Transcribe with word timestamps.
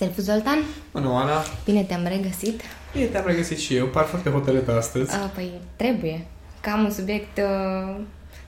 Servus 0.00 0.24
Zoltan! 0.24 0.58
Bună, 0.92 1.08
Ana! 1.08 1.42
Bine 1.64 1.82
te-am 1.82 2.06
regăsit! 2.06 2.60
Bine 2.92 3.04
te-am 3.04 3.24
regăsit 3.26 3.58
și 3.58 3.76
eu, 3.76 3.86
par 3.86 4.04
foarte 4.04 4.30
hotărâtă 4.30 4.76
astăzi. 4.76 5.14
A, 5.14 5.30
păi, 5.34 5.50
trebuie. 5.76 6.26
Cam 6.60 6.84
un 6.84 6.90
subiect 6.90 7.38
uh, 7.38 7.96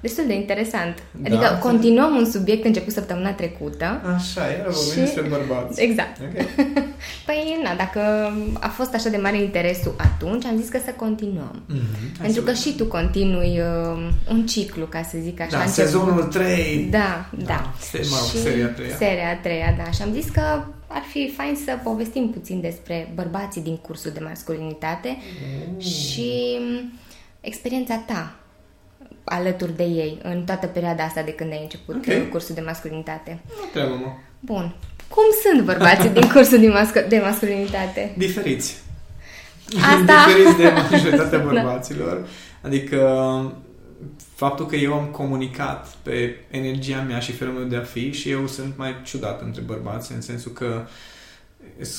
destul 0.03 0.25
de 0.27 0.35
interesant. 0.35 1.03
Da. 1.13 1.29
Adică 1.29 1.59
continuăm 1.61 2.17
un 2.17 2.31
subiect 2.31 2.65
început 2.65 2.93
săptămâna 2.93 3.33
trecută. 3.33 4.01
Așa, 4.15 4.41
iar 4.41 4.67
vorbim 4.69 4.93
și... 4.93 4.99
despre 4.99 5.23
bărbați. 5.23 5.83
Exact. 5.83 6.17
Okay. 6.31 6.47
păi, 7.27 7.61
na, 7.63 7.75
dacă 7.75 8.01
a 8.61 8.69
fost 8.69 8.95
așa 8.95 9.09
de 9.09 9.17
mare 9.17 9.41
interesul 9.41 9.95
atunci, 9.97 10.45
am 10.45 10.57
zis 10.57 10.69
că 10.69 10.79
să 10.85 10.91
continuăm. 10.97 11.63
Mm-hmm. 11.69 12.21
Pentru 12.21 12.43
că 12.43 12.53
și 12.53 12.75
tu 12.77 12.85
continui 12.85 13.61
uh, 13.61 14.11
un 14.31 14.47
ciclu, 14.47 14.85
ca 14.85 15.03
să 15.03 15.17
zic 15.21 15.41
așa. 15.41 15.59
Da, 15.59 15.67
sezonul 15.67 16.23
3. 16.23 16.89
Da, 16.91 17.31
da. 17.39 17.45
da. 17.45 17.75
Se, 17.81 18.07
mă, 18.11 18.17
și 18.31 18.43
seria 18.43 18.69
3. 18.69 18.89
Seria 18.99 19.39
3, 19.43 19.75
da. 19.77 19.91
Și 19.91 20.03
am 20.03 20.13
zis 20.13 20.29
că 20.31 20.41
ar 20.87 21.03
fi 21.11 21.33
fain 21.37 21.57
să 21.65 21.79
povestim 21.83 22.31
puțin 22.31 22.61
despre 22.61 23.13
bărbații 23.15 23.63
din 23.63 23.77
cursul 23.77 24.11
de 24.11 24.21
masculinitate 24.23 25.17
mm. 25.17 25.81
și 25.81 26.59
experiența 27.41 27.97
ta 28.07 28.37
alături 29.25 29.77
de 29.77 29.83
ei 29.83 30.19
în 30.23 30.45
toată 30.45 30.67
perioada 30.67 31.05
asta 31.05 31.23
de 31.23 31.33
când 31.33 31.53
ai 31.53 31.63
început 31.63 31.95
okay. 31.95 32.29
cursul 32.31 32.55
de 32.55 32.61
masculinitate. 32.61 33.41
Nu 33.49 33.67
treabă, 33.73 33.95
mă. 33.95 34.13
Bun. 34.41 34.75
Cum 35.09 35.25
sunt 35.43 35.65
bărbații 35.65 36.09
din 36.09 36.31
cursul 36.35 36.61
de, 36.61 36.69
masc- 36.69 37.09
de 37.09 37.19
masculinitate? 37.19 38.15
Diferiți. 38.17 38.81
Asta... 39.67 40.25
Diferiți 40.27 40.57
de 40.57 40.73
majoritatea 40.91 41.39
da. 41.39 41.45
bărbaților. 41.45 42.17
Da. 42.17 42.27
Adică 42.69 42.99
faptul 44.35 44.67
că 44.67 44.77
eu 44.77 44.95
am 44.95 45.05
comunicat 45.05 45.89
pe 46.03 46.37
energia 46.51 47.01
mea 47.01 47.19
și 47.19 47.33
felul 47.33 47.55
meu 47.55 47.65
de 47.65 47.77
a 47.77 47.83
fi 47.83 48.13
și 48.13 48.31
eu 48.31 48.47
sunt 48.47 48.73
mai 48.77 49.01
ciudat 49.05 49.43
între 49.43 49.63
bărbați, 49.63 50.13
în 50.13 50.21
sensul 50.21 50.53
că 50.53 50.67
sunt 50.67 50.89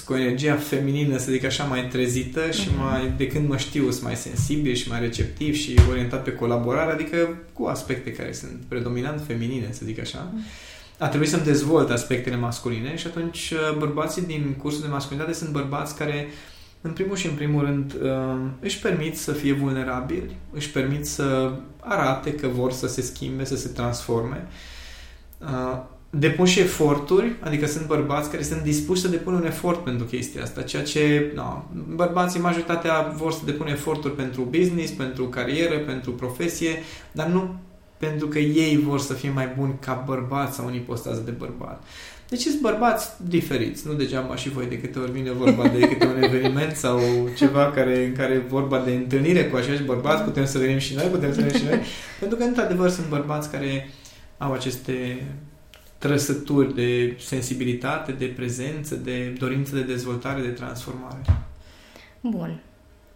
cu 0.06 0.14
energia 0.14 0.56
feminină, 0.56 1.18
să 1.18 1.32
zic 1.32 1.44
așa, 1.44 1.64
mai 1.64 1.88
trezită 1.88 2.52
și 2.52 2.68
uh-huh. 2.68 2.78
mai, 2.78 3.14
de 3.18 3.28
când 3.28 3.50
mă 3.50 3.58
știu, 3.58 3.92
sunt 3.92 4.04
mai 4.04 4.16
sensibil 4.16 4.74
și 4.74 4.90
mai 4.90 5.00
receptiv 5.00 5.56
și 5.56 5.80
orientat 5.90 6.24
pe 6.24 6.34
colaborare, 6.34 6.92
adică 6.92 7.38
cu 7.54 7.66
aspecte 7.66 8.12
care 8.12 8.32
sunt 8.32 8.62
predominant 8.68 9.22
feminine, 9.28 9.68
să 9.72 9.82
zic 9.86 10.00
așa. 10.00 10.28
Uh-huh. 10.28 10.72
A 10.98 11.08
trebuit 11.08 11.30
să-mi 11.30 11.44
dezvolt 11.44 11.90
aspectele 11.90 12.36
masculine 12.36 12.96
și 12.96 13.08
atunci 13.08 13.52
uh, 13.52 13.78
bărbații 13.78 14.22
din 14.22 14.56
cursul 14.62 14.82
de 14.82 14.88
masculinitate 14.88 15.34
sunt 15.38 15.50
bărbați 15.50 15.96
care 15.96 16.28
în 16.82 16.92
primul 16.92 17.16
și 17.16 17.28
în 17.28 17.34
primul 17.34 17.66
rând 17.66 17.94
uh, 18.02 18.40
își 18.60 18.80
permit 18.80 19.18
să 19.18 19.32
fie 19.32 19.54
vulnerabili, 19.54 20.36
își 20.52 20.70
permit 20.70 21.06
să 21.06 21.54
arate 21.80 22.34
că 22.34 22.48
vor 22.48 22.72
să 22.72 22.88
se 22.88 23.02
schimbe, 23.02 23.46
să 23.46 23.58
se 23.58 23.68
transforme 23.68 24.48
uh, 26.14 26.20
depun 26.20 26.46
și 26.46 26.60
eforturi, 26.60 27.36
adică 27.40 27.68
sunt 27.68 27.88
bărbați 27.88 28.30
care 28.30 28.44
sunt 28.44 28.62
dispuși 28.62 29.02
să 29.02 29.08
depună 29.08 29.36
un 29.36 29.46
efort 29.46 29.84
pentru 29.84 30.06
chestia 30.06 30.42
asta, 30.42 30.62
ceea 30.62 30.84
ce 30.84 31.32
no, 31.36 31.64
bărbații 31.96 32.40
majoritatea 32.40 33.14
vor 33.18 33.32
să 33.32 33.40
depună 33.46 33.70
eforturi 33.70 34.16
pentru 34.16 34.42
business, 34.42 34.92
pentru 34.92 35.26
carieră, 35.26 35.78
pentru 35.78 36.12
profesie, 36.12 36.82
dar 37.12 37.28
nu 37.28 37.56
pentru 37.98 38.28
că 38.28 38.40
ei 38.40 38.78
vor 38.78 39.00
să 39.00 39.14
fie 39.14 39.30
mai 39.30 39.54
buni 39.58 39.76
ca 39.80 40.04
bărbați 40.06 40.56
sau 40.56 40.66
în 40.66 40.74
ipostază 40.74 41.22
de 41.26 41.32
bărbat. 41.32 41.84
Deci 42.30 42.42
sunt 42.42 42.62
bărbați 42.62 43.10
diferiți, 43.28 43.88
nu 43.88 43.94
degeaba 43.94 44.36
și 44.36 44.50
voi 44.50 44.66
de 44.66 44.80
câte 44.80 45.00
ori 45.00 45.12
vine 45.12 45.32
vorba 45.32 45.68
de 45.68 45.80
câte 45.80 46.06
un 46.06 46.24
eveniment 46.24 46.76
sau 46.76 47.00
ceva 47.36 47.72
care, 47.72 48.06
în 48.06 48.14
care 48.14 48.34
e 48.34 48.48
vorba 48.50 48.80
de 48.80 48.92
întâlnire 48.92 49.46
cu 49.46 49.56
acești 49.56 49.84
bărbați, 49.84 50.24
putem 50.24 50.46
să 50.46 50.58
venim 50.58 50.78
și 50.78 50.96
noi, 50.96 51.06
putem 51.06 51.34
să 51.34 51.42
venim 51.42 51.58
și 51.58 51.66
noi, 51.66 51.80
pentru 52.20 52.38
că 52.38 52.44
într-adevăr 52.44 52.90
sunt 52.90 53.08
bărbați 53.08 53.52
care 53.52 53.90
au 54.38 54.52
aceste 54.52 55.28
trăsături 56.04 56.76
de 56.76 57.18
sensibilitate, 57.20 58.12
de 58.12 58.26
prezență, 58.26 58.96
de 58.96 59.36
dorință 59.40 59.76
de 59.76 59.82
dezvoltare, 59.82 60.42
de 60.42 60.48
transformare. 60.48 61.22
Bun. 62.22 62.60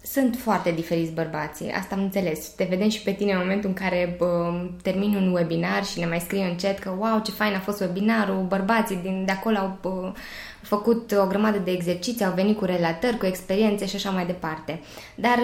Sunt 0.03 0.35
foarte 0.35 0.71
diferiți 0.71 1.11
bărbații, 1.11 1.71
asta 1.71 1.95
am 1.95 2.01
înțeles. 2.01 2.47
Te 2.47 2.67
vedem 2.69 2.89
și 2.89 3.01
pe 3.01 3.11
tine 3.11 3.31
în 3.31 3.37
momentul 3.39 3.69
în 3.69 3.75
care 3.75 4.15
bă, 4.17 4.61
termini 4.81 5.15
un 5.15 5.33
webinar 5.33 5.85
și 5.85 5.99
ne 5.99 6.05
mai 6.05 6.19
scrie 6.19 6.43
în 6.43 6.55
chat 6.55 6.79
că 6.79 6.89
wow, 6.97 7.21
ce 7.23 7.31
fain 7.31 7.53
a 7.53 7.59
fost 7.59 7.79
webinarul, 7.79 8.45
bărbații 8.47 8.99
din 9.03 9.23
de 9.25 9.31
acolo 9.31 9.57
au 9.57 9.77
bă, 9.81 10.13
făcut 10.61 11.11
o 11.11 11.27
grămadă 11.27 11.57
de 11.57 11.71
exerciții, 11.71 12.25
au 12.25 12.33
venit 12.33 12.57
cu 12.57 12.65
relatări, 12.65 13.17
cu 13.17 13.25
experiențe 13.25 13.85
și 13.85 13.95
așa 13.95 14.09
mai 14.09 14.25
departe. 14.25 14.81
Dar 15.15 15.37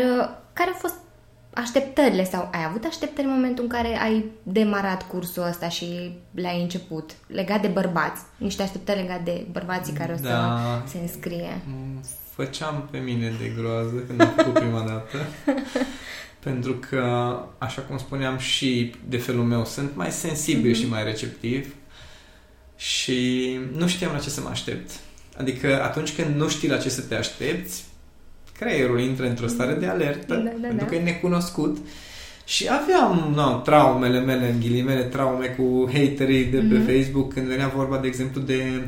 care 0.53 0.69
au 0.69 0.77
fost 0.79 0.95
așteptările 1.53 2.23
sau 2.23 2.49
ai 2.53 2.65
avut 2.67 2.83
așteptări 2.83 3.27
în 3.27 3.33
momentul 3.33 3.63
în 3.63 3.69
care 3.69 3.99
ai 4.01 4.25
demarat 4.43 5.07
cursul 5.07 5.47
ăsta 5.49 5.69
și 5.69 6.11
l-ai 6.31 6.61
început, 6.61 7.11
legat 7.27 7.61
de 7.61 7.67
bărbați, 7.67 8.21
niște 8.37 8.63
așteptări 8.63 8.99
legate 9.01 9.21
de 9.23 9.45
bărbații 9.51 9.93
care 9.93 10.13
o 10.13 10.15
să 10.15 10.23
da. 10.23 10.83
se 10.87 10.97
înscrie? 10.97 11.61
Făceam 12.29 12.87
pe 12.91 12.97
mine 12.97 13.33
de 13.41 13.53
groază 13.61 14.03
când 14.07 14.21
am 14.21 14.33
făcut 14.35 14.53
prima 14.53 14.81
dată. 14.81 15.17
pentru 16.43 16.73
că, 16.73 17.35
așa 17.57 17.81
cum 17.81 17.97
spuneam 17.97 18.37
și 18.37 18.95
de 19.07 19.17
felul 19.17 19.43
meu, 19.43 19.65
sunt 19.65 19.95
mai 19.95 20.11
sensibil 20.11 20.71
mm-hmm. 20.71 20.79
și 20.79 20.87
mai 20.87 21.03
receptiv 21.03 21.75
și 22.75 23.59
nu 23.75 23.87
știam 23.87 24.11
la 24.11 24.19
ce 24.19 24.29
să 24.29 24.41
mă 24.41 24.49
aștept. 24.49 24.91
Adică 25.37 25.83
atunci 25.83 26.15
când 26.15 26.35
nu 26.35 26.49
știi 26.49 26.69
la 26.69 26.77
ce 26.77 26.89
să 26.89 27.01
te 27.01 27.15
aștepți, 27.15 27.83
creierul 28.57 28.99
intră 28.99 29.27
într-o 29.27 29.47
stare 29.47 29.73
de 29.73 29.85
alertă, 29.85 30.33
da, 30.33 30.41
da, 30.43 30.67
pentru 30.67 30.85
da. 30.85 30.85
că 30.85 30.95
e 30.95 31.01
necunoscut. 31.01 31.77
Și 32.45 32.67
aveam 32.69 33.33
no, 33.35 33.59
traumele 33.59 34.19
mele, 34.19 34.51
în 34.51 34.59
ghilimele, 34.59 35.01
traume 35.01 35.45
cu 35.45 35.89
haterii 35.93 36.45
de 36.45 36.57
pe 36.57 36.81
mm-hmm. 36.81 36.95
Facebook, 36.95 37.33
când 37.33 37.47
venea 37.47 37.67
vorba, 37.75 37.97
de 37.97 38.07
exemplu, 38.07 38.41
de 38.41 38.81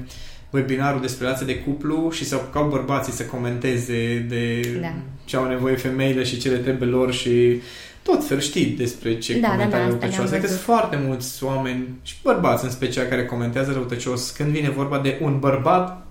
webinarul 0.50 1.02
despre 1.02 1.26
relație 1.26 1.46
de 1.46 1.60
cuplu 1.60 2.10
și 2.12 2.26
se 2.26 2.36
apucau 2.36 2.68
bărbații 2.70 3.14
să 3.14 3.24
comenteze 3.24 4.26
de 4.30 4.60
da. 4.82 4.94
ce 5.26 5.36
au 5.36 5.48
nevoie 5.48 5.76
femeile 5.76 6.24
și 6.24 6.40
ce 6.40 6.50
le 6.50 6.58
trebuie 6.58 6.90
lor 6.90 7.14
și 7.14 7.62
tot 8.02 8.28
fel 8.28 8.40
știi 8.40 8.66
despre 8.66 9.18
ce 9.18 9.40
da, 9.40 9.48
comentarii 9.48 9.72
da, 9.72 9.78
da, 9.78 9.88
răutăcioase. 9.88 10.36
Adică 10.36 10.48
sunt 10.48 10.62
foarte 10.62 11.00
mulți 11.08 11.44
oameni 11.44 11.88
și 12.02 12.16
bărbați 12.24 12.64
în 12.64 12.70
special 12.70 13.06
care 13.06 13.26
comentează 13.26 13.72
răutăcios 13.72 14.30
când 14.30 14.50
vine 14.50 14.70
vorba 14.70 15.00
de 15.00 15.20
un 15.22 15.40
bărbat 15.40 16.06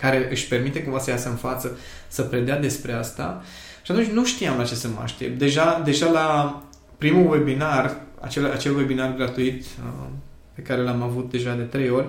care 0.00 0.28
își 0.30 0.48
permite 0.48 0.82
cumva 0.82 0.98
să 0.98 1.10
iasă 1.10 1.28
în 1.28 1.34
față, 1.34 1.78
să 2.08 2.22
predea 2.22 2.58
despre 2.58 2.92
asta. 2.92 3.42
Și 3.82 3.92
atunci 3.92 4.06
nu 4.06 4.24
știam 4.24 4.56
la 4.56 4.64
ce 4.64 4.74
să 4.74 4.88
mă 4.88 5.00
aștept. 5.02 5.38
Deja, 5.38 5.82
deja 5.84 6.10
la 6.10 6.62
primul 6.98 7.30
webinar, 7.30 7.96
acel, 8.20 8.50
acel 8.52 8.76
webinar 8.76 9.14
gratuit 9.14 9.60
uh, 9.60 10.06
pe 10.54 10.62
care 10.62 10.82
l-am 10.82 11.02
avut 11.02 11.30
deja 11.30 11.54
de 11.54 11.62
trei 11.62 11.90
ori, 11.90 12.06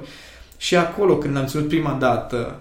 și 0.58 0.76
acolo 0.76 1.18
când 1.18 1.36
l-am 1.36 1.46
ținut 1.46 1.68
prima 1.68 1.98
dată, 2.00 2.60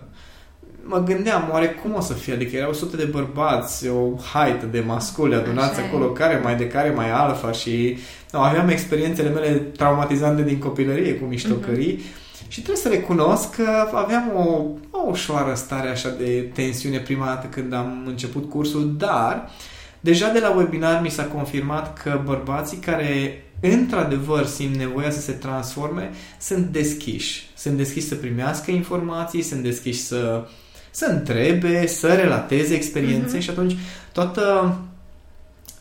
mă 0.83 1.03
gândeam, 1.03 1.49
oare 1.53 1.69
cum 1.69 1.95
o 1.95 2.01
să 2.01 2.13
fie? 2.13 2.33
Adică 2.33 2.57
erau 2.57 2.73
sute 2.73 2.97
de 2.97 3.05
bărbați, 3.05 3.89
o 3.89 4.17
haită 4.33 4.67
de 4.67 4.81
masculi 4.81 5.35
adunați 5.35 5.79
Așa 5.79 5.89
acolo, 5.89 6.05
e. 6.05 6.19
care 6.19 6.41
mai 6.43 6.57
de 6.57 6.67
care 6.67 6.91
mai 6.91 7.11
alfa 7.11 7.53
și 7.53 7.99
no, 8.33 8.41
aveam 8.41 8.69
experiențele 8.69 9.29
mele 9.29 9.49
traumatizante 9.55 10.43
din 10.43 10.59
copilărie 10.59 11.15
cu 11.15 11.25
miștocării 11.25 11.99
uh-huh. 11.99 12.30
Și 12.51 12.61
trebuie 12.63 12.83
să 12.83 12.89
recunosc 12.89 13.55
că 13.55 13.91
aveam 13.95 14.33
o, 14.37 14.65
o 14.91 15.07
ușoară 15.09 15.55
stare 15.55 15.89
așa 15.89 16.09
de 16.09 16.51
tensiune 16.55 16.99
prima 16.99 17.25
dată 17.25 17.47
când 17.47 17.73
am 17.73 18.03
început 18.07 18.51
cursul, 18.51 18.95
dar 18.97 19.51
deja 20.01 20.29
de 20.33 20.39
la 20.39 20.51
webinar 20.51 21.03
mi 21.03 21.11
s-a 21.11 21.25
confirmat 21.25 21.99
că 22.03 22.21
bărbații 22.25 22.77
care 22.77 23.45
într-adevăr 23.61 24.47
simt 24.47 24.77
nevoia 24.77 25.11
să 25.11 25.21
se 25.21 25.33
transforme 25.33 26.11
sunt 26.41 26.67
deschiși. 26.67 27.51
Sunt 27.57 27.77
deschiși 27.77 28.07
să 28.07 28.15
primească 28.15 28.71
informații, 28.71 29.43
sunt 29.43 29.63
deschiși 29.63 30.01
să, 30.01 30.47
să 30.91 31.07
întrebe, 31.07 31.87
să 31.87 32.15
relateze 32.15 32.75
experiențe 32.75 33.39
uh-huh. 33.39 33.43
și 33.43 33.51
atunci 33.51 33.77
toată, 34.13 34.77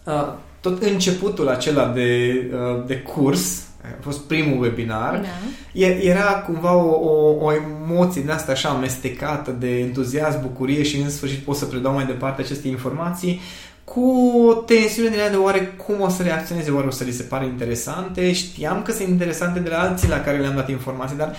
uh, 0.03 0.33
tot 0.61 0.81
începutul 0.81 1.47
acela 1.47 1.87
de, 1.87 2.41
uh, 2.53 2.85
de 2.85 2.97
curs 2.97 3.68
a 3.83 4.01
fost 4.01 4.19
primul 4.19 4.61
webinar, 4.61 5.21
da. 5.21 5.85
era 5.85 6.31
cumva 6.33 6.73
o, 6.73 6.89
o, 6.89 7.45
o 7.45 7.53
emoție 7.53 8.21
din 8.21 8.29
asta 8.29 8.51
așa 8.51 8.69
amestecată 8.69 9.51
de 9.51 9.79
entuziasm, 9.79 10.41
bucurie 10.41 10.83
și 10.83 10.97
în 10.97 11.09
sfârșit 11.09 11.39
pot 11.39 11.55
să 11.55 11.65
predau 11.65 11.93
mai 11.93 12.05
departe 12.05 12.41
aceste 12.41 12.67
informații 12.67 13.41
cu 13.83 14.33
o 14.47 14.53
tensiune 14.53 15.09
din 15.09 15.19
de 15.31 15.35
oare 15.35 15.59
cum 15.59 16.01
o 16.01 16.09
să 16.09 16.23
reacționeze, 16.23 16.71
oare 16.71 16.87
o 16.87 16.91
să 16.91 17.03
li 17.03 17.11
se 17.11 17.23
pare 17.23 17.45
interesante. 17.45 18.31
Știam 18.31 18.81
că 18.81 18.91
sunt 18.91 19.07
interesante 19.07 19.59
de 19.59 19.69
la 19.69 19.79
alții 19.79 20.09
la 20.09 20.21
care 20.21 20.37
le-am 20.37 20.55
dat 20.55 20.69
informații, 20.69 21.17
dar 21.17 21.35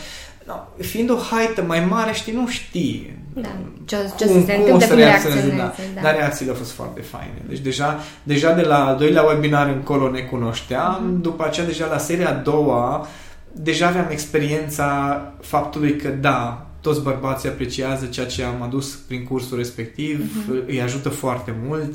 no, 0.46 0.54
fiind 0.78 1.10
o 1.10 1.16
haită 1.16 1.62
mai 1.62 1.84
mare, 1.84 2.12
știi, 2.12 2.32
nu 2.32 2.48
știi 2.48 3.19
da. 3.34 3.48
ce, 3.84 3.96
ce 4.19 4.26
cum, 4.26 4.44
se 4.44 4.54
cum 4.54 4.75
o 4.75 4.78
să 4.78 4.94
reacționeze. 4.94 5.48
Da. 5.56 5.75
Da. 5.94 6.00
Dar 6.00 6.14
reacțiile 6.14 6.50
au 6.50 6.56
fost 6.56 6.70
foarte 6.70 7.00
faine. 7.00 7.42
Deci 7.48 7.58
deja, 7.58 7.98
deja 8.22 8.52
de 8.52 8.62
la 8.62 8.87
al 8.87 8.96
doilea 8.96 9.22
webinar 9.22 9.69
încolo 9.69 10.10
ne 10.10 10.20
cunoșteam, 10.20 10.94
mm-hmm. 10.94 11.22
după 11.22 11.44
aceea 11.44 11.66
deja 11.66 11.87
la 11.87 11.98
seria 11.98 12.28
a 12.28 12.32
doua 12.32 13.06
deja 13.52 13.87
aveam 13.87 14.06
experiența 14.10 15.22
faptului 15.40 15.96
că 15.96 16.08
da, 16.08 16.66
toți 16.81 17.02
bărbații 17.02 17.48
apreciază 17.48 18.06
ceea 18.06 18.26
ce 18.26 18.42
am 18.42 18.62
adus 18.62 18.94
prin 18.94 19.25
cursul 19.25 19.56
respectiv, 19.56 20.20
mm-hmm. 20.20 20.66
îi 20.66 20.81
ajută 20.81 21.08
foarte 21.08 21.54
mult, 21.66 21.94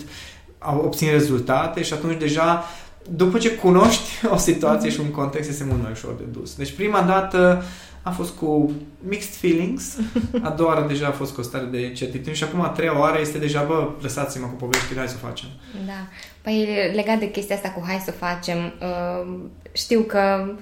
au 0.59 0.81
obțin 0.85 1.11
rezultate 1.11 1.83
și 1.83 1.93
atunci 1.93 2.19
deja 2.19 2.63
după 3.09 3.37
ce 3.37 3.51
cunoști 3.51 4.09
o 4.33 4.37
situație 4.37 4.89
mm-hmm. 4.89 4.93
și 4.93 4.99
un 4.99 5.11
context 5.11 5.49
este 5.49 5.63
mult 5.63 5.81
mai 5.81 5.91
ușor 5.91 6.13
de 6.17 6.39
dus. 6.39 6.55
Deci 6.55 6.71
prima 6.71 7.01
dată 7.01 7.63
a 8.05 8.11
fost 8.11 8.35
cu 8.35 8.71
mixed 9.07 9.33
feelings, 9.33 9.97
a 10.41 10.49
doua 10.49 10.73
oară 10.73 10.87
deja 10.87 11.07
a 11.07 11.11
fost 11.11 11.33
cu 11.33 11.39
o 11.39 11.43
stare 11.43 11.65
de 11.65 11.91
certitudine 11.91 12.33
și 12.33 12.43
acum 12.43 12.61
a 12.61 12.67
treia 12.67 12.99
oară 12.99 13.19
este 13.19 13.37
deja, 13.37 13.63
bă, 13.63 13.89
lăsați-mă 14.01 14.47
cu 14.47 14.53
poveștile, 14.53 14.99
hai 14.99 15.07
să 15.07 15.15
o 15.23 15.27
facem. 15.27 15.47
Da. 15.85 16.07
Păi 16.41 16.67
legat 16.93 17.19
de 17.19 17.31
chestia 17.31 17.55
asta 17.55 17.69
cu 17.69 17.83
hai 17.87 18.01
să 18.05 18.11
facem, 18.11 18.57
uh, 18.57 19.33
știu 19.71 20.01
că 20.01 20.53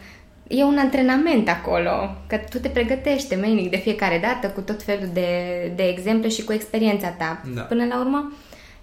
e 0.47 0.63
un 0.63 0.77
antrenament 0.77 1.49
acolo, 1.49 2.15
că 2.27 2.37
tu 2.49 2.59
te 2.59 2.69
pregătești 2.69 3.35
menic 3.35 3.69
de 3.69 3.77
fiecare 3.77 4.19
dată 4.19 4.47
cu 4.53 4.61
tot 4.61 4.83
felul 4.83 5.09
de, 5.13 5.29
de 5.75 5.83
exemple 5.83 6.29
și 6.29 6.43
cu 6.43 6.53
experiența 6.53 7.07
ta. 7.07 7.41
Da. 7.53 7.61
Până 7.61 7.85
la 7.85 7.99
urmă, 7.99 8.33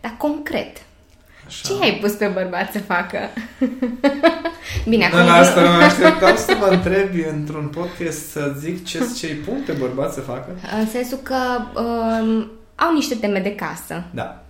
dar 0.01 0.15
concret, 0.19 0.83
Așa. 1.51 1.69
ce 1.69 1.83
ai 1.83 1.99
pus 2.01 2.13
pe 2.13 2.27
bărbat 2.27 2.73
să 2.73 2.79
facă? 2.79 3.19
Bine, 4.89 5.05
acum... 5.05 5.19
Da, 5.19 5.25
la 5.25 5.33
asta 5.33 5.61
nu 5.63 5.69
mă 5.69 5.83
așteptam 5.83 6.37
să 6.37 6.57
mă 6.59 6.67
întrebi 6.77 7.23
într-un 7.23 7.67
podcast 7.67 8.31
să 8.31 8.55
zic 8.59 8.85
ce 8.85 8.99
ce-i 9.19 9.35
pun 9.35 9.63
pe 9.67 9.73
bărbat 9.73 10.13
să 10.13 10.21
facă. 10.21 10.57
În 10.79 10.87
sensul 10.87 11.19
că 11.19 11.37
um, 11.81 12.51
au 12.75 12.95
niște 12.95 13.15
teme 13.15 13.41
de 13.41 13.55
casă. 13.55 14.05
Da. 14.15 14.43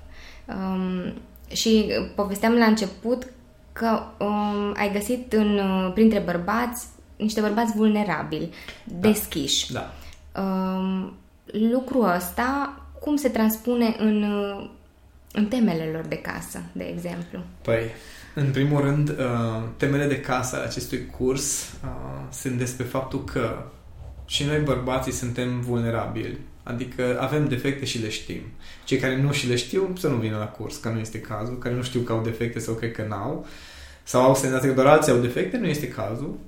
Um, 0.47 1.12
și 1.52 1.93
povesteam 2.14 2.52
la 2.52 2.64
început 2.64 3.26
că 3.73 4.02
um, 4.19 4.75
ai 4.76 4.93
găsit 4.93 5.32
în, 5.32 5.58
uh, 5.58 5.91
printre 5.94 6.19
bărbați 6.19 6.87
niște 7.17 7.41
bărbați 7.41 7.76
vulnerabili, 7.76 8.50
deschiși. 8.85 9.73
Da. 9.73 9.93
Um, 10.43 11.12
lucrul 11.44 12.12
ăsta 12.17 12.75
cum 13.00 13.17
se 13.17 13.29
transpune 13.29 13.97
în, 13.99 14.23
uh, 14.23 14.69
în 15.32 15.47
temele 15.47 15.91
lor 15.93 16.05
de 16.05 16.17
casă, 16.17 16.62
de 16.73 16.85
exemplu? 16.85 17.41
Păi, 17.62 17.82
în 18.35 18.50
primul 18.50 18.81
rând, 18.81 19.09
uh, 19.09 19.62
temele 19.77 20.06
de 20.06 20.21
casă 20.21 20.56
ale 20.56 20.65
acestui 20.65 21.06
curs 21.06 21.73
uh, 21.85 21.88
sunt 22.31 22.59
despre 22.59 22.85
faptul 22.85 23.25
că 23.25 23.65
și 24.27 24.44
noi 24.44 24.59
bărbații 24.59 25.12
suntem 25.12 25.61
vulnerabili. 25.61 26.38
Adică 26.62 27.19
avem 27.21 27.49
defecte 27.49 27.85
și 27.85 27.99
le 27.99 28.09
știm. 28.09 28.41
Cei 28.85 28.99
care 28.99 29.21
nu 29.21 29.32
și 29.32 29.49
le 29.49 29.56
știu 29.56 29.93
să 29.99 30.09
nu 30.09 30.17
vină 30.17 30.38
la 30.38 30.47
curs, 30.47 30.77
că 30.77 30.88
nu 30.88 30.99
este 30.99 31.21
cazul. 31.21 31.59
Care 31.59 31.75
nu 31.75 31.83
știu 31.83 32.00
că 32.00 32.12
au 32.12 32.23
defecte 32.23 32.59
sau 32.59 32.75
cred 32.75 32.93
că 32.93 33.06
n-au. 33.09 33.47
Sau 34.03 34.23
au 34.23 34.35
senzația 34.35 34.69
că 34.69 34.75
doar 34.75 34.87
alții 34.87 35.12
au 35.12 35.19
defecte, 35.19 35.56
nu 35.56 35.67
este 35.67 35.88
cazul. 35.88 36.38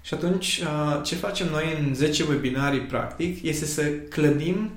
Și 0.00 0.14
atunci, 0.14 0.62
uh, 0.62 1.00
ce 1.04 1.14
facem 1.14 1.48
noi 1.50 1.78
în 1.80 1.94
10 1.94 2.22
webinarii, 2.28 2.80
practic, 2.80 3.42
este 3.42 3.64
să 3.64 3.82
clădim 3.90 4.70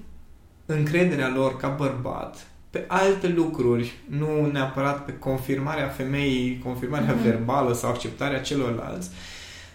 încrederea 0.66 1.30
lor 1.36 1.58
ca 1.58 1.68
bărbat 1.68 2.48
pe 2.76 2.84
alte 2.88 3.28
lucruri, 3.28 3.94
nu 4.10 4.50
neapărat 4.52 5.06
pe 5.06 5.14
confirmarea 5.20 5.88
femeii, 5.88 6.62
confirmarea 6.64 7.14
Mhm. 7.14 7.24
verbală 7.24 7.74
sau 7.74 7.90
acceptarea 7.90 8.40
celorlalți, 8.42 9.10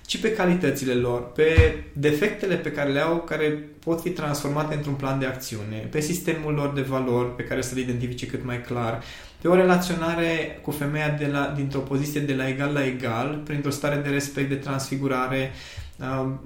ci 0.06 0.20
pe 0.20 0.32
calitățile 0.32 0.92
lor, 0.92 1.32
pe 1.32 1.74
defectele 1.92 2.54
pe 2.54 2.72
care 2.72 2.90
le 2.90 3.00
au, 3.00 3.16
care 3.16 3.68
pot 3.84 4.00
fi 4.00 4.10
transformate 4.10 4.74
într-un 4.74 4.94
plan 4.94 5.18
de 5.18 5.26
acțiune, 5.26 5.88
pe 5.90 6.00
sistemul 6.00 6.54
lor 6.54 6.72
de 6.72 6.80
valori 6.80 7.34
pe 7.36 7.42
care 7.42 7.60
să 7.62 7.74
le 7.74 7.80
identifice 7.80 8.26
cât 8.26 8.44
mai 8.44 8.60
clar, 8.60 9.02
pe 9.40 9.48
o 9.48 9.54
relaționare 9.54 10.58
cu 10.62 10.70
femeia 10.70 11.08
de 11.18 11.26
la, 11.26 11.52
dintr-o 11.56 11.78
poziție 11.80 12.20
de 12.20 12.34
la 12.34 12.48
egal 12.48 12.72
la 12.72 12.84
egal, 12.86 13.40
printr-o 13.44 13.70
stare 13.70 13.96
de 13.96 14.08
respect, 14.08 14.48
de 14.48 14.54
transfigurare, 14.54 15.50
um, 16.20 16.40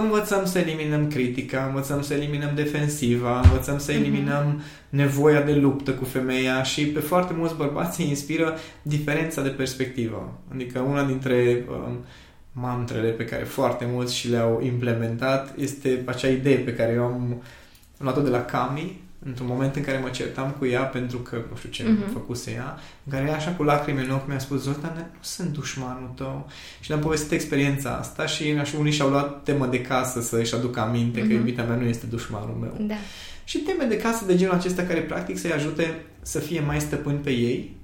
învățăm 0.00 0.46
să 0.46 0.58
eliminăm 0.58 1.08
critica, 1.08 1.64
învățăm 1.66 2.02
să 2.02 2.14
eliminăm 2.14 2.50
defensiva, 2.54 3.40
învățăm 3.40 3.78
să 3.78 3.92
Mhm. 3.92 4.00
eliminăm 4.00 4.62
nevoia 4.88 5.42
de 5.42 5.54
luptă 5.54 5.90
cu 5.92 6.04
femeia 6.04 6.62
și 6.62 6.86
pe 6.86 7.00
foarte 7.00 7.32
mulți 7.36 7.54
bărbați 7.54 8.00
îi 8.00 8.08
inspiră 8.08 8.56
diferența 8.82 9.42
de 9.42 9.48
perspectivă. 9.48 10.38
Adică 10.52 10.78
una 10.80 11.04
dintre 11.04 11.64
um, 11.70 12.04
mantrele 12.52 13.08
pe 13.08 13.24
care 13.24 13.44
foarte 13.44 13.86
mulți 13.92 14.16
și 14.16 14.28
le-au 14.28 14.60
implementat 14.64 15.54
este 15.58 16.02
acea 16.04 16.28
idee 16.28 16.56
pe 16.56 16.74
care 16.74 16.92
eu 16.92 17.02
am, 17.04 17.12
am 17.12 17.42
luat-o 17.98 18.20
de 18.20 18.30
la 18.30 18.44
Cami 18.44 19.00
într-un 19.26 19.46
moment 19.46 19.76
în 19.76 19.82
care 19.82 19.98
mă 19.98 20.08
certam 20.08 20.50
cu 20.58 20.66
ea 20.66 20.82
pentru 20.82 21.18
că 21.18 21.36
nu 21.50 21.56
știu 21.56 21.68
ce 21.70 21.82
Mhm. 21.82 22.02
uh-huh. 22.04 22.12
făcuse 22.12 22.50
ea, 22.50 22.78
în 23.04 23.12
care 23.12 23.26
ea 23.28 23.34
așa 23.36 23.50
cu 23.50 23.62
lacrimi 23.62 24.04
în 24.04 24.10
ochi 24.10 24.28
mi-a 24.28 24.38
spus 24.38 24.62
Zoltan, 24.62 24.92
nu 24.96 25.02
sunt 25.20 25.48
dușmanul 25.48 26.12
tău. 26.16 26.48
Și 26.80 26.88
le-am 26.88 27.00
povestit 27.00 27.30
experiența 27.30 27.90
asta 27.96 28.26
și 28.26 28.44
așa, 28.60 28.78
unii 28.78 28.92
și-au 28.92 29.08
luat 29.08 29.42
temă 29.42 29.66
de 29.66 29.80
casă 29.80 30.20
să-și 30.20 30.54
aducă 30.54 30.80
aminte 30.80 31.18
uh-huh. 31.18 31.22
că 31.22 31.26
Mhm. 31.28 31.34
iubita 31.36 31.62
mea 31.62 31.76
nu 31.76 31.84
este 31.84 32.06
dușmanul 32.06 32.56
meu. 32.60 32.86
Da. 32.86 32.94
Și 33.44 33.58
teme 33.58 33.84
de 33.84 33.96
casă 33.96 34.24
de 34.24 34.36
genul 34.36 34.54
acesta 34.54 34.82
care 34.82 35.00
practic 35.00 35.38
să-i 35.38 35.52
ajute 35.52 35.94
să 36.22 36.38
fie 36.38 36.60
mai 36.60 36.80
stăpâni 36.80 37.18
pe 37.18 37.30
ei, 37.30 37.76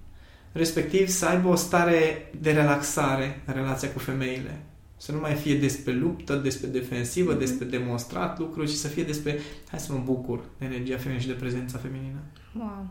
respectiv 0.52 1.08
să 1.08 1.26
aibă 1.26 1.48
o 1.48 1.54
stare 1.54 2.30
de 2.40 2.50
relaxare 2.50 3.40
în 3.46 3.54
relația 3.54 3.88
cu 3.90 3.98
femeile. 3.98 4.60
Să 5.04 5.12
nu 5.12 5.18
mai 5.20 5.34
fie 5.34 5.54
despre 5.54 5.92
luptă, 5.92 6.34
despre 6.36 6.66
defensivă, 6.68 7.30
Mhm. 7.30 7.38
despre 7.38 7.64
demonstrat 7.64 8.38
lucruri, 8.38 8.70
ci 8.70 8.74
să 8.74 8.88
fie 8.88 9.02
despre 9.04 9.38
hai 9.70 9.78
să 9.80 9.92
mă 9.92 10.00
bucur 10.04 10.40
de 10.58 10.64
energia 10.64 10.96
feminină 10.96 11.20
și 11.22 11.26
de 11.28 11.32
prezența 11.32 11.78
feminină. 11.78 12.18
Wow. 12.58 12.86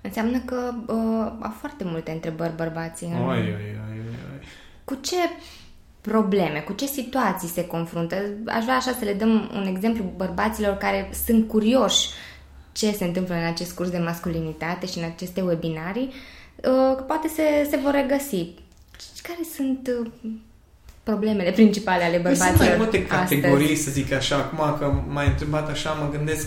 Înseamnă 0.00 0.38
că 0.38 0.72
uh, 0.86 1.32
au 1.40 1.50
foarte 1.60 1.84
multe 1.84 2.10
întrebări 2.10 2.56
bărbații. 2.56 3.06
în- 3.06 3.12
Oi, 3.22 3.38
oi, 3.38 3.38
oi, 3.38 3.76
oi, 3.90 3.98
oi. 4.32 4.46
Cu 4.84 4.94
ce 5.00 5.16
probleme, 6.00 6.60
cu 6.60 6.72
ce 6.72 6.86
situații 6.86 7.48
se 7.48 7.66
confruntă? 7.66 8.16
Aș 8.46 8.62
vrea 8.62 8.76
așa 8.76 8.92
să 8.92 9.04
le 9.04 9.12
dăm 9.14 9.50
un 9.54 9.66
exemplu 9.66 10.12
bărbaților 10.16 10.74
care 10.76 11.10
sunt 11.24 11.48
curioși 11.48 12.08
ce 12.72 12.92
se 12.92 13.04
întâmplă 13.04 13.34
în 13.34 13.44
acest 13.44 13.74
curs 13.74 13.90
de 13.90 13.98
masculinitate 13.98 14.86
și 14.86 14.98
în 14.98 15.04
aceste 15.04 15.40
webinarii, 15.40 16.06
uh, 16.56 16.94
că 16.96 17.02
poate 17.06 17.28
se, 17.28 17.66
se 17.70 17.76
vor 17.76 17.92
regăsi. 17.92 18.46
Care 19.22 19.40
sunt 19.54 19.90
uh, 20.00 20.10
problemele 21.04 21.50
principale 21.50 22.04
ale 22.04 22.18
Păi 22.18 22.34
sunt 22.34 22.48
bărbaților 22.48 22.68
mai 22.68 22.76
multe 22.76 23.06
astăzi? 23.14 23.40
categorii, 23.40 23.76
să 23.76 23.90
zic 23.90 24.12
așa. 24.12 24.36
Acum 24.36 24.78
că 24.78 24.92
m-ai 25.08 25.26
întrebat 25.26 25.70
așa, 25.70 25.90
mă 25.90 26.08
gândesc, 26.16 26.46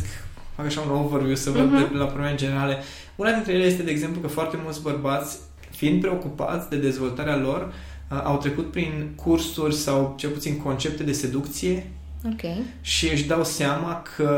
fac 0.55 0.65
așa 0.65 0.81
un 0.81 0.95
overview 1.03 1.35
să 1.35 1.49
văd 1.49 1.71
Mhm. 1.71 1.91
de 1.91 1.97
la 1.97 2.05
probleme 2.05 2.35
generale. 2.35 2.77
Una 3.15 3.31
dintre 3.31 3.53
ele 3.53 3.63
este, 3.63 3.83
de 3.83 3.91
exemplu, 3.91 4.21
că 4.21 4.27
foarte 4.27 4.57
mulți 4.63 4.81
bărbați, 4.81 5.37
fiind 5.69 6.01
preocupați 6.01 6.69
de 6.69 6.75
dezvoltarea 6.75 7.37
lor, 7.37 7.73
uh, 8.11 8.21
au 8.23 8.37
trecut 8.37 8.71
prin 8.71 9.09
cursuri 9.15 9.75
sau 9.75 10.13
cel 10.17 10.29
puțin 10.29 10.57
concepte 10.61 11.03
de 11.03 11.11
seducție 11.11 11.89
Ok. 12.25 12.41
și 12.81 13.09
își 13.11 13.23
dau 13.27 13.43
seama 13.43 14.03
că 14.15 14.29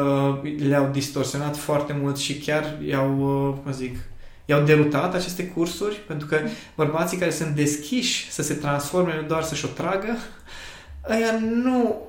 le-au 0.67 0.89
distorsionat 0.91 1.57
foarte 1.57 1.95
mult 2.01 2.17
și 2.17 2.33
chiar 2.37 2.77
i-au, 2.87 3.17
uh, 3.49 3.55
cum 3.63 3.71
zic, 3.71 3.97
i-au 4.49 4.61
derutat 4.63 5.13
aceste 5.13 5.43
cursuri, 5.45 5.95
pentru 6.07 6.27
că 6.27 6.37
bărbații 6.75 7.17
care 7.17 7.31
sunt 7.31 7.49
deschiși 7.55 8.31
să 8.31 8.41
se 8.41 8.53
transforme, 8.53 9.15
nu 9.21 9.27
doar 9.27 9.43
să-și 9.43 9.65
o 9.65 9.67
tragă, 9.67 10.17
ăia 11.09 11.39
nu, 11.63 12.01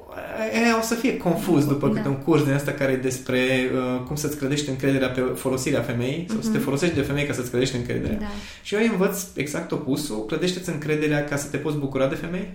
ăia 0.64 0.78
o 0.78 0.82
să 0.82 0.94
fie 0.94 1.16
confuz 1.16 1.64
după 1.64 1.86
Da. 1.86 1.92
câte 1.94 2.08
un 2.08 2.16
curs 2.16 2.44
din 2.44 2.52
asta 2.52 2.72
care 2.72 2.92
e 2.92 2.96
despre 2.96 3.70
uh, 3.74 4.00
cum 4.06 4.16
să-ți 4.16 4.36
credești 4.36 4.68
încrederea 4.68 5.08
pe 5.08 5.20
folosirea 5.20 5.82
femeii, 5.82 6.26
sau 6.28 6.38
să 6.40 6.50
te 6.50 6.56
Mhm. 6.56 6.64
folosești 6.64 6.94
de 6.94 7.00
femei 7.02 7.24
ca 7.26 7.32
să-ți 7.32 7.50
credești 7.50 7.76
încrederea. 7.76 8.18
Da. 8.18 8.26
Și 8.62 8.74
eu 8.74 8.80
îi 8.80 8.86
învăț 8.86 9.22
exact 9.34 9.72
opusul, 9.72 10.24
clădește-ți 10.26 10.68
încrederea 10.70 11.24
ca 11.24 11.36
să 11.36 11.48
te 11.48 11.56
poți 11.56 11.76
bucura 11.76 12.06
de 12.06 12.14
femei. 12.14 12.48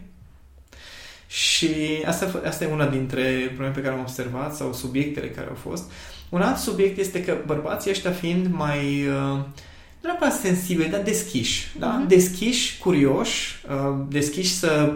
Și 1.27 1.69
asta, 2.05 2.41
asta 2.47 2.63
e 2.63 2.67
una 2.73 2.87
dintre 2.87 3.21
probleme 3.45 3.73
pe 3.73 3.81
care 3.81 3.93
am 3.93 3.99
observat 3.99 4.55
sau 4.55 4.73
subiectele 4.73 5.27
care 5.27 5.47
au 5.47 5.55
fost. 5.69 5.91
Un 6.29 6.41
alt 6.41 6.57
subiect 6.57 6.97
este 6.97 7.23
că 7.23 7.37
bărbații 7.45 7.91
ăștia 7.91 8.11
fiind 8.11 8.47
mai, 8.51 9.07
uh, 9.07 9.37
nu 9.37 9.45
neapărat 10.05 10.33
sensibili, 10.33 10.89
dar 10.89 11.01
deschiși. 11.01 11.67
Da? 11.79 11.87
Mhm. 11.87 12.07
Deschiși, 12.07 12.77
curioși, 12.77 13.63
uh, 13.69 13.95
deschiși 14.09 14.53
să 14.53 14.93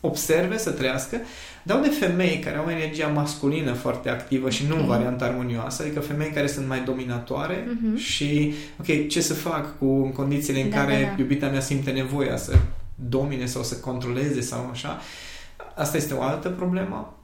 observe, 0.00 0.58
să 0.58 0.70
trăiască, 0.70 1.16
dau 1.62 1.80
de 1.80 1.88
femei 1.88 2.38
care 2.38 2.56
au 2.56 2.68
energia 2.70 3.06
masculină 3.06 3.72
foarte 3.72 4.08
activă 4.10 4.50
și 4.50 4.66
nu 4.68 4.74
în 4.74 4.80
Ok. 4.80 4.86
varianta 4.86 5.24
armonioasă, 5.24 5.82
adică 5.82 6.00
femei 6.00 6.30
care 6.30 6.46
sunt 6.46 6.68
mai 6.68 6.80
dominatoare 6.84 7.68
Mhm. 7.82 7.96
și, 7.96 8.54
ok, 8.80 9.08
ce 9.08 9.20
să 9.20 9.34
fac 9.34 9.78
cu 9.78 9.84
în 9.84 10.12
condițiile 10.12 10.60
în 10.62 10.70
Da, 10.70 10.76
care 10.76 11.00
da, 11.02 11.06
da. 11.08 11.14
iubita 11.18 11.46
mea 11.48 11.60
simte 11.60 11.90
nevoia 11.90 12.36
să 12.36 12.52
domine 12.94 13.46
sau 13.46 13.62
să 13.62 13.76
controleze 13.76 14.40
sau 14.40 14.68
așa. 14.72 15.00
Asta 15.74 15.96
este 15.96 16.14
o 16.14 16.22
altă 16.22 16.48
problemă. 16.48 17.14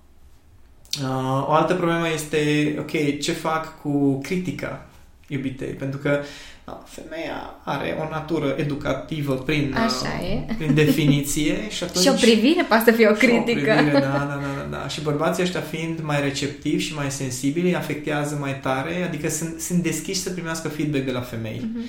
Uh, 1.02 1.46
o 1.48 1.52
altă 1.52 1.74
problemă 1.74 2.08
este, 2.14 2.74
ok, 2.78 3.18
ce 3.20 3.32
fac 3.32 3.80
cu 3.80 4.18
critica 4.20 4.86
iubitei? 5.32 5.68
Pentru 5.68 5.98
că 5.98 6.20
da, 6.64 6.82
femeia 6.86 7.54
are 7.64 7.96
o 8.00 8.08
natură 8.10 8.54
educativă 8.58 9.34
prin, 9.34 9.74
Așa 9.76 10.18
uh, 10.20 10.28
e. 10.48 10.54
prin 10.58 10.74
definiție 10.74 11.56
și 11.76 11.84
atunci... 11.84 12.04
Și 12.04 12.10
o 12.10 12.14
privire 12.14 12.62
poate 12.68 12.90
să 12.90 12.96
fie 12.96 13.06
o 13.06 13.14
Și 13.14 13.24
o 13.24 13.28
critică. 13.28 13.72
privire, 13.74 13.92
da, 13.92 14.00
da, 14.30 14.40
da, 14.42 14.68
da, 14.70 14.76
da. 14.78 14.88
Și 14.88 15.00
bărbații 15.00 15.42
ăștia 15.42 15.60
fiind 15.60 16.00
mai 16.02 16.20
receptivi 16.20 16.82
și 16.82 16.94
mai 16.94 17.10
sensibili, 17.10 17.68
îi 17.68 17.76
afectează 17.76 18.36
mai 18.40 18.60
tare, 18.60 19.02
adică 19.08 19.28
sunt, 19.28 19.60
sunt 19.60 19.82
deschiși 19.82 20.20
să 20.20 20.30
primească 20.30 20.68
feedback 20.68 21.04
de 21.04 21.10
la 21.10 21.20
femei. 21.20 21.60
Mhm. 21.74 21.80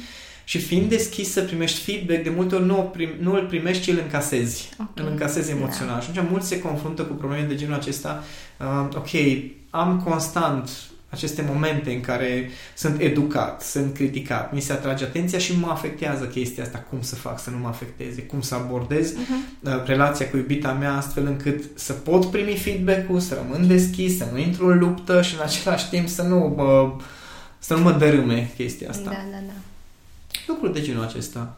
Și 0.46 0.60
fiind 0.60 0.90
deschis 0.90 1.32
să 1.32 1.42
primești 1.42 1.80
feedback, 1.92 2.24
de 2.24 2.30
multe 2.36 2.56
ori 2.56 2.66
nu, 2.66 2.78
o 2.78 2.82
prim, 2.82 3.10
nu 3.20 3.34
îl 3.34 3.46
primești, 3.46 3.84
ci 3.84 3.88
îl 3.88 4.00
încasezi. 4.04 4.70
Ok. 4.80 4.90
Îl 4.94 5.08
încasezi 5.12 5.50
Da. 5.52 5.56
emoțional. 5.56 6.02
Și 6.02 6.08
atunci 6.10 6.28
mulți 6.30 6.48
se 6.48 6.60
confruntă 6.60 7.02
cu 7.02 7.14
probleme 7.14 7.46
de 7.48 7.56
genul 7.56 7.74
acesta. 7.76 8.24
Uh, 8.60 8.96
ok, 8.96 9.10
am 9.70 10.02
constant 10.06 10.70
aceste 11.14 11.46
momente 11.54 11.92
în 11.92 12.02
care 12.02 12.50
sunt 12.76 13.00
educat, 13.00 13.62
sunt 13.62 13.94
criticat, 13.94 14.54
mi 14.54 14.62
se 14.62 14.72
atrage 14.72 15.04
atenția 15.04 15.40
și 15.40 15.60
mă 15.60 15.68
afectează 15.68 16.26
chestia 16.26 16.64
asta, 16.64 16.86
cum 16.90 17.02
să 17.02 17.16
fac 17.16 17.40
să 17.40 17.50
nu 17.50 17.58
mă 17.58 17.68
afecteze, 17.68 18.22
cum 18.22 18.42
să 18.42 18.56
abordez 18.56 19.14
uh-huh. 19.14 19.86
relația 19.86 20.30
cu 20.30 20.38
iubita 20.38 20.72
mea 20.72 20.96
astfel 20.96 21.26
încât 21.26 21.64
să 21.76 21.94
pot 21.94 22.26
primi 22.26 22.58
feedback-ul, 22.58 23.20
să 23.20 23.42
rămân 23.44 23.68
deschis, 23.68 24.18
să 24.18 24.28
nu 24.32 24.38
intru 24.38 24.68
în 24.68 24.78
luptă 24.78 25.22
și 25.22 25.36
în 25.36 25.42
același 25.42 25.90
timp 25.90 26.08
să 26.08 26.22
nu 26.22 26.54
mă, 26.56 26.94
să 27.60 27.74
nu 27.74 27.82
mă 27.82 27.92
dărâme 27.92 28.52
chestia 28.56 28.90
asta. 28.90 29.10
Da, 29.10 29.26
da, 29.32 29.38
da. 29.48 29.54
Lucruri 30.48 30.74
de 30.74 30.82
genul 30.82 31.04
acesta. 31.04 31.58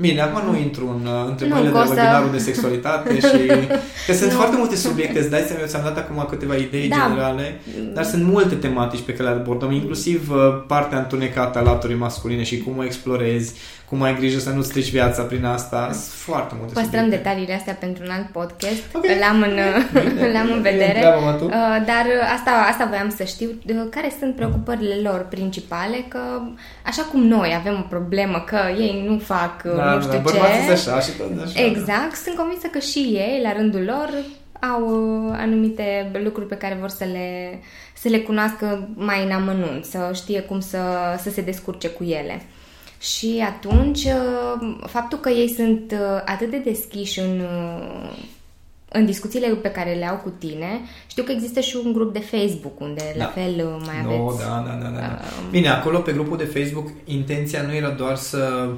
Bine, 0.00 0.20
acum 0.20 0.52
nu 0.52 0.58
intru 0.58 1.00
în 1.00 1.06
uh, 1.06 1.24
întrebările 1.28 1.70
de 1.70 1.78
webinarul 1.78 2.30
de 2.30 2.38
sexualitate 2.38 3.14
și... 3.14 3.46
Că 4.06 4.12
sunt 4.12 4.30
nu. 4.30 4.36
foarte 4.36 4.56
multe 4.56 4.76
subiecte, 4.76 5.18
îți 5.18 5.30
dai 5.30 5.40
seama, 5.46 5.60
eu 5.60 5.66
ți-am 5.66 5.82
dat 5.84 5.98
acum 5.98 6.26
câteva 6.28 6.56
idei 6.56 6.88
da. 6.88 6.96
generale, 6.96 7.60
dar 7.94 8.04
sunt 8.04 8.24
multe 8.24 8.54
tematici 8.54 9.00
pe 9.00 9.12
care 9.12 9.28
le 9.28 9.34
abordăm, 9.34 9.72
inclusiv 9.72 10.30
uh, 10.30 10.62
partea 10.66 10.98
întunecată 10.98 11.58
a 11.58 11.62
laturii 11.62 11.96
masculine 11.96 12.42
și 12.42 12.58
cum 12.58 12.78
o 12.78 12.84
explorezi, 12.84 13.54
cum 13.90 14.02
ai 14.02 14.14
grijă 14.14 14.38
să 14.38 14.50
nu 14.50 14.62
strici 14.62 14.90
viața 14.90 15.22
prin 15.22 15.44
asta. 15.44 15.88
Sunt 15.92 16.04
foarte 16.04 16.54
multe 16.58 16.72
Păstrăm 16.72 17.02
subiecte. 17.02 17.16
detaliile 17.16 17.54
astea 17.54 17.74
pentru 17.74 18.02
un 18.04 18.10
alt 18.10 18.26
podcast. 18.26 18.82
Okay. 18.92 19.18
L-am 19.18 19.42
în, 19.42 19.56
Bine. 19.92 20.32
l-am 20.34 20.52
în 20.52 20.62
vedere. 20.62 21.00
Uh, 21.40 21.50
dar 21.90 22.04
asta, 22.34 22.50
asta 22.70 22.86
voiam 22.88 23.10
să 23.16 23.24
știu. 23.24 23.50
Care 23.90 24.12
sunt 24.18 24.34
preocupările 24.34 24.94
lor 24.94 25.26
principale? 25.30 25.96
Că 26.08 26.18
așa 26.86 27.02
cum 27.02 27.22
noi 27.22 27.54
avem 27.58 27.74
o 27.84 27.86
problemă 27.88 28.44
că 28.46 28.58
ei 28.78 29.04
nu 29.08 29.18
fac 29.18 29.62
da, 29.62 29.70
nu 29.70 29.76
da, 29.76 30.00
știu 30.00 30.22
da, 30.24 30.30
ce. 30.30 30.72
așa 30.72 31.00
și 31.00 31.10
tot 31.10 31.42
așa. 31.44 31.64
Exact. 31.64 32.14
Sunt 32.24 32.36
convinsă 32.36 32.66
că 32.66 32.78
și 32.78 32.98
ei, 32.98 33.40
la 33.42 33.52
rândul 33.52 33.84
lor, 33.84 34.08
au 34.72 34.84
anumite 35.32 36.10
lucruri 36.24 36.48
pe 36.48 36.56
care 36.56 36.76
vor 36.80 36.88
să 36.88 37.04
le, 37.04 37.60
să 37.94 38.08
le 38.08 38.18
cunoască 38.18 38.88
mai 38.94 39.24
în 39.24 39.30
amănunt, 39.30 39.84
să 39.84 40.10
știe 40.14 40.40
cum 40.40 40.60
să, 40.60 40.78
să 41.22 41.30
se 41.30 41.40
descurce 41.40 41.88
cu 41.88 42.04
ele. 42.04 42.42
Și 43.00 43.44
atunci, 43.46 44.04
uh, 44.04 44.78
faptul 44.86 45.18
că 45.18 45.28
ei 45.28 45.48
sunt 45.48 45.92
uh, 45.92 46.22
atât 46.24 46.50
de 46.50 46.62
deschiși 46.64 47.20
în, 47.20 47.40
uh, 47.40 48.12
în 48.88 49.06
discuțiile 49.06 49.48
pe 49.48 49.70
care 49.70 49.94
le 49.94 50.06
au 50.06 50.16
cu 50.16 50.32
tine, 50.38 50.80
știu 51.06 51.22
că 51.22 51.32
există 51.32 51.60
și 51.60 51.76
un 51.84 51.92
grup 51.92 52.12
de 52.12 52.20
Facebook 52.20 52.80
unde 52.80 53.14
da. 53.16 53.24
la 53.24 53.30
fel 53.30 53.64
mai 53.84 53.94
aveți... 54.04 54.18
No, 54.18 54.32
da, 54.38 54.64
da, 54.66 54.74
da, 54.82 54.88
da. 54.88 55.18
Uh, 55.20 55.50
Bine, 55.50 55.68
acolo 55.68 55.98
pe 55.98 56.12
grupul 56.12 56.36
de 56.36 56.44
Facebook 56.44 56.88
intenția 57.04 57.62
nu 57.62 57.74
era 57.74 57.90
doar 57.90 58.16
să 58.16 58.68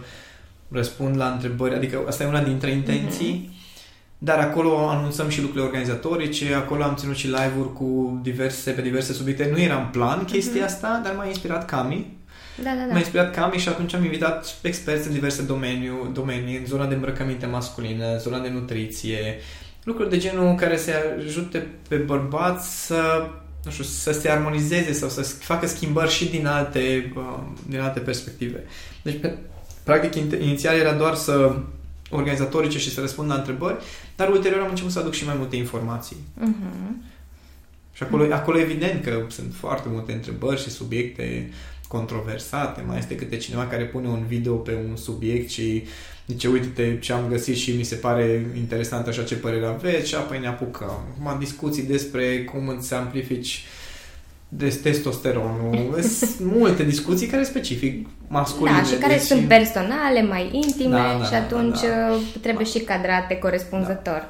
răspund 0.68 1.16
la 1.16 1.26
întrebări, 1.30 1.74
adică 1.74 2.04
asta 2.06 2.22
e 2.22 2.26
una 2.26 2.42
dintre 2.42 2.70
intenții, 2.70 3.48
uh-huh. 3.48 3.60
Dar 4.24 4.38
acolo 4.38 4.88
anunțăm 4.88 5.28
și 5.28 5.40
lucrurile 5.40 5.66
organizatorice, 5.66 6.54
acolo 6.54 6.82
am 6.82 6.94
ținut 6.94 7.16
și 7.16 7.26
live-uri 7.26 7.72
cu 7.72 8.18
diverse, 8.22 8.70
pe 8.70 8.82
diverse 8.82 9.12
subiecte. 9.12 9.48
Nu 9.52 9.60
era 9.60 9.76
în 9.76 9.86
plan 9.92 10.24
chestia 10.24 10.62
uh-huh. 10.62 10.66
asta, 10.66 11.00
dar 11.04 11.14
m-a 11.14 11.26
inspirat 11.26 11.66
Cami, 11.66 12.16
da, 12.56 12.70
da, 12.70 12.84
da. 12.86 12.92
M-a 12.92 12.98
inspirat 12.98 13.34
Cami 13.34 13.58
și 13.58 13.68
atunci 13.68 13.94
am 13.94 14.04
invitat 14.04 14.56
experți 14.62 15.06
în 15.06 15.12
diverse 15.12 15.42
domeniu, 15.42 16.10
domenii, 16.12 16.56
în 16.56 16.66
zona 16.66 16.86
de 16.86 16.94
îmbrăcăminte 16.94 17.46
masculină, 17.46 18.18
zona 18.18 18.38
de 18.38 18.48
nutriție, 18.48 19.40
lucruri 19.82 20.10
de 20.10 20.18
genul 20.18 20.54
care 20.54 20.76
să 20.76 20.90
ajute 21.18 21.66
pe 21.88 21.96
bărbați 21.96 22.86
să 22.86 23.30
nu 23.64 23.70
știu, 23.70 23.84
să 23.84 24.12
se 24.12 24.28
armonizeze 24.30 24.92
sau 24.92 25.08
să 25.08 25.22
facă 25.22 25.66
schimbări 25.66 26.10
și 26.10 26.28
din 26.28 26.46
alte, 26.46 27.12
uh, 27.16 27.38
din 27.68 27.80
alte 27.80 28.00
perspective. 28.00 28.64
Deci, 29.02 29.20
pe, 29.20 29.36
practic, 29.82 30.14
inițial 30.40 30.76
era 30.76 30.92
doar 30.92 31.14
să 31.14 31.56
organizatorice 32.10 32.78
și 32.78 32.90
să 32.90 33.00
răspund 33.00 33.28
la 33.28 33.34
întrebări, 33.34 33.76
dar 34.16 34.28
ulterior 34.28 34.60
am 34.60 34.68
început 34.68 34.92
să 34.92 34.98
aduc 34.98 35.12
și 35.12 35.24
mai 35.24 35.34
multe 35.38 35.56
informații. 35.56 36.16
Uh-huh. 36.40 37.10
Și 37.92 38.02
acolo, 38.02 38.34
acolo 38.34 38.58
evident 38.58 39.04
că 39.04 39.22
sunt 39.28 39.54
foarte 39.54 39.88
multe 39.90 40.12
întrebări 40.12 40.62
și 40.62 40.70
subiecte 40.70 41.50
controversate, 41.92 42.82
mai 42.86 42.98
este 42.98 43.14
câte 43.14 43.36
cineva 43.36 43.66
care 43.66 43.84
pune 43.84 44.08
un 44.08 44.24
video 44.28 44.54
pe 44.54 44.78
un 44.88 44.96
subiect 44.96 45.50
și 45.50 45.84
zice, 46.26 46.48
uite 46.48 46.98
ce 47.00 47.12
am 47.12 47.28
găsit 47.28 47.56
și 47.56 47.76
mi 47.76 47.82
se 47.82 47.94
pare 47.94 48.46
interesant 48.56 49.06
așa 49.06 49.22
ce 49.22 49.34
părere 49.34 49.66
aveți 49.66 50.08
și 50.08 50.14
apoi 50.14 50.38
ne 50.38 50.46
apucăm. 50.46 51.04
Acum 51.10 51.38
discuții 51.38 51.82
despre 51.82 52.44
cum 52.44 52.68
îți 52.68 52.94
amplifici 52.94 53.64
de 54.48 54.68
testosteronul. 54.82 56.00
Sunt 56.18 56.40
multe 56.40 56.84
discuții 56.84 57.26
care 57.26 57.42
specific 57.42 58.06
masculine. 58.28 58.76
Da, 58.76 58.84
și 58.84 58.94
care 58.94 59.12
deci... 59.12 59.22
sunt 59.22 59.48
personale, 59.48 60.22
mai 60.22 60.50
intime 60.52 60.96
da, 60.96 61.16
da, 61.18 61.24
și 61.24 61.34
atunci 61.34 61.80
da, 61.80 61.88
da. 61.88 62.14
Uh, 62.14 62.20
trebuie 62.40 62.66
și 62.66 62.78
cadrate 62.78 63.38
corespunzător. 63.38 64.28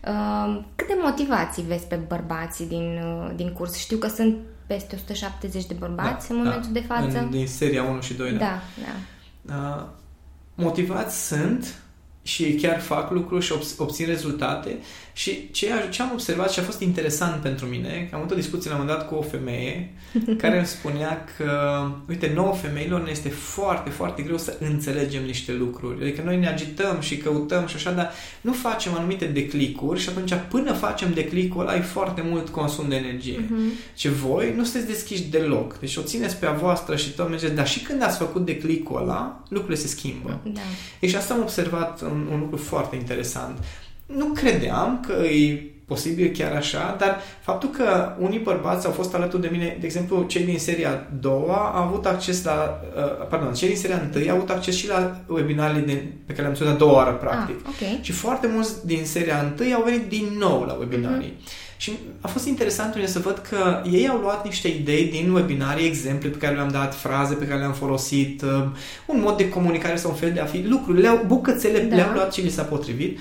Da. 0.00 0.10
Uh, 0.10 0.62
câte 0.74 0.96
motivații 1.02 1.64
vezi 1.68 1.86
pe 1.86 1.98
bărbații 2.08 2.66
din, 2.66 3.00
uh, 3.04 3.30
din 3.36 3.52
curs? 3.52 3.76
Știu 3.76 3.96
că 3.96 4.08
sunt 4.08 4.36
peste 4.74 4.94
170 4.94 5.66
de 5.66 5.74
bărbați 5.74 6.28
da, 6.28 6.34
în 6.34 6.40
momentul 6.40 6.72
da, 6.72 6.80
de 6.80 6.86
față. 6.86 7.18
În, 7.18 7.30
din 7.30 7.46
seria 7.46 7.82
1 7.82 8.00
și 8.00 8.14
2, 8.14 8.32
da. 8.32 8.38
Da, 8.38 8.60
da. 9.42 9.54
Uh, 9.54 9.84
motivați 10.54 11.26
sunt 11.26 11.82
și 12.22 12.54
chiar 12.54 12.80
fac 12.80 13.10
lucruri 13.10 13.44
și 13.44 13.52
obțin 13.76 14.06
rezultate 14.06 14.78
și 15.20 15.50
ce, 15.50 15.68
ce 15.90 16.02
am 16.02 16.10
observat 16.12 16.50
și 16.50 16.58
a 16.58 16.62
fost 16.62 16.80
interesant 16.80 17.42
pentru 17.42 17.66
mine, 17.66 18.06
că 18.10 18.14
am 18.14 18.20
avut 18.20 18.32
o 18.32 18.40
discuție 18.40 18.70
la 18.70 18.76
un 18.76 18.82
moment 18.82 18.98
dat 18.98 19.08
cu 19.08 19.14
o 19.14 19.22
femeie 19.22 19.92
care 20.42 20.56
îmi 20.56 20.66
spunea 20.66 21.24
că, 21.36 21.80
uite, 22.08 22.32
nouă 22.34 22.54
femeilor 22.54 23.02
ne 23.02 23.10
este 23.10 23.28
foarte, 23.28 23.90
foarte 23.90 24.22
greu 24.22 24.38
să 24.38 24.56
înțelegem 24.60 25.24
niște 25.24 25.52
lucruri. 25.52 26.02
Adică 26.02 26.22
noi 26.24 26.38
ne 26.38 26.48
agităm 26.48 27.00
și 27.00 27.16
căutăm 27.16 27.66
și 27.66 27.76
așa, 27.76 27.90
dar 27.90 28.10
nu 28.40 28.52
facem 28.52 28.94
anumite 28.94 29.24
declicuri 29.24 30.00
și 30.00 30.08
atunci 30.08 30.32
până 30.48 30.72
facem 30.72 31.12
declicul 31.12 31.60
ăla 31.60 31.70
ai 31.70 31.80
foarte 31.80 32.22
mult 32.24 32.48
consum 32.48 32.88
de 32.88 32.94
energie. 32.94 33.44
Uh-huh. 33.44 33.96
Și 33.96 34.08
voi 34.08 34.54
nu 34.56 34.64
sunteți 34.64 34.86
deschiși 34.86 35.22
deloc. 35.22 35.78
Deci 35.78 35.96
o 35.96 36.02
țineți 36.02 36.36
pe 36.36 36.46
a 36.46 36.52
voastră 36.52 36.96
și 36.96 37.10
tot 37.10 37.28
mergeți, 37.28 37.54
dar 37.54 37.68
și 37.68 37.80
când 37.80 38.02
ați 38.02 38.18
făcut 38.18 38.44
declicul 38.44 39.00
ăla, 39.00 39.42
lucrurile 39.48 39.80
se 39.80 39.86
schimbă. 39.86 40.40
Da. 40.44 40.60
Deci 41.00 41.14
asta 41.14 41.34
am 41.34 41.40
observat 41.40 42.02
un, 42.02 42.26
un 42.32 42.38
lucru 42.38 42.56
foarte 42.56 42.96
interesant 42.96 43.58
nu 44.16 44.24
credeam 44.24 45.04
că 45.06 45.12
e 45.12 45.70
posibil 45.92 46.28
chiar 46.28 46.52
așa, 46.52 46.96
dar 46.98 47.20
faptul 47.40 47.68
că 47.68 48.16
unii 48.18 48.38
bărbați 48.38 48.86
au 48.86 48.92
fost 48.92 49.14
alături 49.14 49.42
de 49.42 49.48
mine, 49.52 49.76
de 49.80 49.86
exemplu, 49.86 50.22
cei 50.22 50.44
din 50.44 50.58
seria 50.58 51.08
doua 51.20 51.72
au 51.74 51.82
avut 51.82 52.06
acces 52.06 52.44
la, 52.44 52.80
uh, 52.96 53.26
pardon, 53.28 53.52
cei 53.54 53.68
din 53.68 53.76
seria 53.76 54.00
întâi 54.02 54.30
au 54.30 54.36
avut 54.36 54.50
acces 54.50 54.76
și 54.76 54.88
la 54.88 55.20
webinarele 55.26 55.80
de, 55.80 55.92
pe 56.26 56.32
care 56.32 56.42
le-am 56.42 56.54
spus 56.54 56.66
a 56.66 56.72
doua 56.72 56.92
oară, 56.92 57.12
practic. 57.12 57.56
Ah, 57.62 57.72
okay. 57.74 57.98
Și 58.02 58.12
foarte 58.12 58.46
mulți 58.52 58.86
din 58.86 59.04
seria 59.04 59.38
întâi 59.38 59.72
au 59.72 59.82
venit 59.82 60.08
din 60.08 60.26
nou 60.38 60.62
la 60.62 60.72
webinarii. 60.72 61.34
Mm-hmm. 61.36 61.76
Și 61.76 61.92
a 62.20 62.28
fost 62.28 62.46
interesant 62.46 62.94
să 63.04 63.18
văd 63.18 63.42
că 63.48 63.82
ei 63.90 64.08
au 64.08 64.18
luat 64.18 64.44
niște 64.44 64.68
idei 64.68 65.04
din 65.04 65.30
webinarii, 65.32 65.86
exemple 65.86 66.28
pe 66.28 66.38
care 66.38 66.54
le-am 66.54 66.68
dat, 66.68 66.94
fraze 66.94 67.34
pe 67.34 67.46
care 67.46 67.58
le-am 67.58 67.72
folosit, 67.72 68.42
uh, 68.42 68.64
un 69.06 69.20
mod 69.20 69.36
de 69.36 69.48
comunicare 69.48 69.96
sau 69.96 70.10
un 70.10 70.16
fel 70.16 70.32
de 70.32 70.40
a 70.40 70.44
fi, 70.44 70.62
lucruri, 70.68 71.00
le-au, 71.00 71.24
bucățele 71.26 71.78
da. 71.78 71.94
le-au 71.94 72.12
luat 72.12 72.32
ce 72.32 72.40
li 72.40 72.50
s-a 72.50 72.62
potrivit 72.62 73.18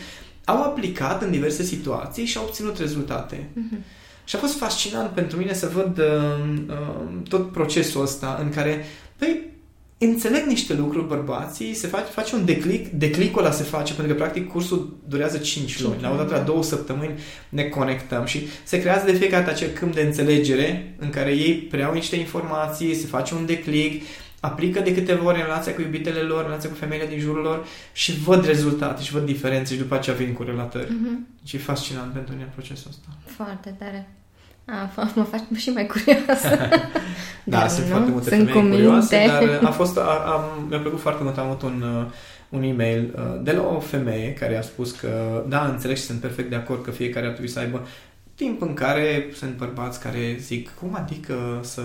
au 0.49 0.63
aplicat 0.63 1.21
în 1.21 1.31
diverse 1.31 1.63
situații 1.63 2.25
și 2.25 2.37
au 2.37 2.43
obținut 2.43 2.77
rezultate. 2.77 3.35
Uh-huh. 3.35 3.97
Și 4.23 4.35
a 4.35 4.39
fost 4.39 4.57
fascinant 4.57 5.09
pentru 5.09 5.37
mine 5.37 5.53
să 5.53 5.71
văd 5.73 5.97
uh, 5.97 6.05
uh, 6.67 7.27
tot 7.27 7.51
procesul 7.51 8.01
ăsta 8.01 8.39
în 8.41 8.49
care, 8.49 8.85
păi, 9.17 9.49
înțeleg 9.97 10.45
niște 10.45 10.73
lucruri 10.73 11.07
bărbații, 11.07 11.73
se 11.73 11.87
face, 11.87 12.05
face 12.05 12.35
un 12.35 12.45
declic, 12.45 12.87
declicul 12.87 13.43
ăla 13.43 13.51
se 13.51 13.63
face, 13.63 13.93
pentru 13.93 14.13
că 14.13 14.19
practic 14.19 14.47
cursul 14.47 14.97
durează 15.07 15.37
5 15.37 15.81
luni, 15.81 16.01
la 16.01 16.11
o 16.11 16.15
dată 16.15 16.35
la 16.35 16.41
două 16.41 16.63
săptămâni 16.63 17.19
ne 17.49 17.63
conectăm 17.63 18.25
și 18.25 18.47
se 18.63 18.79
creează 18.79 19.05
de 19.05 19.17
fiecare 19.17 19.43
dată 19.43 19.55
acel 19.55 19.69
câmp 19.69 19.93
de 19.93 20.01
înțelegere 20.01 20.95
în 20.99 21.09
care 21.09 21.31
ei 21.31 21.53
preiau 21.53 21.93
niște 21.93 22.15
informații, 22.15 22.95
se 22.95 23.07
face 23.07 23.33
un 23.33 23.45
declic, 23.45 24.03
aplică 24.39 24.79
de 24.79 24.93
câteva 24.93 25.25
ori 25.25 25.39
în 25.39 25.45
relația 25.45 25.73
cu 25.73 25.81
iubitele 25.81 26.19
lor, 26.19 26.39
în 26.39 26.45
relația 26.45 26.69
cu 26.69 26.75
femeile 26.75 27.05
din 27.05 27.19
jurul 27.19 27.43
lor 27.43 27.65
și 27.93 28.19
văd 28.19 28.45
rezultate 28.45 29.01
și 29.01 29.11
văd 29.11 29.25
diferențe 29.25 29.73
și 29.73 29.79
după 29.79 29.95
aceea 29.95 30.15
vin 30.15 30.33
cu 30.33 30.43
relatări. 30.43 30.87
Mm-hmm. 30.87 31.45
Și 31.45 31.55
e 31.55 31.59
fascinant 31.59 32.13
pentru 32.13 32.33
mine 32.33 32.51
procesul 32.55 32.87
ăsta. 32.89 33.07
Foarte 33.25 33.75
tare. 33.79 34.09
A, 34.65 35.11
mă 35.15 35.23
faci 35.23 35.41
și 35.55 35.69
mai 35.69 35.85
curioasă. 35.85 36.57
da, 37.43 37.67
sunt 37.67 37.85
nu? 37.85 37.91
foarte 37.91 38.11
multe 38.11 38.29
sunt 38.29 38.49
femei 38.49 38.71
curioase, 38.71 39.25
dar 39.27 39.59
a 39.63 39.71
fost, 39.81 39.97
a, 39.97 40.01
am, 40.01 40.67
mi-a 40.69 40.79
plăcut 40.79 40.99
foarte 40.99 41.23
mult. 41.23 41.37
Am 41.37 41.45
avut 41.45 41.61
un, 41.61 41.81
uh, 41.81 42.05
un 42.49 42.63
e-mail 42.63 43.13
uh, 43.15 43.43
de 43.43 43.51
la 43.51 43.61
o 43.61 43.79
femeie 43.79 44.33
care 44.33 44.57
a 44.57 44.61
spus 44.61 44.91
că 44.91 45.43
da, 45.47 45.65
înțeleg 45.65 45.97
și 45.97 46.03
sunt 46.03 46.19
perfect 46.19 46.49
de 46.49 46.55
acord 46.55 46.83
că 46.83 46.91
fiecare 46.91 47.25
ar 47.25 47.31
trebui 47.31 47.49
să 47.49 47.59
aibă 47.59 47.87
timp 48.39 48.61
în 48.61 48.73
care 48.73 49.29
sunt 49.33 49.57
bărbați 49.57 49.99
care 49.99 50.37
zic, 50.39 50.69
cum 50.69 50.95
adică 50.95 51.59
să... 51.63 51.81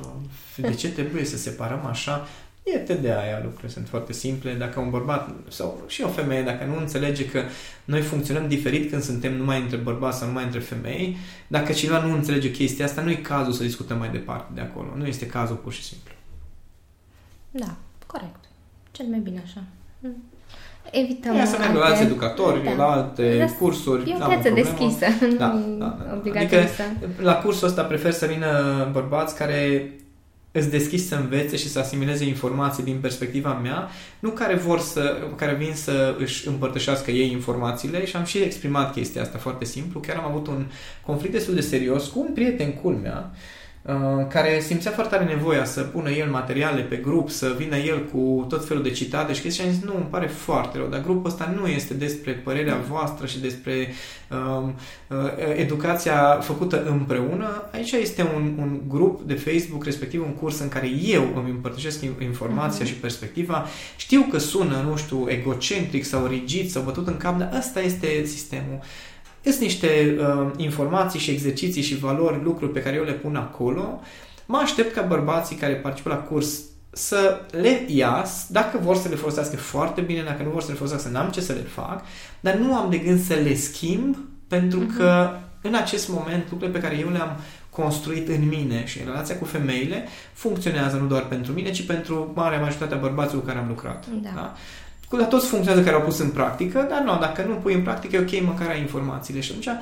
Uh, 0.00 0.68
de 0.68 0.74
ce 0.74 0.92
trebuie 0.92 1.24
să 1.24 1.36
separăm 1.36 1.86
așa? 1.86 2.26
E 2.62 2.94
de 2.94 3.12
aia 3.12 3.40
lucrurile 3.42 3.68
sunt 3.68 3.88
foarte 3.88 4.12
simple. 4.12 4.54
Dacă 4.54 4.80
un 4.80 4.90
bărbat 4.90 5.30
sau 5.48 5.82
și 5.86 6.02
o 6.02 6.08
femeie, 6.08 6.42
dacă 6.42 6.64
nu 6.64 6.76
înțelege 6.76 7.26
că 7.26 7.42
noi 7.84 8.00
funcționăm 8.00 8.48
diferit 8.48 8.90
când 8.90 9.02
suntem 9.02 9.36
numai 9.36 9.60
între 9.60 9.76
bărbați 9.76 10.18
sau 10.18 10.26
numai 10.26 10.44
între 10.44 10.60
femei, 10.60 11.16
dacă 11.46 11.72
cineva 11.72 12.04
nu 12.04 12.14
înțelege 12.14 12.50
chestia 12.50 12.84
asta, 12.84 13.02
nu 13.02 13.10
e 13.10 13.14
cazul 13.14 13.52
să 13.52 13.62
discutăm 13.62 13.98
mai 13.98 14.10
departe 14.10 14.50
de 14.54 14.60
acolo. 14.60 14.96
Nu 14.96 15.06
este 15.06 15.26
cazul 15.26 15.56
pur 15.56 15.72
și 15.72 15.82
simplu. 15.82 16.14
Da, 17.50 17.76
corect. 18.06 18.44
Cel 18.90 19.06
mai 19.06 19.18
bine 19.18 19.42
așa. 19.44 19.64
Evităm 21.02 21.34
Ea 21.34 21.44
să 21.44 21.56
meargă 21.58 21.78
la 21.78 21.84
alți 21.84 22.02
educatori, 22.02 22.64
da. 22.64 22.72
la 22.76 22.92
alte 22.92 23.36
Da, 23.38 23.54
cursuri. 23.58 24.10
E 24.10 24.14
o 24.14 24.18
n-am 24.18 24.28
piață 24.28 24.48
problemă. 24.48 24.68
deschisă, 24.78 25.06
Da, 25.38 25.46
nu 25.46 25.76
da, 25.78 25.98
da. 26.06 26.16
obligatoriu 26.16 26.58
Adică 26.58 26.72
să... 26.76 26.82
la 27.22 27.34
cursul 27.34 27.68
ăsta 27.68 27.82
prefer 27.82 28.12
să 28.12 28.26
vină 28.26 28.48
bărbați 28.92 29.36
care 29.36 29.92
îți 30.52 30.70
deschiși 30.70 31.04
să 31.04 31.14
învețe 31.14 31.56
și 31.56 31.68
să 31.68 31.78
asimileze 31.78 32.24
informații 32.26 32.82
din 32.82 32.98
perspectiva 33.00 33.52
mea, 33.52 33.88
nu 34.18 34.30
care 34.30 34.54
vor 34.54 34.78
să, 34.78 35.16
care 35.36 35.54
vin 35.54 35.74
să 35.74 36.16
își 36.18 36.48
împărtășească 36.48 37.10
ei 37.10 37.30
informațiile 37.30 38.06
și 38.06 38.16
am 38.16 38.24
și 38.24 38.38
exprimat 38.38 38.92
chestia 38.92 39.22
asta 39.22 39.38
foarte 39.38 39.64
simplu. 39.64 40.00
Chiar 40.00 40.16
am 40.16 40.24
avut 40.24 40.46
un 40.46 40.66
conflict 41.06 41.32
destul 41.32 41.54
de 41.54 41.60
serios 41.60 42.06
cu 42.08 42.18
un 42.20 42.32
prieten 42.32 42.72
culmea, 42.72 43.30
uh, 43.32 43.38
care 44.28 44.60
simțea 44.60 44.90
foarte 44.90 45.16
tare 45.16 45.28
nevoia 45.28 45.64
să 45.64 45.80
pună 45.80 46.10
el 46.10 46.30
materiale 46.30 46.80
pe 46.80 46.96
grup, 46.96 47.30
să 47.30 47.54
vină 47.58 47.76
el 47.76 48.04
cu 48.12 48.46
tot 48.48 48.66
felul 48.66 48.82
de 48.82 48.90
citate 48.90 49.32
și 49.32 49.40
chestii 49.40 49.62
și 49.62 49.68
am 49.68 49.74
zis, 49.74 49.84
nu, 49.84 49.96
îmi 49.96 50.06
pare 50.10 50.26
foarte 50.26 50.78
rău, 50.78 50.86
dar 50.86 51.00
grupul 51.00 51.30
ăsta 51.30 51.54
nu 51.60 51.66
este 51.66 51.94
despre 51.94 52.32
părerea 52.32 52.76
voastră 52.88 53.26
și 53.26 53.40
despre 53.40 53.92
um, 54.30 54.74
uh, 55.08 55.16
educația 55.56 56.38
făcută 56.40 56.84
împreună. 56.84 57.68
Aici 57.72 57.92
este 57.92 58.22
un, 58.34 58.54
un 58.58 58.80
grup 58.88 59.20
de 59.22 59.34
Facebook, 59.34 59.84
respectiv 59.84 60.22
un 60.22 60.34
curs 60.34 60.58
în 60.58 60.68
care 60.68 60.90
eu 61.04 61.32
îmi 61.36 61.50
împărtășesc 61.50 62.02
informația 62.22 62.84
uh-huh. 62.84 62.88
și 62.88 62.94
perspectiva. 62.94 63.66
Știu 63.96 64.26
că 64.30 64.38
sună, 64.38 64.84
nu 64.88 64.96
știu, 64.96 65.26
egocentric 65.28 66.04
sau 66.04 66.26
rigid 66.26 66.68
sau 66.68 66.82
bătut 66.82 67.06
în 67.06 67.16
cap, 67.16 67.38
dar 67.38 67.52
ăsta 67.58 67.80
este 67.80 68.24
sistemul. 68.24 68.80
Sunt 69.44 69.60
niște 69.60 70.16
uh, 70.18 70.50
informații 70.56 71.20
și 71.20 71.30
exerciții 71.30 71.82
și 71.82 71.98
valori, 71.98 72.42
lucruri 72.42 72.72
pe 72.72 72.82
care 72.82 72.96
eu 72.96 73.04
le 73.04 73.12
pun 73.12 73.36
acolo. 73.36 74.00
Mă 74.46 74.56
aștept 74.56 74.94
ca 74.94 75.02
bărbații 75.02 75.56
care 75.56 75.72
participă 75.74 76.08
la 76.08 76.16
curs 76.16 76.60
să 76.90 77.40
le 77.50 77.84
ias, 77.86 78.46
dacă 78.50 78.78
vor 78.82 78.96
să 78.96 79.08
le 79.08 79.14
folosească 79.14 79.56
foarte 79.56 80.00
bine, 80.00 80.22
dacă 80.22 80.42
nu 80.42 80.50
vor 80.50 80.62
să 80.62 80.70
le 80.70 80.76
folosească, 80.76 81.08
n-am 81.08 81.30
ce 81.30 81.40
să 81.40 81.52
le 81.52 81.60
fac, 81.60 82.04
dar 82.40 82.54
nu 82.54 82.74
am 82.74 82.90
de 82.90 82.98
gând 82.98 83.20
să 83.20 83.34
le 83.34 83.54
schimb, 83.54 84.16
pentru 84.48 84.84
uh-huh. 84.84 84.96
că 84.96 85.30
în 85.62 85.74
acest 85.74 86.08
moment 86.08 86.50
lucrurile 86.50 86.78
pe 86.78 86.84
care 86.86 86.98
eu 86.98 87.10
le-am 87.10 87.36
construit 87.70 88.28
în 88.28 88.48
mine 88.48 88.86
și 88.86 88.98
în 88.98 89.06
relația 89.06 89.38
cu 89.38 89.44
femeile 89.44 90.08
funcționează 90.32 90.96
nu 90.96 91.06
doar 91.06 91.26
pentru 91.26 91.52
mine, 91.52 91.70
ci 91.70 91.86
pentru 91.86 92.32
marea 92.34 92.58
majoritatea 92.58 92.96
bărbaților 92.96 93.40
cu 93.40 93.46
care 93.46 93.58
am 93.58 93.68
lucrat. 93.68 94.06
Da. 94.22 94.30
Da? 94.34 94.54
Cu 95.14 95.20
la 95.20 95.26
toți 95.26 95.46
funcționează 95.46 95.84
care 95.84 95.96
au 95.96 96.02
pus 96.02 96.18
în 96.18 96.30
practică, 96.30 96.86
dar 96.90 97.00
nu, 97.00 97.18
dacă 97.20 97.44
nu 97.48 97.54
pui 97.54 97.74
în 97.74 97.82
practică, 97.82 98.16
e 98.16 98.20
ok, 98.20 98.46
măcar 98.46 98.68
ai 98.68 98.80
informațiile. 98.80 99.40
Și 99.40 99.50
atunci 99.50 99.80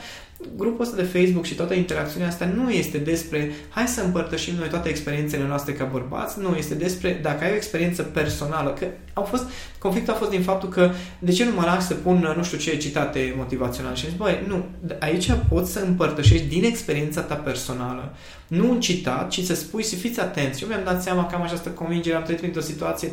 grupul 0.56 0.84
ăsta 0.84 0.96
de 0.96 1.02
Facebook 1.02 1.44
și 1.44 1.54
toată 1.54 1.75
interacțiunea 1.75 2.28
asta 2.28 2.44
nu 2.44 2.70
este 2.70 2.99
despre 2.99 3.52
hai 3.68 3.87
să 3.87 4.02
împărtășim 4.02 4.54
noi 4.58 4.68
toate 4.68 4.88
experiențele 4.88 5.46
noastre 5.46 5.72
ca 5.72 5.84
bărbați, 5.84 6.40
nu, 6.40 6.56
este 6.56 6.75
despre 6.75 7.18
dacă 7.22 7.44
ai 7.44 7.50
o 7.50 7.54
experiență 7.54 8.02
personală, 8.02 8.76
că 8.78 8.87
au 9.12 9.22
fost, 9.22 9.44
conflictul 9.78 10.12
a 10.12 10.16
fost 10.16 10.30
din 10.30 10.42
faptul 10.42 10.68
că 10.68 10.90
de 11.18 11.32
ce 11.32 11.44
nu 11.44 11.54
mă 11.54 11.62
las 11.64 11.87
să 11.87 11.94
pun 11.94 12.34
nu 12.37 12.42
știu 12.42 12.58
ce 12.58 12.76
citate 12.76 13.34
motivaționale 13.37 13.94
și 13.94 14.04
am 14.04 14.11
zis, 14.11 14.18
băi, 14.18 14.44
nu, 14.46 14.64
aici 14.99 15.30
poți 15.49 15.72
să 15.72 15.84
împărtășești 15.87 16.46
din 16.46 16.64
experiența 16.64 17.20
ta 17.20 17.34
personală, 17.34 18.14
nu 18.46 18.70
un 18.70 18.80
citat, 18.80 19.28
ci 19.28 19.40
să 19.40 19.54
spui 19.54 19.82
să 19.82 19.94
fiți 19.94 20.20
atenți. 20.20 20.62
Eu 20.62 20.68
mi-am 20.68 20.84
dat 20.84 21.02
seama 21.02 21.26
că 21.26 21.34
am 21.34 21.42
această 21.42 21.68
convingere, 21.68 22.16
am 22.16 22.22
trăit 22.22 22.38
printr-o 22.38 22.61
situație, 22.61 23.11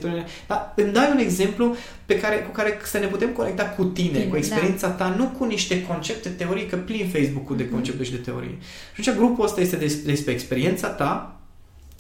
dar 0.47 0.73
îmi 0.75 0.91
dai 0.91 1.09
un 1.11 1.17
exemplu 1.17 1.75
pe 2.05 2.19
care, 2.19 2.35
cu 2.35 2.51
care 2.51 2.79
să 2.83 2.97
ne 2.97 3.05
putem 3.05 3.29
conecta 3.29 3.63
cu 3.63 3.83
tine, 3.83 4.09
Bine, 4.11 4.23
cu 4.23 4.35
experiența 4.35 4.87
da. 4.87 4.93
ta, 4.93 5.15
nu 5.17 5.25
cu 5.37 5.45
niște 5.45 5.81
concepte 5.83 6.29
teorii, 6.29 6.65
că 6.65 6.75
plin 6.75 7.07
Facebook-ul 7.21 7.57
de 7.57 7.69
concepte 7.69 8.03
și 8.03 8.11
de 8.11 8.17
teorii. 8.17 8.57
Și 8.93 9.09
atunci 9.09 9.17
grupul 9.17 9.45
ăsta 9.45 9.61
este 9.61 9.75
despre 10.05 10.33
experiența 10.33 10.87
ta, 10.87 11.39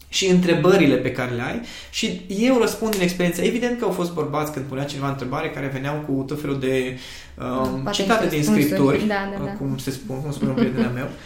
și 0.09 0.27
întrebările 0.27 0.95
pe 0.95 1.11
care 1.11 1.31
le 1.31 1.41
ai 1.41 1.61
și 1.89 2.21
eu 2.27 2.57
răspund 2.59 2.91
din 2.91 3.01
experiență. 3.01 3.41
Evident 3.41 3.79
că 3.79 3.85
au 3.85 3.91
fost 3.91 4.13
bărbați 4.13 4.51
când 4.51 4.65
punea 4.65 4.83
cineva 4.83 5.09
întrebare 5.09 5.49
care 5.49 5.67
veneau 5.67 6.03
cu 6.07 6.23
tot 6.27 6.41
felul 6.41 6.59
de 6.59 6.97
um, 7.37 7.91
citate 7.91 8.27
din 8.27 8.43
scripturi, 8.43 9.07
da, 9.07 9.29
da, 9.37 9.43
da. 9.43 9.51
cum 9.51 9.77
se 9.77 9.91
spun, 9.91 10.21
cum 10.21 10.31
spune 10.31 10.49
un 10.51 10.55
prieten 10.55 10.91
meu. 10.93 11.07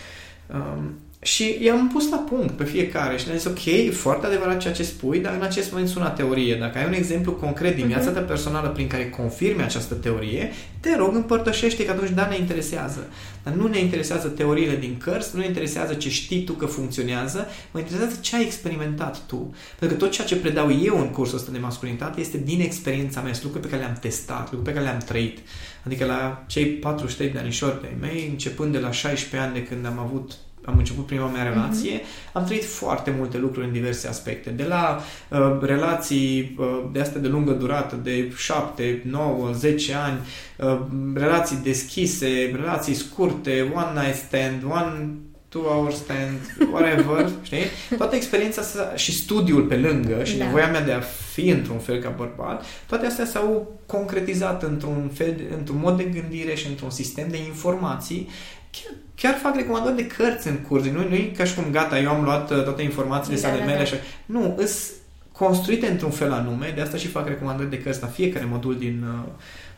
Um, 0.53 0.99
și 1.23 1.57
i-am 1.61 1.89
pus 1.93 2.09
la 2.09 2.17
punct 2.17 2.53
pe 2.53 2.63
fiecare 2.63 3.17
și 3.17 3.25
ne-am 3.25 3.37
zis, 3.37 3.47
ok, 3.47 3.65
e 3.65 3.91
foarte 3.91 4.25
adevărat 4.25 4.57
ceea 4.57 4.73
ce 4.73 4.83
spui, 4.83 5.19
dar 5.19 5.33
în 5.33 5.41
acest 5.41 5.71
moment 5.71 5.89
sună 5.89 6.09
teorie. 6.09 6.55
Dacă 6.55 6.77
ai 6.77 6.85
un 6.85 6.93
exemplu 6.93 7.31
concret 7.31 7.75
din 7.75 7.87
viața 7.87 8.09
ta 8.09 8.19
personală 8.19 8.67
prin 8.67 8.87
care 8.87 9.09
confirmi 9.09 9.61
această 9.61 9.93
teorie, 9.93 10.51
te 10.79 10.95
rog, 10.95 11.15
împărtășește 11.15 11.85
că 11.85 11.91
atunci, 11.91 12.09
da, 12.09 12.27
ne 12.27 12.37
interesează. 12.37 13.07
Dar 13.43 13.53
nu 13.53 13.67
ne 13.67 13.79
interesează 13.79 14.27
teoriile 14.27 14.75
din 14.75 14.97
cărți, 14.97 15.29
nu 15.33 15.39
ne 15.39 15.47
interesează 15.47 15.93
ce 15.93 16.09
știi 16.09 16.43
tu 16.43 16.53
că 16.53 16.65
funcționează, 16.65 17.47
mă 17.71 17.79
interesează 17.79 18.17
ce 18.21 18.35
ai 18.35 18.43
experimentat 18.43 19.19
tu. 19.27 19.55
Pentru 19.79 19.97
că 19.97 20.03
tot 20.03 20.13
ceea 20.13 20.27
ce 20.27 20.35
predau 20.35 20.79
eu 20.83 20.99
în 20.99 21.09
cursul 21.09 21.37
ăsta 21.37 21.51
de 21.51 21.57
masculinitate 21.57 22.19
este 22.19 22.37
din 22.37 22.61
experiența 22.61 23.21
mea, 23.21 23.33
sunt 23.33 23.43
lucruri 23.43 23.65
pe 23.65 23.71
care 23.71 23.81
le-am 23.81 23.97
testat, 24.01 24.41
lucruri 24.41 24.63
pe 24.63 24.71
care 24.71 24.85
le-am 24.85 25.01
trăit. 25.05 25.39
Adică 25.85 26.05
la 26.05 26.43
cei 26.47 26.65
43 26.65 27.29
de 27.29 27.39
anișori 27.39 27.81
de 27.81 27.95
mei, 27.99 28.27
începând 28.29 28.71
de 28.71 28.79
la 28.79 28.91
16 28.91 29.47
ani 29.47 29.53
de 29.53 29.63
când 29.63 29.85
am 29.85 29.99
avut 29.99 30.33
am 30.65 30.77
început 30.77 31.05
prima 31.05 31.27
mea 31.27 31.43
relație, 31.43 31.99
mm-hmm. 31.99 32.31
am 32.33 32.43
trăit 32.43 32.65
foarte 32.65 33.13
multe 33.17 33.37
lucruri 33.37 33.65
în 33.65 33.71
diverse 33.71 34.07
aspecte. 34.07 34.49
De 34.49 34.63
la 34.63 34.99
uh, 35.29 35.57
relații 35.61 36.55
uh, 36.59 36.83
de 36.91 36.99
astea 36.99 37.21
de 37.21 37.27
lungă 37.27 37.51
durată, 37.51 37.95
de 37.95 38.31
7, 38.37 39.01
9, 39.05 39.51
10 39.51 39.93
ani, 39.93 40.19
uh, 40.57 40.79
relații 41.13 41.57
deschise, 41.63 42.51
relații 42.55 42.93
scurte, 42.93 43.71
one 43.75 44.01
night 44.01 44.15
stand, 44.15 44.63
one 44.63 45.09
two 45.53 45.61
hour 45.61 45.91
stand, 45.91 46.39
whatever, 46.71 47.29
știi? 47.47 47.63
Toată 47.97 48.15
experiența 48.15 48.61
asta 48.61 48.95
și 48.95 49.11
studiul 49.11 49.61
pe 49.61 49.75
lângă 49.75 50.23
și 50.23 50.37
da. 50.37 50.45
nevoia 50.45 50.67
mea 50.67 50.81
de 50.81 50.91
a 50.91 50.99
fi 51.33 51.49
într-un 51.49 51.79
fel 51.79 51.99
ca 52.01 52.09
bărbat, 52.09 52.65
toate 52.85 53.05
astea 53.05 53.25
s-au 53.25 53.79
concretizat 53.85 54.63
într-un 54.63 55.11
fel, 55.13 55.35
într-un 55.57 55.79
mod 55.79 55.97
de 55.97 56.03
gândire 56.03 56.55
și 56.55 56.67
într-un 56.67 56.89
sistem 56.89 57.27
de 57.29 57.37
informații 57.37 58.29
chiar, 58.71 58.93
chiar 59.15 59.39
fac 59.41 59.55
recomandări 59.55 59.95
de 59.95 60.07
cărți 60.07 60.47
în 60.47 60.57
curs. 60.57 60.85
Nu, 60.85 61.07
nu 61.07 61.15
e 61.15 61.31
ca 61.37 61.43
și 61.43 61.55
cum 61.55 61.71
gata, 61.71 61.99
eu 61.99 62.09
am 62.09 62.23
luat 62.23 62.51
uh, 62.51 62.63
toate 62.63 62.81
informațiile 62.81 63.39
da, 63.39 63.47
sale 63.47 63.59
da, 63.59 63.65
mele. 63.65 63.77
Da. 63.77 63.83
Așa. 63.83 63.95
Nu, 64.25 64.55
îs 64.57 64.91
construite 65.31 65.87
într-un 65.87 66.11
fel 66.11 66.31
anume, 66.31 66.71
de 66.75 66.81
asta 66.81 66.97
și 66.97 67.07
fac 67.07 67.27
recomandări 67.27 67.69
de 67.69 67.79
cărți 67.79 68.01
la 68.01 68.07
fiecare 68.07 68.45
modul 68.45 68.77
din, 68.77 69.05
uh, 69.07 69.31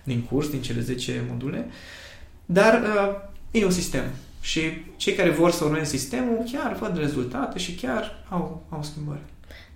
din 0.03 0.21
curs, 0.21 0.49
din 0.49 0.61
cele 0.61 0.79
10 0.79 1.23
module. 1.29 1.67
Dar 2.45 2.81
uh, 2.81 3.15
e 3.51 3.65
un 3.65 3.71
sistem. 3.71 4.03
Și 4.45 4.61
cei 4.95 5.13
care 5.13 5.29
vor 5.29 5.51
să 5.51 5.63
urmeze 5.63 5.97
sistemul 5.97 6.43
chiar 6.51 6.73
văd 6.73 6.97
rezultate 6.97 7.59
și 7.59 7.75
chiar 7.75 8.23
au, 8.29 8.63
au 8.69 8.83
schimbări. 8.83 9.19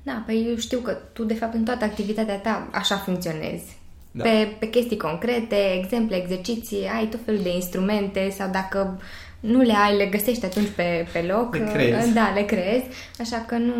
Da, 0.03 0.23
păi 0.25 0.45
eu 0.49 0.55
știu 0.55 0.79
că 0.79 0.97
tu, 1.13 1.23
de 1.23 1.34
fapt, 1.34 1.53
în 1.53 1.63
toată 1.63 1.84
activitatea 1.84 2.38
ta 2.38 2.67
așa 2.71 2.95
funcționezi. 2.95 3.77
Da. 4.12 4.23
Pe, 4.23 4.55
pe 4.60 4.69
chestii 4.69 4.97
concrete, 4.97 5.55
exemple, 5.77 6.15
exerciții, 6.15 6.89
ai 6.97 7.08
tot 7.08 7.19
felul 7.25 7.41
de 7.41 7.53
instrumente 7.53 8.29
sau 8.29 8.49
dacă 8.51 9.01
nu 9.39 9.62
le 9.62 9.73
ai, 9.73 9.97
le 9.97 10.05
găsești 10.05 10.45
atunci 10.45 10.69
pe, 10.75 11.08
pe 11.13 11.21
loc. 11.21 11.55
Le 11.55 11.69
creezi. 11.73 12.13
Da, 12.13 12.32
le 12.36 12.41
creezi. 12.41 12.86
Așa 13.19 13.43
că 13.47 13.58
nu, 13.58 13.75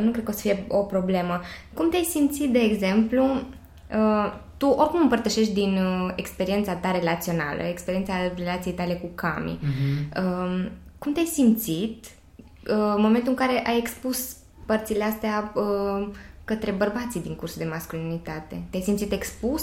nu 0.00 0.10
cred 0.10 0.24
că 0.24 0.30
o 0.30 0.34
să 0.34 0.40
fie 0.40 0.64
o 0.68 0.78
problemă. 0.78 1.40
Cum 1.74 1.90
te-ai 1.90 2.08
simțit, 2.10 2.52
de 2.52 2.58
exemplu, 2.58 3.24
uh, 3.24 4.32
tu 4.64 4.70
oricum 4.70 5.00
împărtășești 5.00 5.52
din 5.52 5.76
uh, 5.76 6.12
experiența 6.16 6.72
ta 6.72 6.90
relațională, 6.90 7.62
experiența 7.62 8.12
relației 8.36 8.74
tale 8.74 8.94
cu 8.94 9.08
Cami. 9.14 9.58
Uh-huh. 9.58 10.16
Uh, 10.16 10.70
cum 10.98 11.12
te-ai 11.12 11.30
simțit 11.32 12.04
uh, 12.04 12.92
în 12.96 13.00
momentul 13.00 13.28
în 13.28 13.34
care 13.34 13.62
ai 13.66 13.78
expus 13.78 14.36
părțile 14.66 15.04
astea 15.04 15.52
uh, 15.54 16.08
către 16.44 16.70
bărbații 16.70 17.20
din 17.20 17.34
cursul 17.34 17.62
de 17.62 17.68
masculinitate? 17.68 18.62
Te-ai 18.70 18.82
simțit 18.82 19.12
expus? 19.12 19.62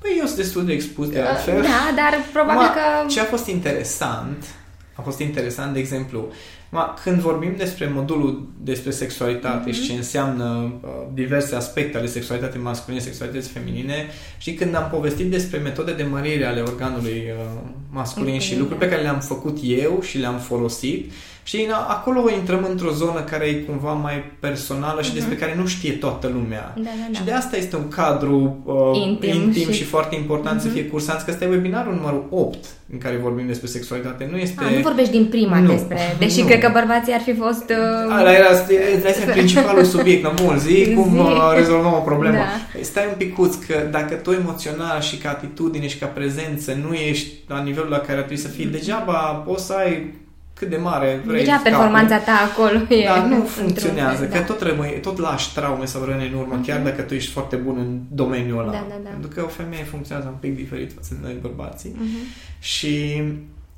Păi 0.00 0.16
eu 0.18 0.24
sunt 0.24 0.36
destul 0.36 0.64
de 0.64 0.72
expus 0.72 1.08
de 1.08 1.20
altfel. 1.20 1.62
Da, 1.62 1.92
dar 1.96 2.14
probabil 2.32 2.60
Ma, 2.60 2.72
că... 2.72 3.08
Ce 3.08 3.20
a 3.20 3.24
fost 3.24 3.46
interesant, 3.46 4.44
a 4.94 5.02
fost 5.02 5.18
interesant, 5.18 5.72
de 5.72 5.78
exemplu, 5.78 6.28
ma, 6.70 6.94
când 7.02 7.20
vorbim 7.20 7.54
despre 7.56 7.90
modulul 7.94 8.48
despre 8.62 8.90
sexualitate 8.90 9.70
mm-hmm. 9.70 9.74
și 9.74 9.86
ce 9.86 9.92
înseamnă 9.92 10.72
uh, 10.82 10.90
diverse 11.14 11.54
aspecte 11.54 11.98
ale 11.98 12.06
sexualității 12.06 12.60
masculine, 12.60 13.02
sexualității 13.02 13.50
feminine, 13.50 14.06
și 14.38 14.54
când 14.54 14.74
am 14.74 14.88
povestit 14.90 15.30
despre 15.30 15.58
metode 15.58 15.92
de 15.92 16.06
mărire 16.10 16.44
ale 16.44 16.60
organului 16.60 17.32
uh, 17.36 17.60
masculin 17.90 18.34
okay, 18.34 18.46
și 18.46 18.58
lucruri 18.58 18.78
pe 18.78 18.88
care 18.88 19.02
le-am 19.02 19.20
făcut 19.20 19.58
eu 19.62 20.00
și 20.02 20.18
le-am 20.18 20.38
folosit, 20.38 21.12
și 21.42 21.66
acolo 21.88 22.30
intrăm 22.30 22.66
într-o 22.70 22.90
zonă 22.90 23.20
care 23.20 23.44
e 23.44 23.52
cumva 23.52 23.92
mai 23.92 24.32
personală 24.40 25.02
și 25.02 25.10
uh-huh. 25.10 25.14
despre 25.14 25.34
care 25.34 25.54
nu 25.56 25.66
știe 25.66 25.92
toată 25.92 26.30
lumea. 26.34 26.74
Da, 26.76 26.82
da, 26.82 26.90
da. 27.12 27.18
Și 27.18 27.24
de 27.24 27.32
asta 27.32 27.56
este 27.56 27.76
un 27.76 27.88
cadru 27.88 28.62
uh, 28.64 29.02
intim, 29.06 29.42
intim 29.42 29.70
și... 29.70 29.72
și 29.72 29.84
foarte 29.84 30.16
important 30.16 30.60
uh-huh. 30.60 30.62
să 30.62 30.68
fie 30.68 30.84
cursanți, 30.84 31.24
că 31.24 31.30
ăsta 31.30 31.44
e 31.44 31.48
webinarul 31.48 31.94
numărul 31.94 32.26
8 32.30 32.56
în 32.92 32.98
care 32.98 33.16
vorbim 33.16 33.46
despre 33.46 33.66
sexualitate. 33.66 34.28
Nu 34.30 34.36
este... 34.36 34.64
A, 34.64 34.70
nu 34.70 34.80
vorbești 34.80 35.12
din 35.12 35.26
prima 35.26 35.58
nu. 35.58 35.72
despre... 35.72 35.98
Deși 36.18 36.40
nu. 36.40 36.46
cred 36.46 36.59
că 36.60 36.70
bărbații 36.72 37.12
ar 37.12 37.20
fi 37.20 37.34
fost... 37.34 37.70
Uh... 37.70 38.16
Ala 38.16 38.32
era, 38.32 38.50
este 39.08 39.30
principalul 39.30 39.84
subiect. 39.94 40.22
No, 40.22 40.30
bun, 40.44 40.58
zi, 40.58 40.84
zi 40.84 40.94
cum 40.94 41.18
uh, 41.18 41.52
rezolvăm 41.54 41.92
o 41.92 42.02
problemă. 42.10 42.36
Da. 42.36 42.80
Stai 42.80 43.04
un 43.08 43.14
picuț 43.16 43.54
că 43.54 43.88
dacă 43.90 44.14
tu 44.14 44.30
emoțional 44.30 45.00
și 45.00 45.16
ca 45.16 45.30
atitudine 45.30 45.88
și 45.88 45.98
ca 45.98 46.06
prezență 46.06 46.78
nu 46.88 46.94
ești 46.94 47.28
la 47.46 47.62
nivelul 47.62 47.90
la 47.90 47.98
care 47.98 48.12
ar 48.18 48.24
trebui 48.24 48.36
să 48.36 48.48
fii, 48.48 48.66
degeaba 48.66 49.42
poți 49.46 49.66
să 49.66 49.72
ai 49.72 50.18
cât 50.60 50.68
de 50.68 50.76
mare 50.76 51.22
vrei. 51.24 51.44
Deja 51.44 51.60
performanța 51.64 52.18
ta 52.18 52.50
acolo 52.50 52.78
e 52.88 53.04
Da, 53.04 53.24
nu 53.24 53.42
funcționează, 53.42 54.22
fel, 54.22 54.28
că 54.28 54.38
da. 54.38 54.44
tot 54.44 54.60
rămâi, 54.62 54.98
tot 55.02 55.18
lași 55.18 55.54
traume 55.54 55.84
sau 55.84 56.04
răni 56.04 56.26
în 56.32 56.38
urmă, 56.38 56.60
uh-huh. 56.60 56.66
chiar 56.66 56.80
dacă 56.80 57.02
tu 57.02 57.14
ești 57.14 57.30
foarte 57.30 57.56
bun 57.56 57.76
în 57.78 58.00
domeniul 58.08 58.58
ăla. 58.58 58.70
Da, 58.70 58.86
da, 58.88 58.94
da. 59.02 59.10
Pentru 59.10 59.30
că 59.34 59.42
o 59.44 59.48
femeie 59.48 59.84
funcționează 59.84 60.28
un 60.28 60.38
pic 60.40 60.56
diferit 60.56 60.92
față 60.92 61.08
de 61.14 61.18
noi 61.22 61.36
bărbații. 61.40 61.90
Uh-huh. 61.90 62.58
Și 62.58 63.22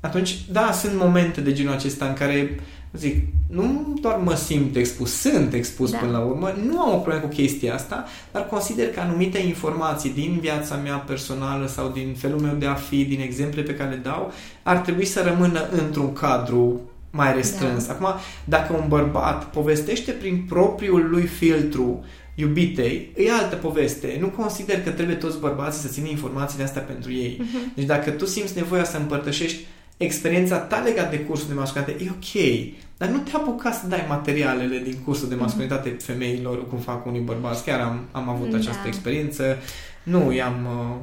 atunci, 0.03 0.45
da, 0.51 0.71
sunt 0.71 0.95
momente 0.95 1.41
de 1.41 1.51
genul 1.51 1.73
acesta 1.73 2.05
în 2.05 2.13
care, 2.13 2.59
zic, 2.93 3.25
nu 3.49 3.97
doar 4.01 4.17
mă 4.17 4.35
simt 4.35 4.75
expus, 4.75 5.11
sunt 5.11 5.53
expus 5.53 5.91
Da. 5.91 5.97
până 5.97 6.11
la 6.11 6.19
urmă, 6.19 6.53
nu 6.65 6.81
am 6.81 6.93
o 6.93 6.97
problemă 6.97 7.25
cu 7.27 7.33
chestia 7.33 7.73
asta, 7.73 8.05
dar 8.31 8.47
consider 8.47 8.89
că 8.89 8.99
anumite 8.99 9.37
informații 9.39 10.09
din 10.09 10.37
viața 10.41 10.75
mea 10.75 10.95
personală 10.95 11.67
sau 11.67 11.89
din 11.89 12.13
felul 12.17 12.39
meu 12.39 12.55
de 12.55 12.65
a 12.65 12.73
fi, 12.73 13.03
din 13.03 13.19
exemple 13.19 13.61
pe 13.61 13.75
care 13.75 13.89
le 13.89 14.01
dau, 14.03 14.31
ar 14.63 14.77
trebui 14.77 15.05
să 15.05 15.21
rămână 15.21 15.67
într-un 15.71 16.13
cadru 16.13 16.81
mai 17.09 17.33
restrâns. 17.33 17.85
Da. 17.85 17.93
Acum, 17.93 18.07
dacă 18.45 18.73
un 18.73 18.87
bărbat 18.87 19.45
povestește 19.45 20.11
prin 20.11 20.45
propriul 20.47 21.07
lui 21.09 21.25
filtru 21.25 22.03
iubitei, 22.35 23.11
e 23.17 23.31
altă 23.31 23.55
poveste. 23.55 24.17
Nu 24.19 24.27
consider 24.27 24.83
că 24.83 24.89
trebuie 24.89 25.15
toți 25.15 25.39
bărbații 25.39 25.81
să 25.81 25.87
țină 25.87 26.07
informațiile 26.07 26.63
astea 26.63 26.81
pentru 26.81 27.11
ei. 27.11 27.41
Uh-huh. 27.41 27.75
Deci 27.75 27.85
dacă 27.85 28.09
tu 28.09 28.25
simți 28.25 28.55
nevoia 28.55 28.83
să 28.83 28.97
împărtășești 28.97 29.65
experiența 30.03 30.57
ta 30.57 30.77
legat 30.77 31.09
de 31.09 31.19
cursul 31.19 31.47
de 31.47 31.53
masculinitate, 31.53 32.03
e 32.03 32.09
ok. 32.09 32.71
Dar 32.97 33.09
nu 33.09 33.17
te 33.17 33.31
apuca 33.35 33.71
să 33.71 33.87
dai 33.87 34.05
materialele 34.07 34.77
din 34.77 34.97
cursul 35.05 35.27
de 35.29 35.35
masculinitate 35.35 35.89
femeilor, 35.89 36.67
cum 36.67 36.77
fac 36.77 37.05
unii 37.05 37.19
bărbați. 37.21 37.63
Chiar 37.63 37.79
am, 37.79 38.05
am 38.11 38.29
avut 38.29 38.49
Da. 38.49 38.57
această 38.57 38.87
experiență. 38.87 39.57
Nu 40.03 40.31
i-am 40.31 40.65
uh, 40.65 40.95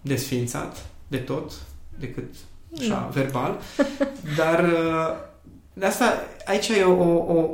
desfințat 0.00 0.86
de 1.08 1.16
tot, 1.16 1.52
decât 1.98 2.34
așa, 2.78 3.10
Nu. 3.14 3.20
verbal. 3.20 3.60
Dar 4.38 4.64
uh, 4.64 5.16
de 5.72 5.86
asta, 5.86 6.24
aici 6.44 6.68
e 6.68 6.82
o, 6.82 6.92
o, 7.02 7.34
o, 7.34 7.50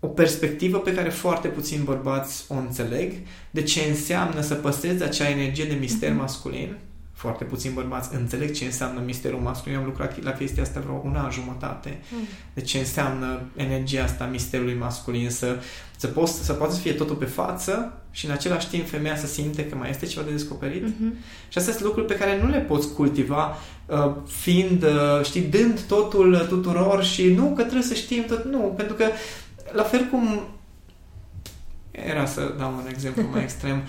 o 0.00 0.06
perspectivă 0.06 0.78
pe 0.78 0.94
care 0.94 1.08
foarte 1.08 1.48
puțini 1.48 1.82
bărbați 1.84 2.44
o 2.48 2.54
înțeleg, 2.54 3.12
de 3.50 3.62
ce 3.62 3.80
înseamnă 3.88 4.40
să 4.40 4.54
păstrezi 4.54 5.02
acea 5.02 5.28
energie 5.28 5.64
de 5.64 5.74
mister 5.80 6.10
Mhm. 6.10 6.18
masculin. 6.18 6.76
Foarte 7.20 7.44
puțini 7.44 7.74
bărbați 7.74 8.14
înțeleg 8.14 8.52
ce 8.52 8.64
înseamnă 8.64 9.02
misterul 9.04 9.40
masculin. 9.40 9.76
Am 9.76 9.84
lucrat 9.84 10.22
la 10.22 10.32
chestia 10.32 10.62
asta 10.62 10.80
vreo 10.80 11.00
un 11.04 11.16
an 11.16 11.30
jumătate. 11.30 12.00
Mm. 12.12 12.24
De 12.54 12.60
ce 12.60 12.78
înseamnă 12.78 13.40
energia 13.56 14.02
asta 14.02 14.24
misterului 14.24 14.74
masculin. 14.74 15.30
Să, 15.30 15.58
să, 15.96 16.06
poți, 16.06 16.44
să 16.44 16.52
poate 16.52 16.72
să 16.72 16.80
fie 16.80 16.92
totul 16.92 17.16
pe 17.16 17.24
față 17.24 17.92
și 18.10 18.26
în 18.26 18.32
același 18.32 18.68
timp 18.68 18.88
femeia 18.88 19.16
să 19.16 19.26
simte 19.26 19.66
că 19.66 19.74
mai 19.74 19.90
este 19.90 20.06
ceva 20.06 20.24
de 20.24 20.30
descoperit. 20.30 20.82
Mhm. 20.82 21.14
Și 21.48 21.58
astea 21.58 21.72
sunt 21.72 21.84
lucruri 21.84 22.06
pe 22.06 22.16
care 22.16 22.42
nu 22.42 22.48
le 22.48 22.58
poți 22.58 22.92
cultiva 22.92 23.56
uh, 23.86 24.12
fiind, 24.26 24.82
uh, 24.82 25.24
știi, 25.24 25.42
dând 25.42 25.80
totul 25.80 26.32
uh, 26.32 26.46
tuturor 26.48 27.04
și 27.04 27.32
nu 27.32 27.52
că 27.56 27.62
trebuie 27.62 27.82
să 27.82 27.94
știm 27.94 28.24
tot, 28.24 28.44
nu, 28.44 28.58
pentru 28.76 28.94
că 28.94 29.04
la 29.72 29.82
fel 29.82 30.06
cum 30.10 30.48
era 31.90 32.26
să 32.26 32.54
dau 32.58 32.72
un 32.72 32.86
exemplu 32.88 33.22
mai 33.32 33.42
extrem, 33.48 33.82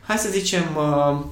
hai 0.00 0.16
să 0.16 0.28
zicem 0.30 0.64
uh, 0.76 1.24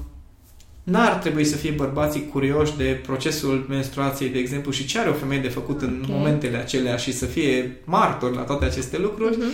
n-ar 0.83 1.13
trebui 1.13 1.45
să 1.45 1.57
fie 1.57 1.71
bărbații 1.71 2.29
curioși 2.33 2.77
de 2.77 3.01
procesul 3.07 3.67
menstruației, 3.69 4.29
de 4.29 4.39
exemplu, 4.39 4.71
și 4.71 4.87
ce 4.87 4.99
are 4.99 5.09
o 5.09 5.13
femeie 5.13 5.41
de 5.41 5.49
făcut 5.49 5.83
în 5.83 6.01
Ok. 6.03 6.09
momentele 6.17 6.57
acelea 6.57 6.97
și 6.97 7.13
să 7.13 7.25
fie 7.27 7.77
martor 7.85 8.35
la 8.35 8.41
toate 8.43 8.65
aceste 8.65 8.99
lucruri. 8.99 9.37
Mhm. 9.37 9.47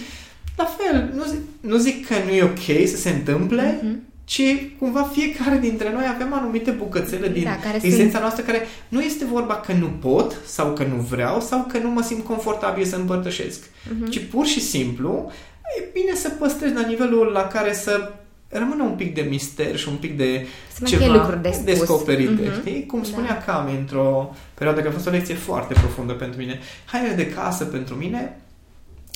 La 0.57 0.65
fel, 0.79 1.11
nu 1.15 1.25
zic, 1.25 1.41
nu 1.61 1.77
zic 1.77 2.07
că 2.07 2.15
nu 2.27 2.31
e 2.33 2.43
ok 2.43 2.87
să 2.89 2.97
se 2.97 3.11
întâmple, 3.11 3.79
Mhm. 3.83 3.99
ci 4.25 4.41
cumva 4.79 5.03
fiecare 5.03 5.59
dintre 5.59 5.93
noi 5.93 6.05
avem 6.15 6.33
anumite 6.33 6.71
bucățele 6.71 7.29
din 7.29 7.43
Da, 7.45 7.57
care 7.63 7.75
existența 7.77 8.11
sunt- 8.11 8.21
noastră 8.23 8.43
care 8.45 8.67
nu 8.89 9.01
este 9.03 9.25
vorba 9.25 9.55
că 9.57 9.73
nu 9.73 9.87
pot 10.01 10.37
sau 10.45 10.73
că 10.73 10.83
nu 10.85 10.95
vreau 11.01 11.41
sau 11.41 11.65
că 11.73 11.79
nu 11.79 11.91
mă 11.91 12.03
simt 12.03 12.25
confortabil 12.25 12.85
să 12.85 12.97
împărtășesc, 12.97 13.65
Mhm. 13.99 14.09
ci 14.11 14.19
pur 14.31 14.47
și 14.47 14.61
simplu 14.61 15.33
e 15.79 15.85
bine 15.93 16.15
să 16.15 16.29
păstrezi 16.29 16.75
la 16.75 16.87
nivelul 16.87 17.27
la 17.33 17.47
care 17.47 17.73
să 17.75 18.13
rămână 18.49 18.83
un 18.83 18.95
pic 18.97 19.15
de 19.15 19.21
mister 19.21 19.77
și 19.77 19.89
un 19.89 19.95
pic 19.97 20.17
de 20.17 20.47
Să 20.73 20.79
mai 20.81 20.91
ceva 20.91 21.05
fie 21.05 21.13
lucruri 21.13 21.43
de 21.43 21.51
spus. 21.51 21.65
descoperite, 21.65 22.43
Mhm. 22.49 22.61
știi? 22.61 22.87
Cum 22.87 22.99
Da. 22.99 23.05
spunea 23.07 23.43
Cami 23.45 23.77
într-o 23.79 24.35
perioadă, 24.55 24.81
că 24.81 24.89
a 24.89 24.91
fost 24.91 25.07
o 25.07 25.11
lecție 25.11 25.35
foarte 25.35 25.73
profundă 25.75 26.13
pentru 26.13 26.39
mine. 26.39 26.59
Hainele 26.85 27.15
de 27.15 27.29
casă 27.31 27.65
pentru 27.65 27.95
mine 27.95 28.41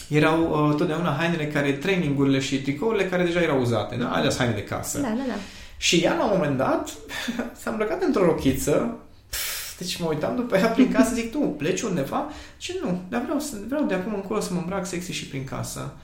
erau 0.09 0.69
uh, 0.69 0.75
totdeauna 0.77 1.17
hainele 1.19 1.47
care, 1.47 1.73
trainingurile 1.73 2.39
și 2.39 2.63
tricourile 2.63 3.09
care 3.09 3.23
deja 3.25 3.41
erau 3.41 3.61
uzate, 3.61 3.97
da? 3.97 4.09
Alea 4.11 4.31
sunt 4.31 4.43
haine 4.43 4.55
de 4.61 4.65
casă. 4.65 4.99
Da, 5.01 5.09
da, 5.09 5.23
da. 5.29 5.35
Și 5.77 5.97
ea, 5.97 6.15
la 6.15 6.25
un 6.25 6.31
moment 6.35 6.57
dat, 6.57 6.91
s-a 7.63 7.71
îmbrăcat 7.71 8.03
într-o 8.03 8.25
rochiță, 8.25 8.97
Pf, 9.31 9.79
deci 9.79 9.97
mă 10.01 10.07
uitam 10.09 10.37
după 10.37 10.57
ea 10.57 10.67
prin 10.67 10.93
casă, 10.93 11.15
zic, 11.15 11.31
tu 11.31 11.39
pleci 11.39 11.81
undeva? 11.81 12.31
Și 12.59 12.75
nu, 12.83 13.01
dar 13.09 13.23
vreau, 13.23 13.39
să, 13.41 13.57
vreau 13.69 13.85
de 13.85 13.95
acum 13.95 14.15
încolo 14.15 14.41
să 14.41 14.53
mă 14.53 14.59
îmbrac 14.61 14.87
sexy 14.87 15.13
și 15.13 15.27
prin 15.27 15.45
casă. 15.45 15.95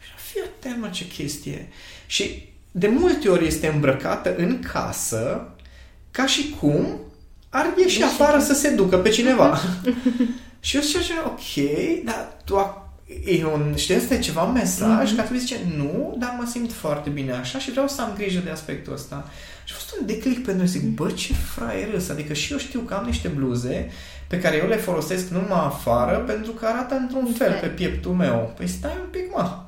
Și 0.00 0.10
fii 0.32 0.40
atent, 0.58 0.80
mă, 0.80 0.88
ce 0.88 1.06
chestie. 1.06 1.68
Și 2.06 2.52
de 2.76 2.86
multe 2.88 3.28
ori 3.28 3.46
este 3.46 3.66
îmbrăcată 3.66 4.34
în 4.36 4.60
casă 4.72 5.48
ca 6.10 6.26
și 6.26 6.54
cum 6.60 6.86
ar 7.48 7.66
ieși 7.78 7.98
Ieși. 8.00 8.02
afară 8.20 8.38
să 8.40 8.54
se 8.54 8.70
ducă 8.70 8.96
pe 8.98 9.08
cineva. 9.08 9.58
și 10.60 10.76
eu 10.76 10.82
ziceam, 10.82 11.02
așa, 11.02 11.22
ok, 11.26 11.64
dar 12.04 12.28
tu 12.44 12.56
ac- 12.56 12.82
e 13.24 13.44
un, 13.44 13.72
știi, 13.76 13.94
asta 13.94 14.14
e 14.14 14.18
ceva 14.18 14.44
mesaj, 14.44 15.06
Mhm. 15.06 15.14
că 15.14 15.20
atunci 15.20 15.40
zice, 15.40 15.56
nu, 15.76 16.16
dar 16.18 16.36
mă 16.40 16.46
simt 16.50 16.72
foarte 16.72 17.10
bine 17.10 17.32
așa 17.32 17.58
și 17.58 17.70
vreau 17.70 17.88
să 17.88 18.00
am 18.02 18.12
grijă 18.16 18.40
de 18.44 18.50
aspectul 18.50 18.92
ăsta. 18.92 19.28
Și 19.64 19.72
a 19.74 19.76
fost 19.78 19.96
un 20.00 20.06
declic 20.06 20.34
pentru 20.34 20.52
mine, 20.52 20.64
zic, 20.66 20.82
bă, 20.94 21.10
ce 21.10 21.32
fraier 21.34 21.94
ăsta, 21.94 22.12
adică 22.12 22.32
și 22.32 22.52
eu 22.52 22.58
știu 22.58 22.80
că 22.80 22.94
am 22.94 23.04
niște 23.04 23.28
bluze 23.28 23.90
pe 24.28 24.40
care 24.40 24.56
eu 24.56 24.66
le 24.68 24.76
folosesc 24.76 25.28
numai 25.28 25.64
afară 25.64 26.16
pentru 26.18 26.52
că 26.52 26.66
arată 26.66 26.94
într-un 26.94 27.24
fel 27.32 27.50
Fel. 27.50 27.60
pe 27.60 27.66
pieptul 27.66 28.12
meu. 28.12 28.52
Păi 28.56 28.66
stai 28.66 28.96
un 29.00 29.08
pic, 29.10 29.32
mă. 29.34 29.58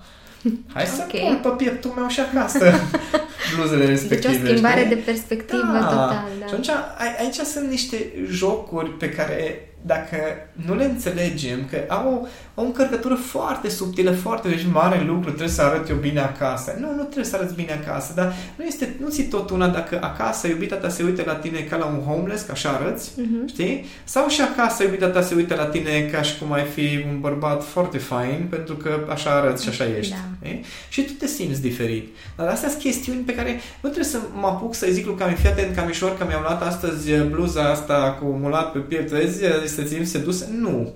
Hai 0.74 0.86
să 0.86 1.06
Ok. 1.12 1.20
pun 1.20 1.38
pe 1.42 1.48
pieptul 1.64 1.92
meu 1.96 2.08
și 2.08 2.20
acasă 2.20 2.72
bluzele 3.56 3.80
Deci 3.86 3.88
respective. 3.88 4.34
o 4.42 4.46
schimbare 4.46 4.80
știi? 4.80 4.94
de 4.94 5.00
perspectivă 5.04 5.62
Da. 5.72 5.78
total, 5.86 6.26
da. 6.40 6.46
Și 6.46 6.52
atunci, 6.52 6.68
a- 6.68 6.96
aici 7.18 7.34
sunt 7.34 7.68
niște 7.70 7.96
jocuri 8.30 8.90
pe 8.90 9.08
care, 9.10 9.68
dacă 9.86 10.16
nu 10.52 10.74
le 10.74 10.84
înțelegem, 10.84 11.58
că 11.70 11.76
au 11.88 12.12
o, 12.54 12.60
o 12.60 12.64
încărcătură 12.64 13.14
foarte 13.14 13.68
subtilă, 13.68 14.10
foarte, 14.12 14.48
deci 14.48 14.66
mare 14.72 15.02
lucru, 15.06 15.26
trebuie 15.28 15.48
să 15.48 15.62
arăt 15.62 15.88
eu 15.88 15.96
bine 15.96 16.20
acasă. 16.20 16.76
Nu, 16.80 16.86
nu 16.94 17.02
trebuie 17.02 17.24
să 17.24 17.36
arăți 17.36 17.54
bine 17.54 17.80
acasă, 17.84 18.12
dar 18.14 18.34
nu 18.56 18.64
este, 18.64 18.96
nu 19.00 19.08
ți 19.08 19.22
tot 19.22 19.50
una 19.50 19.68
dacă 19.68 19.98
acasă 20.02 20.46
iubita 20.46 20.76
ta 20.76 20.88
se 20.88 21.02
uită 21.02 21.22
la 21.26 21.34
tine 21.34 21.58
ca 21.58 21.76
la 21.76 21.84
un 21.84 22.00
homeless, 22.00 22.44
că 22.44 22.52
așa 22.52 22.68
arăți, 22.68 23.10
Mhm. 23.16 23.46
știi? 23.46 23.84
Sau 24.04 24.28
și 24.28 24.40
acasă 24.40 24.82
iubita 24.82 25.08
ta 25.08 25.22
se 25.22 25.34
uită 25.34 25.54
la 25.54 25.64
tine 25.66 26.08
ca 26.12 26.22
și 26.22 26.38
cum 26.38 26.52
ai 26.52 26.64
fi 26.64 27.04
un 27.10 27.20
bărbat 27.20 27.64
foarte 27.64 27.98
fain, 27.98 28.46
pentru 28.50 28.74
că 28.74 28.90
așa 29.10 29.30
arăți 29.30 29.62
și 29.62 29.68
așa 29.68 29.84
ești. 29.98 30.12
Da. 30.12 30.18
știi? 30.46 30.64
Și 30.88 31.02
tu 31.04 31.12
te 31.12 31.26
simți 31.26 31.60
diferit. 31.60 32.14
Dar 32.36 32.46
astea 32.48 32.68
sunt 32.68 32.80
chestiuni 32.82 33.20
pe 33.20 33.34
care 33.34 33.50
nu 33.80 33.88
trebuie 33.90 34.04
să 34.12 34.18
mă 34.40 34.46
apuc 34.46 34.74
să-i 34.74 34.92
zic 34.92 35.06
lui 35.06 35.14
Cami, 35.14 35.34
fii 35.34 35.48
atent, 35.48 35.76
Camișor, 35.76 36.16
că 36.18 36.24
mi-am 36.28 36.40
luat 36.42 36.62
astăzi 36.62 37.12
bluza 37.30 37.62
asta 37.70 38.18
cu 38.20 38.26
mulat 38.40 38.72
pe 38.72 38.78
piept, 38.78 39.10
vezi, 39.10 39.42
să 39.76 39.82
ți 39.82 40.10
sedus. 40.10 40.44
Nu. 40.60 40.92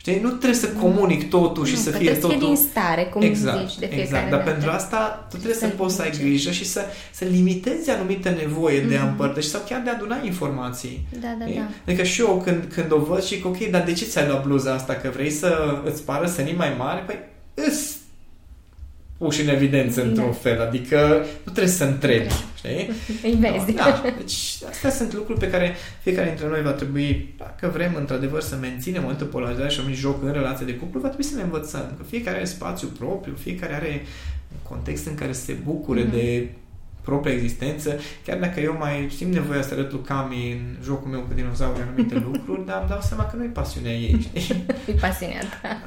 Știi? 0.00 0.20
Nu 0.22 0.28
trebuie 0.28 0.54
să 0.60 0.68
comunic 0.68 1.30
totul 1.30 1.64
și 1.66 1.72
Nu, 1.74 1.78
să 1.78 1.90
că 1.90 1.96
fie 1.96 2.10
trebuie 2.10 2.30
să 2.30 2.36
totul... 2.36 2.38
fie 2.38 2.46
din 2.54 2.70
stare, 2.70 3.02
cum 3.04 3.22
exact, 3.22 3.58
zici 3.68 3.78
de 3.78 3.86
fiecare 3.86 4.02
exact. 4.02 4.30
Dar 4.30 4.38
dată. 4.38 4.50
pentru 4.50 4.70
asta 4.70 5.26
tu 5.30 5.34
trebuie 5.36 5.54
să, 5.58 5.66
Să 5.66 5.72
poți 5.76 5.94
să 5.94 6.02
ai 6.02 6.08
limite. 6.10 6.28
grijă 6.28 6.50
și 6.50 6.64
să, 6.64 6.80
să 7.12 7.24
limitezi 7.24 7.90
anumite 7.90 8.28
nevoie 8.28 8.80
de 8.80 8.96
a 8.96 9.00
Mhm. 9.00 9.08
împărtăși 9.08 9.48
sau 9.48 9.60
chiar 9.68 9.80
de 9.84 9.90
a 9.90 9.94
aduna 9.94 10.16
informații. 10.24 11.06
Da, 11.20 11.36
da, 11.38 11.44
Știi? 11.44 11.56
da. 11.58 11.66
Adică 11.86 12.02
și 12.02 12.20
eu 12.20 12.42
când, 12.44 12.64
când 12.74 12.92
o 12.92 12.98
văd 12.98 13.22
și 13.22 13.38
că 13.40 13.48
ok, 13.48 13.58
dar 13.70 13.82
de 13.82 13.92
ce 13.92 14.04
ți-ai 14.04 14.26
luat 14.26 14.44
bluza 14.46 14.72
asta? 14.72 14.94
Că 14.94 15.10
vrei 15.14 15.30
să 15.30 15.80
îți 15.84 16.02
pară 16.02 16.26
sănii 16.26 16.54
mai 16.56 16.74
mari? 16.78 17.04
Păi 17.06 17.18
îs 17.18 17.37
puși 19.18 19.40
în 19.42 19.48
evidență 19.48 20.02
într-un 20.02 20.26
Da. 20.26 20.32
fel, 20.32 20.60
adică 20.60 21.24
nu 21.44 21.52
trebuie 21.52 21.72
să 21.72 21.84
întrebi, 21.84 22.26
Da. 22.28 22.34
știi? 22.56 22.90
Îi 23.30 23.36
vezi. 23.40 23.72
Da, 23.72 24.02
deci 24.18 24.36
astea 24.70 24.90
sunt 24.90 25.14
lucruri 25.14 25.38
pe 25.38 25.50
care 25.50 25.74
fiecare 26.02 26.26
dintre 26.26 26.46
noi 26.48 26.62
va 26.62 26.70
trebui, 26.70 27.34
dacă 27.38 27.70
vrem 27.72 27.94
într-adevăr 27.98 28.40
să 28.40 28.56
menținem 28.60 29.02
momentul 29.02 29.26
polarizare 29.26 29.68
și 29.68 29.80
un 29.86 29.92
joc 29.94 30.22
în 30.22 30.32
relație 30.32 30.66
de 30.66 30.74
cuplu, 30.74 31.00
va 31.00 31.06
trebui 31.08 31.24
să 31.24 31.36
ne 31.36 31.42
învățăm. 31.42 31.94
Că 31.96 32.02
fiecare 32.08 32.36
are 32.36 32.44
spațiu 32.44 32.88
propriu, 32.98 33.34
fiecare 33.38 33.74
are 33.74 34.02
un 34.52 34.58
context 34.62 35.06
în 35.06 35.14
care 35.14 35.32
să 35.32 35.44
se 35.44 35.52
bucure 35.64 36.00
Mhm. 36.02 36.10
de 36.10 36.48
propria 37.02 37.32
existență, 37.34 37.98
chiar 38.26 38.38
dacă 38.38 38.60
eu 38.60 38.76
mai 38.78 39.08
simt 39.16 39.32
nevoia 39.32 39.62
să 39.62 39.74
arăt 39.74 39.92
lui 39.92 40.00
Cami 40.06 40.52
în 40.52 40.76
jocul 40.84 41.10
meu 41.10 41.20
cu 41.20 41.34
dinozauri 41.34 41.80
anumite 41.80 42.14
lucruri, 42.32 42.66
dar 42.66 42.78
îmi 42.80 42.88
dau 42.88 43.00
seama 43.00 43.24
că 43.26 43.36
nu 43.36 43.44
e 43.44 43.46
pasiunea 43.46 43.92
ei, 43.92 44.16
știi? 44.20 44.64
E 44.88 44.92
pasiunea 44.92 45.40
ta. 45.62 45.82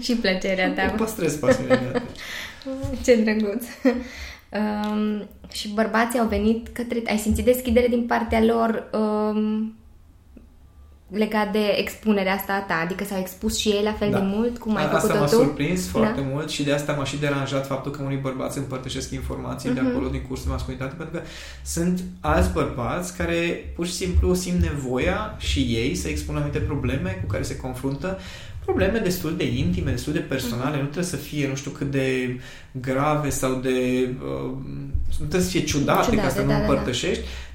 și 0.00 0.12
plăcerea 0.14 0.66
Eu 0.66 0.72
ta. 0.74 0.94
păstrez 0.96 1.34
pasiunea 1.34 1.80
mea. 1.80 2.02
Ce 3.04 3.16
drăguț. 3.22 3.64
Um, 4.52 5.28
și 5.52 5.68
bărbații 5.68 6.18
au 6.18 6.26
venit 6.26 6.68
către... 6.68 7.02
Ai 7.06 7.18
simțit 7.18 7.44
deschidere 7.44 7.86
din 7.86 8.06
partea 8.06 8.42
lor 8.44 8.90
um, 8.92 9.74
legat 11.08 11.52
de 11.52 11.74
expunerea 11.78 12.34
asta 12.34 12.52
a 12.52 12.60
ta? 12.60 12.74
Adică 12.84 13.04
s-au 13.04 13.18
expus 13.18 13.58
și 13.58 13.68
ei 13.68 13.82
la 13.82 13.92
fel 13.92 14.10
Da. 14.10 14.18
de 14.18 14.24
mult 14.26 14.58
cum 14.58 14.76
ai 14.76 14.84
Asta 14.84 14.98
făcut-o 14.98 15.18
m-a 15.18 15.24
tu? 15.26 15.34
surprins 15.34 15.86
foarte 15.88 16.20
Da. 16.20 16.26
mult 16.32 16.48
și 16.50 16.62
de 16.62 16.72
asta 16.72 16.92
m-a 16.92 17.04
și 17.04 17.18
deranjat 17.18 17.66
faptul 17.66 17.92
că 17.92 18.02
unii 18.02 18.16
bărbați 18.16 18.58
împărtășesc 18.58 19.10
informații 19.10 19.70
de 19.70 19.80
Mhm. 19.80 19.90
acolo 19.90 20.08
din 20.08 20.22
cursul 20.28 20.46
de 20.46 20.52
masculinitate, 20.52 20.94
pentru 20.94 21.16
că 21.18 21.22
sunt 21.64 22.00
alți 22.20 22.52
bărbați 22.52 23.16
care 23.16 23.72
pur 23.74 23.86
și 23.86 23.92
simplu 23.92 24.34
simt 24.34 24.60
nevoia 24.62 25.34
și 25.38 25.60
ei 25.60 25.94
să 25.94 26.08
expună 26.08 26.38
anumite 26.38 26.58
probleme 26.58 27.18
cu 27.20 27.26
care 27.30 27.42
se 27.42 27.56
confruntă 27.56 28.18
probleme 28.70 28.98
destul 28.98 29.36
de 29.36 29.44
intime, 29.46 29.90
destul 29.90 30.12
de 30.12 30.18
personale, 30.18 30.70
Mhm. 30.70 30.78
nu 30.78 30.82
trebuie 30.84 31.04
să 31.04 31.16
fie 31.16 31.48
nu 31.48 31.54
știu 31.54 31.70
cât 31.70 31.90
de 31.90 32.38
grave 32.72 33.30
sau 33.30 33.54
de 33.54 34.08
uh, 34.24 34.50
nu 35.20 35.26
trebuie 35.26 35.40
să 35.40 35.50
fie 35.50 35.64
ciudate, 35.64 36.04
Ciudate, 36.10 36.26
ca 36.28 36.32
să 36.34 36.40
da, 36.40 36.44
nu 36.44 36.50
da, 36.50 36.66
da. 36.66 36.66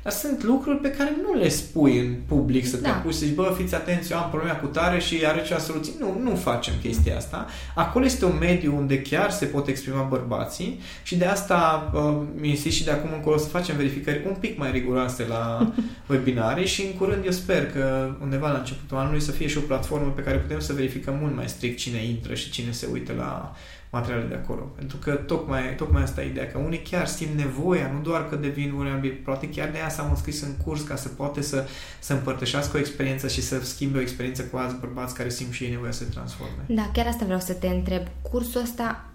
Împărtășești, 0.05 0.11
dar 0.11 0.11
sunt 0.13 0.43
lucruri 0.43 0.77
pe 0.77 0.91
care 0.91 1.15
nu 1.21 1.39
le 1.39 1.49
spui 1.49 1.99
în 1.99 2.15
public, 2.27 2.65
să 2.65 2.75
te 2.77 2.81
Da. 2.81 2.95
apuci 2.95 3.13
să 3.13 3.25
zici, 3.25 3.35
bă, 3.35 3.53
fiți 3.57 3.75
atenți, 3.75 4.11
eu 4.11 4.17
am 4.17 4.29
problema 4.29 4.55
cu 4.55 4.65
tare 4.65 4.99
și 4.99 5.25
are 5.25 5.43
ceva 5.43 5.59
soluții. 5.59 5.93
Nu, 5.99 6.19
nu 6.23 6.35
facem 6.35 6.73
chestia 6.81 7.17
asta. 7.17 7.45
Acolo 7.75 8.05
este 8.05 8.25
un 8.25 8.37
mediu 8.39 8.75
unde 8.77 9.01
chiar 9.01 9.31
se 9.31 9.45
pot 9.45 9.67
exprima 9.67 10.01
bărbații 10.01 10.79
și 11.03 11.15
de 11.15 11.25
asta 11.25 11.91
uh, 11.95 12.27
mi 12.41 12.49
insist 12.49 12.75
și 12.75 12.83
de 12.83 12.91
acum 12.91 13.09
încolo 13.13 13.37
să 13.37 13.47
facem 13.47 13.75
verificări 13.75 14.23
un 14.27 14.35
pic 14.39 14.57
mai 14.57 14.71
riguroase 14.71 15.25
la 15.29 15.71
webinarii 16.09 16.67
și 16.67 16.81
în 16.81 16.93
curând 16.97 17.25
eu 17.25 17.31
sper 17.31 17.71
că 17.71 18.09
undeva 18.21 18.51
la 18.51 18.57
începutul 18.57 18.97
anului 18.97 19.21
să 19.21 19.31
fie 19.31 19.47
și 19.47 19.57
o 19.57 19.61
platformă 19.61 20.09
pe 20.15 20.21
care 20.21 20.37
putem 20.37 20.59
să 20.59 20.73
verificăm 20.73 21.17
mult 21.21 21.35
mai 21.35 21.47
strict 21.47 21.77
cine 21.77 22.05
intră 22.05 22.33
și 22.33 22.49
cine 22.51 22.71
se 22.71 22.87
uită 22.91 23.13
la 23.17 23.55
materialele 23.95 24.27
de 24.27 24.41
acolo. 24.43 24.61
Pentru 24.61 24.97
că 24.97 25.11
tocmai, 25.11 25.75
tocmai 25.75 26.03
asta 26.03 26.23
e 26.23 26.29
ideea, 26.29 26.51
că 26.51 26.57
unii 26.57 26.81
chiar 26.89 27.07
simt 27.07 27.35
nevoia, 27.37 27.91
nu 27.93 28.01
doar 28.01 28.29
că 28.29 28.35
devin 28.35 28.73
vulnerabili, 28.73 29.13
poate 29.13 29.49
chiar 29.49 29.69
de 29.69 29.77
aia 29.77 29.89
s-au 29.89 30.09
înscris 30.09 30.41
în 30.41 30.53
curs 30.63 30.81
ca 30.81 30.95
să 30.95 31.07
poate 31.07 31.41
să, 31.41 31.67
să 31.99 32.13
împărtășească 32.13 32.77
o 32.77 32.79
experiență 32.79 33.27
și 33.27 33.41
să 33.41 33.59
schimbe 33.63 33.97
o 33.97 34.01
experiență 34.01 34.43
cu 34.43 34.57
alți 34.57 34.75
bărbați 34.79 35.15
care 35.15 35.29
simt 35.29 35.51
și 35.51 35.63
ei 35.63 35.69
nevoia 35.69 35.91
să 35.91 36.03
se 36.03 36.09
transforme. 36.09 36.63
Da, 36.67 36.89
chiar 36.93 37.07
asta 37.07 37.25
vreau 37.25 37.39
să 37.39 37.53
te 37.53 37.67
întreb. 37.67 38.01
Cursul 38.21 38.61
ăsta, 38.61 39.05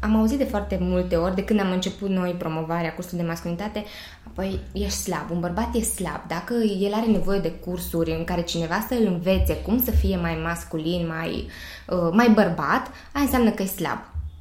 am 0.00 0.16
auzit 0.16 0.38
de 0.38 0.44
foarte 0.44 0.78
multe 0.80 1.16
ori, 1.16 1.34
de 1.34 1.44
când 1.44 1.60
am 1.60 1.70
început 1.70 2.08
noi 2.08 2.30
promovarea 2.30 2.94
cursului 2.94 3.22
de 3.22 3.28
masculinitate, 3.28 3.84
apoi 4.26 4.60
ești 4.72 4.98
slab, 4.98 5.30
un 5.30 5.40
bărbat 5.40 5.74
e 5.74 5.80
slab. 5.80 6.20
Dacă 6.28 6.54
el 6.80 6.92
are 6.92 7.06
nevoie 7.06 7.38
de 7.38 7.50
cursuri 7.50 8.10
în 8.10 8.24
care 8.24 8.42
cineva 8.42 8.86
să 8.88 8.94
îl 8.94 9.06
învețe 9.06 9.56
cum 9.56 9.82
să 9.84 9.90
fie 9.90 10.16
mai 10.16 10.38
masculin, 10.42 11.06
mai, 11.06 11.48
uh, 11.86 12.10
mai 12.12 12.30
bărbat, 12.30 12.90
aia 13.12 13.24
înseamnă 13.24 13.50
că 13.50 13.62
e 13.62 13.66
slab. 13.66 13.98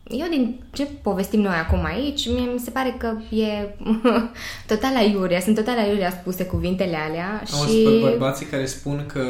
Eu 0.09 0.27
din 0.29 0.63
ce 0.71 0.85
povestim 0.85 1.41
noi 1.41 1.55
acum 1.55 1.85
aici, 1.85 2.27
mie 2.29 2.51
mi 2.53 2.59
se 2.59 2.69
pare 2.69 2.95
că 2.97 3.35
e 3.35 3.75
total 4.73 4.95
aiurea, 4.95 5.39
sunt 5.39 5.55
total 5.55 5.77
aiurea 5.77 6.11
spuse 6.11 6.45
cuvintele 6.45 6.95
alea 6.95 7.43
Auzi, 7.51 7.71
și... 7.71 7.85
bă- 7.87 8.01
bărbații 8.01 8.45
care 8.45 8.65
spun 8.65 9.05
că 9.07 9.23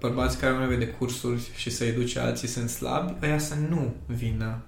bărbații 0.00 0.38
care 0.38 0.52
au 0.52 0.58
nevoie 0.58 0.78
de 0.78 0.86
cursuri 0.86 1.50
și 1.56 1.70
să 1.70 1.84
educe 1.84 2.18
alții 2.18 2.48
sunt 2.48 2.68
slabi, 2.68 3.14
ăia 3.22 3.38
să 3.38 3.54
nu 3.68 3.94
vină. 4.06 4.58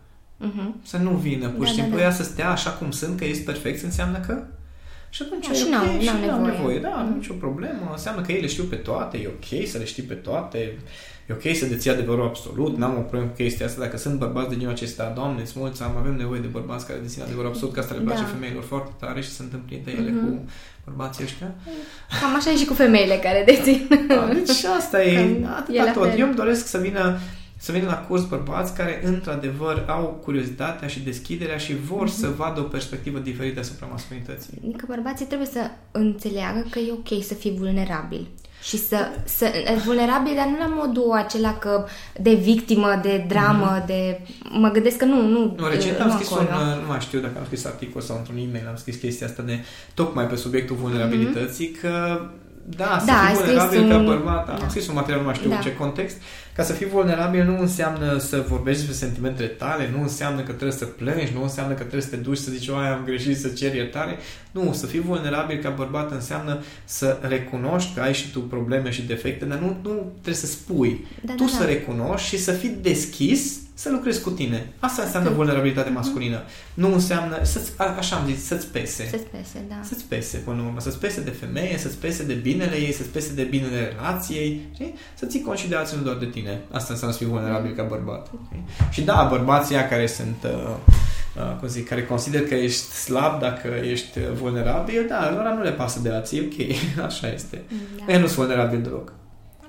Mhm. 0.42 0.74
Să 0.84 0.96
nu 0.96 1.10
vină, 1.10 1.48
pur 1.48 1.66
și 1.66 1.72
Da, 1.72 1.76
da, 1.76 1.82
simplu, 1.82 1.96
da. 1.98 2.02
ăia 2.02 2.12
să 2.12 2.22
stea 2.22 2.50
așa 2.50 2.70
cum 2.70 2.90
sunt, 2.90 3.18
că 3.18 3.24
ești 3.24 3.42
perfect, 3.42 3.82
înseamnă 3.82 4.18
că 4.26 4.42
și 5.10 5.22
atunci 5.24 5.46
Da, 5.46 5.52
e 5.52 5.56
și 5.56 5.62
ok, 5.64 5.70
n-au- 5.70 6.00
și 6.00 6.06
n-au 6.06 6.26
n-au 6.26 6.44
nevoie. 6.44 6.52
nevoie. 6.56 6.78
Da, 6.78 7.00
nu 7.02 7.08
Mhm. 7.08 7.14
nicio 7.14 7.32
problemă. 7.34 7.88
Înseamnă 7.90 8.20
că 8.22 8.32
ei 8.32 8.40
le 8.40 8.46
știu 8.46 8.64
pe 8.64 8.76
toate, 8.76 9.16
e 9.18 9.26
ok 9.36 9.66
să 9.68 9.78
le 9.78 9.84
știi 9.84 10.02
pe 10.02 10.14
toate, 10.14 10.58
e 11.28 11.32
ok 11.32 11.56
să 11.56 11.66
deții 11.66 11.90
adevărul 11.90 12.24
absolut, 12.24 12.76
n-am 12.76 12.96
o 12.96 13.00
problemă 13.00 13.26
cu 13.26 13.34
chestia 13.42 13.66
asta. 13.66 13.80
Dacă 13.80 13.96
sunt 13.96 14.18
bărbați 14.18 14.48
de 14.48 14.56
genul 14.56 14.72
acesta, 14.72 15.12
Doamne, 15.14 15.40
îți 15.40 15.52
mulți, 15.56 15.82
am 15.82 15.96
avem 15.96 16.16
nevoie 16.16 16.40
de 16.40 16.46
bărbați 16.46 16.86
care 16.86 16.98
dețin 17.02 17.22
adevărul 17.22 17.48
absolut, 17.50 17.74
că 17.74 17.80
asta 17.80 17.94
le 17.94 18.00
place 18.00 18.20
Da. 18.20 18.26
femeilor 18.26 18.62
foarte 18.62 18.90
tare 19.00 19.20
și 19.20 19.28
sunt 19.30 19.52
împlinite 19.52 19.90
ele 19.90 20.10
Mhm. 20.10 20.24
cu 20.26 20.44
bărbații 20.84 21.24
ăștia. 21.24 21.54
Cam 22.20 22.34
așa 22.36 22.50
e 22.50 22.56
și 22.56 22.64
cu 22.64 22.74
femeile 22.74 23.14
care 23.22 23.42
dețin. 23.46 23.88
Da, 24.08 24.28
deci 24.32 24.64
asta 24.64 25.02
e, 25.04 25.14
Cam 25.14 25.42
e 25.42 25.46
atâta 25.58 25.84
la 25.84 25.92
tot. 25.92 26.08
fel. 26.08 26.18
Eu 26.18 26.26
îmi 26.26 26.34
doresc 26.34 26.66
să 26.66 26.78
vină 26.78 27.18
să 27.64 27.72
vină 27.72 27.86
la 27.86 27.98
curs 28.08 28.24
bărbați 28.24 28.74
care 28.74 29.00
într-adevăr 29.04 29.84
au 29.88 30.20
curiozitatea 30.22 30.88
și 30.88 31.00
deschiderea 31.00 31.56
și 31.56 31.76
vor 31.76 32.02
Mhm. 32.06 32.14
să 32.14 32.28
vadă 32.36 32.60
o 32.60 32.62
perspectivă 32.62 33.18
diferită 33.18 33.60
asupra 33.60 33.86
masculinității. 33.90 34.60
Adică 34.64 34.84
bărbații 34.88 35.26
trebuie 35.26 35.48
să 35.48 35.60
înțeleagă 35.90 36.66
că 36.70 36.78
e 36.78 36.92
ok 36.92 37.22
să 37.24 37.34
fii 37.34 37.54
vulnerabil. 37.58 38.26
Și 38.62 38.76
să, 38.78 38.96
să 39.24 39.46
vulnerabil, 39.84 40.32
dar 40.36 40.46
nu 40.46 40.58
la 40.58 40.74
modul 40.84 41.12
acela 41.12 41.54
că 41.58 41.84
de 42.20 42.34
victimă, 42.34 42.98
de 43.02 43.24
dramă, 43.28 43.82
de... 43.86 44.20
Mă 44.50 44.68
gândesc 44.70 44.96
că 44.96 45.04
nu, 45.04 45.26
nu, 45.28 45.38
Mhm. 45.40 45.60
Nu, 45.60 45.68
recent 45.68 45.98
nu 45.98 46.04
am 46.04 46.10
scris 46.10 46.30
un, 46.30 46.38
acolo. 46.50 46.80
nu 46.80 46.86
mai 46.88 47.00
știu 47.00 47.20
dacă 47.20 47.34
am 47.38 47.44
scris 47.44 47.64
articol 47.64 48.00
sau 48.02 48.16
într-un 48.16 48.36
e-mail, 48.36 48.66
am 48.68 48.76
scris 48.76 48.96
chestia 48.96 49.26
asta 49.26 49.42
de 49.42 49.58
tocmai 49.94 50.26
pe 50.26 50.36
subiectul 50.36 50.76
vulnerabilității, 50.76 51.70
că 51.70 52.20
da, 52.76 52.96
să 53.00 53.06
Da, 53.06 53.12
ai 53.24 53.34
fii 53.34 53.36
scris 53.36 53.54
vulnerabil 53.56 53.88
ca 53.90 53.96
un- 53.98 54.04
bărbat, 54.04 54.46
da. 54.46 54.52
da. 54.52 54.62
am 54.62 54.68
scris 54.68 54.88
un 54.88 54.94
material, 54.94 55.18
nu 55.20 55.26
mai 55.26 55.34
știu 55.34 55.48
Da. 55.48 55.54
în 55.56 55.62
ce 55.62 55.74
context, 55.76 56.16
ca 56.54 56.62
să 56.62 56.72
fii 56.72 56.86
vulnerabil 56.86 57.44
nu 57.44 57.60
înseamnă 57.60 58.18
să 58.18 58.44
vorbești 58.48 58.86
despre 58.86 59.06
sentimentele 59.06 59.48
tale, 59.48 59.90
nu 59.96 60.02
înseamnă 60.02 60.40
că 60.40 60.52
trebuie 60.52 60.72
să 60.72 60.84
plângi, 60.84 61.32
nu 61.34 61.42
înseamnă 61.42 61.72
că 61.72 61.80
trebuie 61.80 62.02
să 62.02 62.08
te 62.08 62.16
duci 62.16 62.38
să 62.38 62.50
zici, 62.50 62.68
oai, 62.68 62.88
am 62.88 63.04
greșit, 63.04 63.38
să 63.38 63.48
ceri 63.48 63.76
iertare. 63.76 64.18
Nu, 64.50 64.72
să 64.72 64.86
fii 64.86 65.00
vulnerabil 65.00 65.58
ca 65.58 65.70
bărbat 65.70 66.10
înseamnă 66.10 66.62
să 66.84 67.18
recunoști 67.22 67.94
că 67.94 68.00
ai 68.00 68.14
și 68.14 68.30
tu 68.30 68.40
probleme 68.40 68.90
și 68.90 69.02
defecte, 69.02 69.44
dar 69.44 69.58
nu, 69.58 69.76
nu 69.82 70.12
trebuie 70.12 70.34
să 70.34 70.46
spui. 70.46 71.06
Da, 71.22 71.34
tu 71.34 71.44
da, 71.44 71.50
să 71.50 71.58
da. 71.58 71.64
recunoști 71.64 72.28
și 72.28 72.38
să 72.38 72.52
fii 72.52 72.78
deschis 72.82 73.60
să 73.74 73.90
lucrezi 73.90 74.22
cu 74.22 74.30
tine. 74.30 74.72
Asta 74.78 75.02
înseamnă 75.02 75.28
Atât. 75.28 75.40
vulnerabilitate 75.40 75.90
masculină. 75.90 76.42
Nu 76.74 76.92
înseamnă, 76.92 77.38
să-ți, 77.42 77.72
a, 77.76 77.84
așa 77.84 78.16
am 78.16 78.26
zis, 78.26 78.44
să-ți 78.44 78.66
pese. 78.66 79.08
Să 79.10 79.18
spese, 79.26 79.64
da. 79.68 79.80
Să-ți 79.82 80.04
pese 80.04 80.36
până 80.36 80.56
la 80.56 80.66
urmă, 80.66 80.80
să-ți 80.80 80.98
pese 80.98 81.20
de 81.20 81.30
femeie, 81.30 81.78
să-ți 81.78 81.96
pese 81.96 82.24
de 82.24 82.32
binele 82.32 82.76
ei, 82.76 82.92
să-ți 82.92 83.08
pese 83.08 83.32
de 83.32 83.42
binele 83.42 83.94
relației, 83.96 84.60
știi? 84.74 84.94
Să 85.14 85.26
ții 85.26 85.40
cont 85.40 85.58
și 85.58 85.68
de 85.68 85.74
alții, 85.74 85.96
nu 85.96 86.02
doar 86.02 86.16
de 86.16 86.26
tine. 86.26 86.41
Asta 86.70 86.92
înseamnă 86.92 87.16
să 87.16 87.22
fii 87.22 87.32
vulnerabil 87.32 87.74
ca 87.74 87.82
bărbat. 87.82 88.30
știi? 88.46 88.64
Și 88.90 89.02
da, 89.02 89.26
bărbații 89.30 89.74
ăia 89.74 89.88
care 89.88 90.06
sunt, 90.06 90.36
uh, 90.44 90.74
uh, 91.36 91.56
cum 91.58 91.68
zic, 91.68 91.88
care 91.88 92.04
consider 92.04 92.46
că 92.46 92.54
ești 92.54 92.82
slab 92.82 93.40
dacă 93.40 93.68
ești 93.82 94.18
uh, 94.18 94.24
vulnerabil, 94.34 95.06
da, 95.08 95.30
lor 95.30 95.54
nu 95.56 95.62
le 95.62 95.72
pasă 95.72 96.00
de 96.00 96.10
alții, 96.12 96.38
e 96.38 96.48
ok, 96.52 96.78
așa 97.08 97.32
este. 97.32 97.62
Da. 98.06 98.12
Ei 98.12 98.20
nu 98.20 98.26
sunt 98.26 98.38
vulnerabili 98.38 98.82
deloc. 98.82 99.12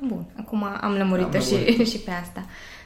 Bun, 0.07 0.25
acum 0.39 0.63
am 0.81 0.93
lămurit-o 0.93 1.37
Am 1.37 1.43
și, 1.43 1.51
lămurit. 1.51 1.87
și 1.87 1.97
pe 1.97 2.11
asta. 2.11 2.45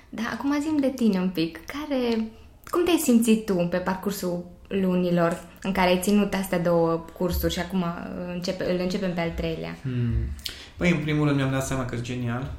Da, 0.09 0.21
acum 0.33 0.57
zim 0.61 0.77
de 0.79 0.91
tine 0.95 1.19
un 1.19 1.29
pic. 1.29 1.59
Care, 1.65 2.27
cum 2.69 2.83
te-ai 2.83 3.01
simțit 3.03 3.45
tu 3.45 3.67
pe 3.69 3.77
parcursul 3.77 4.45
lunilor 4.67 5.43
în 5.61 5.71
care 5.71 5.89
ai 5.89 5.99
ținut 6.01 6.33
astea 6.33 6.59
două 6.59 7.05
cursuri 7.17 7.53
și 7.53 7.59
acum 7.59 7.81
uh, 7.81 8.33
începe, 8.33 8.71
îl 8.73 8.79
începem 8.79 9.13
pe 9.13 9.21
al 9.21 9.31
treilea? 9.35 9.75
Hmm. 9.81 10.13
Păi, 10.77 10.91
în 10.91 10.97
primul 10.97 11.25
rând 11.25 11.37
mi-am 11.37 11.51
dat 11.51 11.65
seama 11.65 11.85
că 11.85 11.95
e 11.95 12.01
genial. 12.01 12.51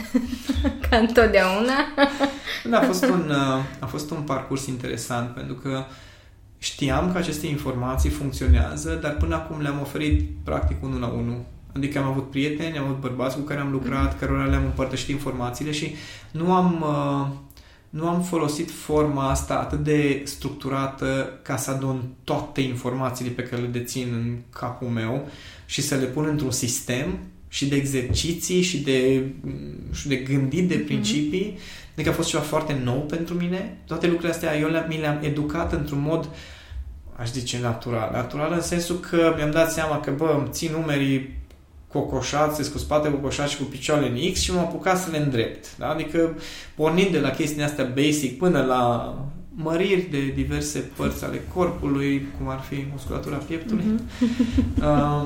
Ca 0.88 0.96
întotdeauna. 0.96 1.72
Da, 2.64 2.78
a 2.78 2.82
fost 2.82 3.04
un, 3.04 3.30
uh, 3.30 3.64
a 3.78 3.86
fost 3.86 4.10
un 4.10 4.20
parcurs 4.22 4.66
interesant 4.66 5.34
pentru 5.34 5.54
că 5.54 5.84
știam 6.58 7.12
că 7.12 7.18
aceste 7.18 7.46
informații 7.46 8.10
funcționează, 8.10 8.98
dar 9.02 9.16
până 9.16 9.34
acum 9.34 9.60
le-am 9.60 9.80
oferit 9.80 10.30
practic 10.44 10.82
unul 10.82 11.00
la 11.00 11.06
unul. 11.06 11.44
Adică 11.76 11.98
am 11.98 12.06
avut 12.06 12.30
prieteni, 12.30 12.78
am 12.78 12.84
avut 12.84 13.00
bărbați 13.00 13.36
cu 13.36 13.42
care 13.42 13.60
am 13.60 13.70
lucrat, 13.70 14.18
cărora 14.18 14.44
le-am 14.44 14.64
împărtășit 14.64 15.08
informațiile 15.08 15.70
și 15.70 15.94
nu 16.30 16.52
am, 16.52 16.80
uh, 16.80 17.36
nu 17.90 18.08
am 18.08 18.22
folosit 18.22 18.70
forma 18.70 19.30
asta 19.30 19.58
atât 19.58 19.78
de 19.78 20.22
structurată 20.24 21.38
ca 21.42 21.56
să 21.56 21.70
adun 21.70 22.02
toate 22.24 22.60
informațiile 22.60 23.30
pe 23.30 23.42
care 23.42 23.62
le 23.62 23.68
dețin 23.68 24.08
în 24.12 24.38
capul 24.50 24.88
meu 24.88 25.28
și 25.66 25.82
să 25.82 25.94
le 25.94 26.04
pun 26.04 26.24
într-un 26.24 26.50
sistem 26.50 27.18
și 27.52 27.66
de 27.66 27.76
exerciții 27.76 28.62
și 28.62 28.78
de, 28.78 29.24
și 29.92 30.08
de 30.08 30.16
gândit 30.16 30.68
de 30.68 30.74
principii. 30.74 31.58
Adică 31.92 32.10
a 32.10 32.12
fost 32.12 32.28
ceva 32.28 32.42
foarte 32.42 32.80
nou 32.84 33.00
pentru 33.00 33.34
mine. 33.34 33.78
Toate 33.86 34.06
lucrurile 34.06 34.32
astea 34.32 34.58
eu 34.58 34.68
le-am, 34.68 34.84
mi 34.88 34.98
le-am 34.98 35.18
educat 35.22 35.72
într-un 35.72 36.00
mod 36.00 36.28
aș 37.16 37.30
zice 37.30 37.58
natural. 37.60 38.10
Natural 38.12 38.52
în 38.52 38.60
sensul 38.60 38.96
că 38.96 39.32
mi-am 39.36 39.50
dat 39.50 39.72
seama 39.72 40.00
că, 40.00 40.10
bă, 40.10 40.34
îmi 40.38 40.48
țin 40.50 40.70
numerii 40.72 41.38
cocoșați, 41.88 42.72
cu 42.72 42.78
spate 42.78 43.10
cocoșat 43.10 43.48
și 43.48 43.56
cu 43.56 43.62
picioarele 43.62 44.08
în 44.08 44.32
X 44.32 44.40
și 44.40 44.52
m-am 44.52 44.64
apucat 44.64 44.98
să 44.98 45.10
le 45.10 45.18
îndrept. 45.18 45.76
Da? 45.76 45.88
Adică 45.88 46.36
pornind 46.74 47.10
de 47.10 47.18
la 47.18 47.30
chestiile 47.30 47.64
astea 47.64 47.92
basic 47.94 48.38
până 48.38 48.62
la 48.62 49.14
măriri 49.54 50.08
de 50.10 50.32
diverse 50.34 50.78
părți 50.78 51.24
ale 51.24 51.40
corpului, 51.54 52.26
cum 52.38 52.48
ar 52.48 52.60
fi 52.60 52.86
musculatura 52.90 53.36
pieptului. 53.36 53.84
Uh, 54.80 55.22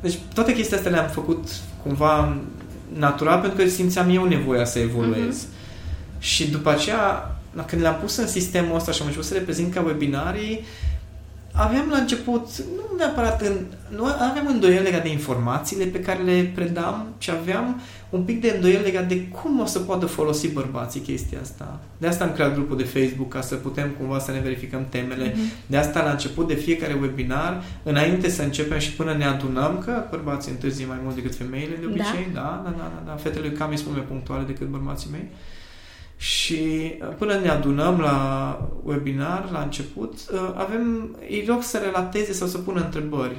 deci 0.00 0.18
toate 0.34 0.52
chestiile 0.52 0.76
astea 0.76 0.92
le-am 0.92 1.08
făcut 1.08 1.48
cumva 1.82 2.36
natural 2.98 3.40
pentru 3.40 3.62
că 3.62 3.68
simțeam 3.68 4.14
eu 4.14 4.24
nevoia 4.24 4.64
să 4.64 4.78
evoluez. 4.78 5.46
Și 6.18 6.50
după 6.50 6.70
aceea, 6.70 7.36
când 7.66 7.82
le-am 7.82 7.96
pus 8.00 8.16
în 8.16 8.26
sistemul 8.26 8.76
ăsta 8.76 8.92
și 8.92 9.00
am 9.00 9.06
început 9.06 9.28
să 9.28 9.34
le 9.34 9.40
prezint 9.40 9.74
ca 9.74 9.80
webinarii, 9.80 10.64
aveam 11.58 11.88
la 11.90 11.96
început, 11.96 12.48
nu 12.76 12.96
neapărat 12.96 13.42
în, 13.42 13.56
nu 13.96 14.04
aveam 14.04 14.46
îndoieli 14.46 14.84
legat 14.84 15.02
de 15.02 15.10
informațiile 15.10 15.84
pe 15.84 16.00
care 16.00 16.22
le 16.22 16.50
predam, 16.54 17.06
ci 17.18 17.28
aveam 17.28 17.80
un 18.10 18.22
pic 18.22 18.40
de 18.40 18.52
îndoieli 18.54 18.82
legat 18.82 19.08
de 19.08 19.20
cum 19.22 19.60
o 19.60 19.64
să 19.66 19.78
poată 19.78 20.06
folosi 20.06 20.48
bărbații 20.48 21.00
chestia 21.00 21.38
asta. 21.42 21.80
De 21.98 22.06
asta 22.06 22.24
am 22.24 22.32
creat 22.32 22.54
grupul 22.54 22.76
de 22.76 22.82
Facebook, 22.82 23.28
ca 23.28 23.40
să 23.40 23.54
putem 23.54 23.90
cumva 23.98 24.18
să 24.18 24.30
ne 24.30 24.40
verificăm 24.40 24.86
temele. 24.88 25.30
Mm-hmm. 25.30 25.66
De 25.66 25.76
asta 25.76 26.02
la 26.02 26.10
început 26.10 26.48
de 26.48 26.54
fiecare 26.54 26.98
webinar, 27.00 27.62
înainte 27.82 28.28
să 28.28 28.42
începem 28.42 28.78
și 28.78 28.92
până 28.92 29.12
ne 29.12 29.24
adunăm, 29.24 29.82
că 29.84 30.04
bărbații 30.10 30.52
întârzie 30.52 30.86
mai 30.86 30.98
mult 31.02 31.14
decât 31.14 31.34
femeile 31.34 31.76
de 31.80 31.86
obicei, 31.86 32.28
da, 32.32 32.62
da, 32.64 32.70
da, 32.70 32.70
da, 32.76 32.92
da, 32.94 33.02
da. 33.06 33.16
fetele 33.16 33.50
cam 33.50 33.76
sunt 33.76 33.92
mai 33.92 34.04
punctuale 34.08 34.44
decât 34.46 34.66
bărbații 34.66 35.10
mei. 35.10 35.28
Și 36.18 36.94
uh, 37.00 37.08
până 37.18 37.34
ne 37.34 37.48
adunăm 37.48 38.00
la 38.00 38.68
webinar, 38.82 39.48
la 39.52 39.60
început, 39.60 40.12
uh, 40.32 40.52
avem, 40.54 41.16
îi 41.28 41.44
rog 41.48 41.62
să 41.62 41.78
relateze 41.78 42.32
sau 42.32 42.46
să 42.46 42.58
pună 42.58 42.80
întrebări. 42.80 43.36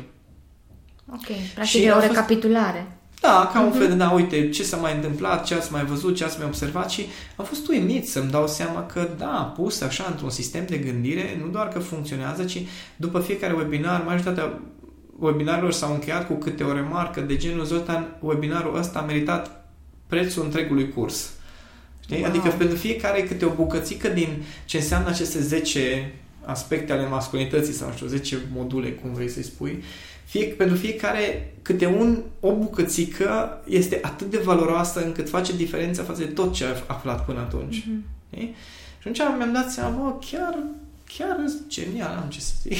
Ok, 1.12 1.28
practic 1.54 1.84
e 1.84 1.92
o 1.92 2.00
recapitulare. 2.00 2.88
Fost, 2.88 2.98
da, 3.22 3.50
ca 3.54 3.62
un 3.62 3.72
uh-huh. 3.72 3.78
fel 3.78 3.88
de, 3.88 3.94
da, 3.94 4.10
uite, 4.10 4.50
ce 4.50 4.64
s-a 4.64 4.78
mai 4.78 4.96
întâmplat, 4.96 5.46
ce 5.46 5.54
ați 5.54 5.72
mai 5.72 5.86
văzut, 5.86 6.16
ce 6.16 6.24
ați 6.24 6.38
mai 6.38 6.48
observat 6.48 6.90
și 6.90 7.06
am 7.36 7.46
fost 7.46 7.68
uimit 7.68 8.10
să-mi 8.10 8.30
dau 8.30 8.48
seama 8.48 8.86
că, 8.86 9.10
da, 9.18 9.54
pus 9.56 9.82
așa 9.82 10.06
într-un 10.10 10.30
sistem 10.30 10.66
de 10.66 10.78
gândire, 10.78 11.40
nu 11.44 11.48
doar 11.48 11.68
că 11.68 11.80
funcționează, 11.80 12.44
ci 12.44 12.62
după 12.96 13.20
fiecare 13.20 13.54
webinar, 13.54 14.04
majoritatea 14.04 14.60
webinarilor 15.18 15.72
s-au 15.72 15.94
încheiat 15.94 16.28
cu 16.28 16.34
câte 16.34 16.64
o 16.64 16.74
remarcă 16.74 17.22
de 17.22 17.38
genul 17.38 17.66
Zoltan, 17.66 18.18
webinarul 18.20 18.78
ăsta 18.78 19.00
a 19.00 19.04
meritat 19.04 19.66
prețul 20.08 20.44
întregului 20.44 20.90
curs. 20.90 21.34
Știi? 22.10 22.22
Wow. 22.22 22.30
Adică 22.30 22.50
pentru 22.50 22.78
fiecare 22.78 23.24
câte 23.24 23.46
o 23.46 23.50
bucățică 23.50 24.08
din 24.08 24.44
ce 24.66 24.78
înseamnă 24.78 25.10
aceste 25.10 25.42
10 25.42 26.14
aspecte 26.46 26.94
ale 26.94 27.08
masculinității 27.08 27.74
sau 27.74 27.92
știu, 27.96 28.08
10 28.08 28.38
module, 28.54 28.90
cum 28.90 29.14
vrei 29.14 29.30
să-i 29.30 29.44
spui, 29.44 29.84
fie, 30.26 30.46
pentru 30.46 30.76
fiecare 30.76 31.54
câte 31.62 31.86
un, 31.86 32.22
o 32.40 32.56
bucățică 32.56 33.62
este 33.68 34.00
atât 34.02 34.30
de 34.30 34.38
valoroasă 34.38 35.06
încât 35.06 35.30
face 35.30 35.56
diferența 35.56 36.04
față 36.04 36.20
de 36.20 36.28
tot 36.28 36.54
ce 36.54 36.66
ai 36.66 36.84
aflat 36.88 37.26
până 37.26 37.40
atunci. 37.40 37.82
Mm-hmm. 37.82 38.40
Și 39.00 39.08
atunci 39.08 39.18
mi-am 39.38 39.54
dat 39.54 39.72
seama, 39.72 39.98
bă, 40.04 40.14
chiar, 40.32 40.58
chiar 41.18 41.38
genial, 41.68 42.20
am 42.24 42.30
ce 42.30 42.40
să 42.40 42.52
zic. 42.62 42.78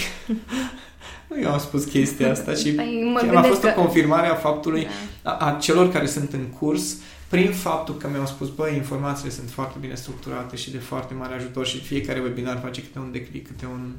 nu 1.30 1.40
eu 1.42 1.52
am 1.52 1.60
spus 1.60 1.84
chestia 1.84 2.32
asta, 2.32 2.54
ci 2.54 2.76
păi, 2.76 3.14
chiar 3.22 3.36
a 3.36 3.42
fost 3.42 3.62
că... 3.62 3.74
o 3.76 3.82
confirmare 3.82 4.28
a 4.28 4.36
faptului 4.36 4.88
da. 5.24 5.32
a, 5.32 5.48
a 5.48 5.58
celor 5.60 5.92
care 5.92 6.06
sunt 6.06 6.34
în 6.34 6.46
curs 6.46 6.98
prin 7.30 7.52
faptul 7.52 7.98
că 7.98 8.10
mi-au 8.10 8.26
spus, 8.26 8.50
băi, 8.50 8.76
informațiile 8.76 9.32
sunt 9.32 9.50
foarte 9.50 9.78
bine 9.80 9.96
structurate 9.96 10.56
și 10.56 10.72
de 10.72 10.78
foarte 10.78 11.14
mare 11.14 11.34
ajutor 11.34 11.66
și 11.66 11.80
fiecare 11.80 12.20
webinar 12.20 12.60
face 12.60 12.82
câte 12.82 13.00
un 13.00 13.12
declic, 13.12 13.48
câte, 13.48 13.66
un, 13.66 13.94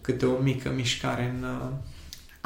câte 0.00 0.26
o 0.26 0.38
mică 0.38 0.72
mișcare 0.74 1.34
în, 1.38 1.46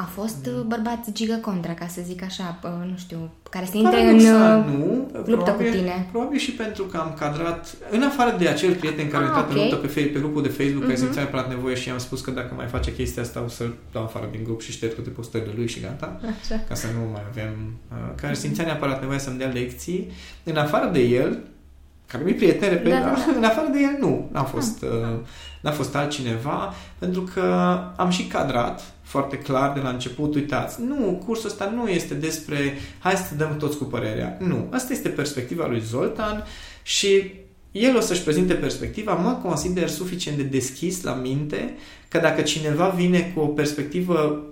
a 0.01 0.03
fost 0.03 0.45
mm. 0.45 0.67
bărbați 0.67 1.11
gigă 1.11 1.37
contra, 1.41 1.73
ca 1.73 1.87
să 1.87 2.01
zic 2.05 2.23
așa, 2.23 2.59
nu 2.89 2.97
știu, 2.97 3.31
care 3.49 3.65
să 3.65 3.77
intre 3.77 4.01
în 4.01 4.15
uh, 4.15 4.65
nu, 4.77 5.09
luptă 5.13 5.51
probabil, 5.51 5.71
cu 5.71 5.77
tine. 5.77 6.07
Probabil 6.11 6.39
și 6.39 6.51
pentru 6.51 6.83
că 6.83 6.97
am 6.97 7.15
cadrat, 7.19 7.75
în 7.91 8.01
afară 8.01 8.35
de 8.37 8.47
acel 8.47 8.73
prieten 8.75 9.07
care 9.09 9.23
ah, 9.23 9.29
a 9.29 9.37
intrat 9.37 9.49
okay. 9.51 9.63
în 9.63 9.69
luptă 9.69 9.87
pe, 9.87 10.01
pe 10.01 10.19
grupul 10.19 10.41
de 10.41 10.47
Facebook, 10.47 10.83
mm-hmm. 10.83 10.87
care 10.87 10.93
mhm. 10.93 11.03
simțea 11.03 11.21
neapărat 11.21 11.49
nevoie 11.49 11.75
și 11.75 11.87
i-am 11.87 11.97
spus 11.97 12.21
că 12.21 12.31
dacă 12.31 12.53
mai 12.55 12.65
face 12.65 12.93
chestia 12.93 13.21
asta 13.21 13.43
o 13.45 13.47
să-l 13.47 13.73
dau 13.91 14.03
afară 14.03 14.27
din 14.31 14.43
grup 14.43 14.61
și 14.61 14.71
șterg 14.71 14.93
toate 14.93 15.09
postările 15.09 15.53
lui 15.55 15.67
și 15.67 15.79
gata, 15.79 16.19
așa. 16.41 16.63
ca 16.67 16.75
să 16.75 16.87
nu 16.87 17.11
mai 17.11 17.23
avem, 17.29 17.53
uh, 17.91 17.97
care 18.15 18.33
simțea 18.33 18.65
neapărat 18.65 18.99
nevoie 18.99 19.19
să-mi 19.19 19.37
dea 19.37 19.47
lecții. 19.47 20.11
În 20.43 20.57
afară 20.57 20.89
de 20.91 20.99
el, 20.99 21.39
care 22.11 22.23
mi-e 22.23 22.33
prieten, 22.33 22.69
repet, 22.69 22.91
da, 22.91 22.99
da, 22.99 23.05
da. 23.05 23.37
în 23.37 23.43
afară 23.43 23.67
de 23.71 23.79
el 23.79 23.97
nu, 23.99 24.29
n-a 24.31 24.43
fost, 24.43 24.83
ah, 24.83 24.89
uh, 24.89 25.19
n-a 25.61 25.71
fost 25.71 25.95
altcineva, 25.95 26.73
pentru 26.99 27.21
că 27.33 27.41
am 27.95 28.09
și 28.09 28.23
cadrat 28.23 28.93
foarte 29.01 29.37
clar 29.37 29.73
de 29.73 29.79
la 29.79 29.89
început, 29.89 30.35
uitați, 30.35 30.81
nu, 30.81 31.23
cursul 31.25 31.49
ăsta 31.49 31.73
nu 31.75 31.87
este 31.87 32.13
despre 32.13 32.77
hai 32.99 33.15
să 33.15 33.35
dăm 33.35 33.57
toți 33.57 33.77
cu 33.77 33.83
părerea. 33.83 34.37
Nu, 34.39 34.67
asta 34.71 34.93
este 34.93 35.09
perspectiva 35.09 35.67
lui 35.67 35.79
Zoltan 35.79 36.43
și 36.83 37.33
el 37.71 37.95
o 37.97 37.99
să-și 37.99 38.23
prezinte 38.23 38.53
perspectiva, 38.53 39.13
mă 39.13 39.39
consider 39.43 39.89
suficient 39.89 40.37
de 40.37 40.43
deschis 40.43 41.03
la 41.03 41.13
minte 41.13 41.75
că 42.07 42.17
dacă 42.17 42.41
cineva 42.41 42.87
vine 42.87 43.31
cu 43.35 43.39
o 43.39 43.47
perspectivă 43.47 44.43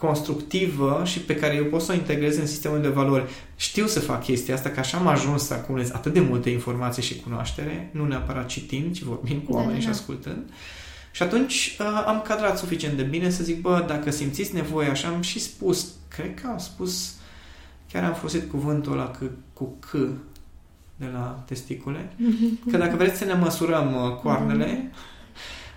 constructivă 0.00 1.02
și 1.04 1.20
pe 1.20 1.36
care 1.36 1.54
eu 1.54 1.64
pot 1.64 1.80
să 1.80 1.92
o 1.92 1.94
integrez 1.94 2.36
în 2.36 2.46
sistemul 2.46 2.80
de 2.80 2.88
valori. 2.88 3.30
Știu 3.56 3.86
să 3.86 4.00
fac 4.00 4.24
chestia 4.24 4.54
asta, 4.54 4.70
că 4.70 4.80
așa 4.80 4.98
am 4.98 5.06
ajuns 5.06 5.46
să 5.46 5.54
acumulez 5.54 5.90
atât 5.90 6.12
de 6.12 6.20
multe 6.20 6.50
informații 6.50 7.02
și 7.02 7.20
cunoaștere, 7.20 7.90
nu 7.92 8.06
neapărat 8.06 8.46
citind, 8.46 8.94
ci 8.94 9.02
vorbind 9.02 9.42
cu 9.44 9.52
da, 9.52 9.58
oamenii 9.58 9.80
da, 9.80 9.86
da. 9.86 9.92
și 9.92 9.98
ascultând. 10.00 10.42
Uh, 10.48 10.54
și 11.18 11.24
atunci 11.24 11.76
uh, 11.80 12.04
am 12.06 12.22
cadrat 12.22 12.58
suficient 12.58 12.96
de 12.96 13.02
bine 13.02 13.30
să 13.30 13.44
zic, 13.44 13.60
bă, 13.60 13.84
dacă 13.86 14.10
simțiți 14.10 14.54
nevoie, 14.54 14.88
așa 14.88 15.08
am 15.08 15.20
și 15.20 15.38
spus, 15.40 15.92
cred 16.08 16.34
că 16.40 16.46
am 16.46 16.58
spus, 16.58 17.14
chiar 17.92 18.04
am 18.04 18.14
folosit 18.14 18.50
cuvântul 18.50 18.92
ăla 18.92 19.10
că, 19.10 19.26
cu 19.52 19.76
C 19.78 19.90
de 20.96 21.06
la 21.12 21.42
testicule, 21.46 22.12
că 22.70 22.76
dacă 22.76 22.96
vreți 22.96 23.18
să 23.18 23.24
ne 23.24 23.32
măsurăm 23.32 23.94
uh, 23.94 24.14
coarnele, 24.14 24.90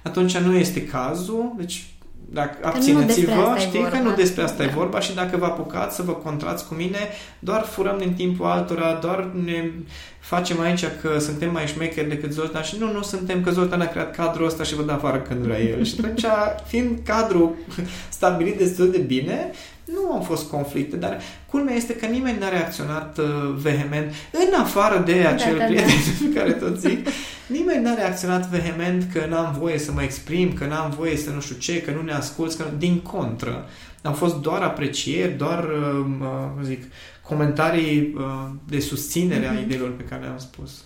atunci 0.03 0.37
nu 0.37 0.55
este 0.55 0.85
cazul, 0.85 1.53
deci 1.57 1.93
dacă 2.33 2.57
abțineți-vă, 2.61 3.55
știi 3.57 3.87
că 3.89 3.97
nu 3.97 4.13
despre 4.13 4.43
asta 4.43 4.63
da. 4.63 4.69
e 4.69 4.73
vorba 4.73 4.99
și 4.99 5.15
dacă 5.15 5.37
vă 5.37 5.45
apucați 5.45 5.95
să 5.95 6.01
vă 6.01 6.11
contrați 6.11 6.67
cu 6.67 6.73
mine, 6.73 6.97
doar 7.39 7.61
furăm 7.61 7.97
din 7.97 8.13
timpul 8.13 8.45
altora, 8.45 8.99
doar 9.01 9.31
ne 9.43 9.71
facem 10.19 10.59
aici 10.59 10.85
că 11.01 11.19
suntem 11.19 11.51
mai 11.51 11.67
șmecheri 11.67 12.09
decât 12.09 12.31
Zoltan 12.31 12.61
și 12.61 12.75
nu, 12.79 12.91
nu 12.91 13.01
suntem, 13.01 13.43
că 13.43 13.51
Zoltan 13.51 13.81
a 13.81 13.85
creat 13.85 14.15
cadrul 14.15 14.45
ăsta 14.45 14.63
și 14.63 14.75
vă 14.75 14.83
dă 14.83 14.91
afară 14.91 15.17
când 15.17 15.39
vrea 15.39 15.59
el. 15.59 15.83
și 15.83 15.95
atunci, 15.99 16.25
fiind 16.65 16.99
cadrul 17.05 17.55
stabilit 18.09 18.57
destul 18.57 18.91
de 18.91 18.97
bine, 18.97 19.51
nu 19.93 20.11
au 20.11 20.21
fost 20.21 20.49
conflicte, 20.49 20.95
dar 20.95 21.19
culmea 21.49 21.75
este 21.75 21.95
că 21.95 22.05
nimeni 22.05 22.39
n-a 22.39 22.49
reacționat 22.49 23.17
uh, 23.17 23.25
vehement, 23.55 24.13
în 24.31 24.59
afară 24.59 25.03
de 25.05 25.21
da, 25.21 25.29
acel 25.29 25.57
da, 25.57 25.59
da, 25.59 25.65
prieten 25.65 25.87
da. 25.87 26.35
care 26.39 26.51
tot 26.51 26.79
zic, 26.79 27.07
nimeni 27.47 27.83
n-a 27.83 27.93
reacționat 27.93 28.47
vehement 28.47 29.11
că 29.13 29.25
n-am 29.29 29.55
voie 29.59 29.77
să 29.77 29.91
mă 29.91 30.01
exprim, 30.01 30.53
că 30.53 30.65
n-am 30.65 30.89
voie 30.97 31.17
să 31.17 31.29
nu 31.29 31.39
știu 31.39 31.55
ce, 31.55 31.81
că 31.81 31.91
nu 31.91 32.01
ne 32.01 32.13
asculți, 32.13 32.57
că 32.57 32.63
din 32.77 32.99
contră. 32.99 33.65
Au 34.03 34.13
fost 34.13 34.35
doar 34.35 34.61
aprecieri, 34.61 35.31
doar, 35.31 35.63
uh, 35.63 36.05
uh, 36.21 36.63
zic, 36.63 36.83
comentarii 37.21 38.13
uh, 38.17 38.23
de 38.67 38.79
susținere 38.79 39.45
mm-hmm. 39.45 39.49
a 39.49 39.53
mhm. 39.53 39.63
ideilor 39.63 39.91
pe 39.95 40.03
care 40.03 40.21
le-am 40.21 40.37
spus. 40.37 40.83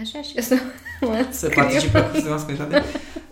Așa 0.00 0.22
și 0.22 0.32
eu 0.34 0.42
să 0.42 0.56
mă 1.00 1.26
Să 1.30 1.48
participe 1.54 2.00
cu 2.00 2.28
masculinitate. 2.28 2.84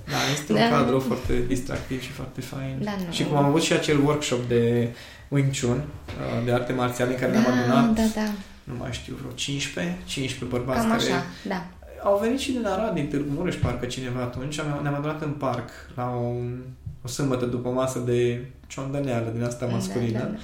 Da, 0.04 0.16
este 0.32 0.52
da. 0.52 0.64
un 0.64 0.70
cadru 0.70 0.98
foarte 1.00 1.44
distractiv 1.46 2.02
și 2.02 2.10
foarte 2.10 2.40
fain. 2.40 2.78
Da, 2.82 2.90
nu. 3.06 3.12
Și 3.12 3.24
cum 3.24 3.36
am 3.36 3.44
avut 3.44 3.62
și 3.62 3.72
acel 3.72 4.04
workshop 4.04 4.48
de 4.48 4.88
Wing 5.28 5.50
Chun, 5.60 5.76
uh, 5.76 6.44
de 6.44 6.52
arte 6.52 6.72
marțiale, 6.72 7.10
în 7.10 7.18
care 7.18 7.32
da, 7.32 7.38
ne-am 7.38 7.58
adunat, 7.58 7.94
da, 7.94 8.20
da. 8.20 8.30
nu 8.64 8.74
mai 8.78 8.92
știu, 8.92 9.14
vreo 9.18 9.30
15, 9.30 9.96
15 10.04 10.56
bărbați 10.56 10.80
Cam 10.80 10.88
care 10.88 11.02
așa, 11.02 11.24
da. 11.48 11.66
au 12.02 12.18
venit 12.22 12.38
și 12.38 12.52
din 12.52 12.66
Arad, 12.66 12.94
din 12.94 13.08
Târgu 13.08 13.30
Mureș, 13.36 13.54
parcă 13.54 13.86
cineva 13.86 14.20
atunci. 14.20 14.60
Ne-am 14.82 14.94
adunat 14.94 15.22
în 15.22 15.30
parc 15.30 15.68
la 15.94 16.04
un, 16.04 16.58
o 17.04 17.08
sâmbătă 17.08 17.44
după 17.44 17.68
masă 17.68 17.98
de 17.98 18.44
ciondăneală 18.66 19.30
din 19.34 19.44
asta 19.44 19.66
masculină. 19.66 20.18
Da, 20.18 20.24
da, 20.24 20.30
da 20.30 20.38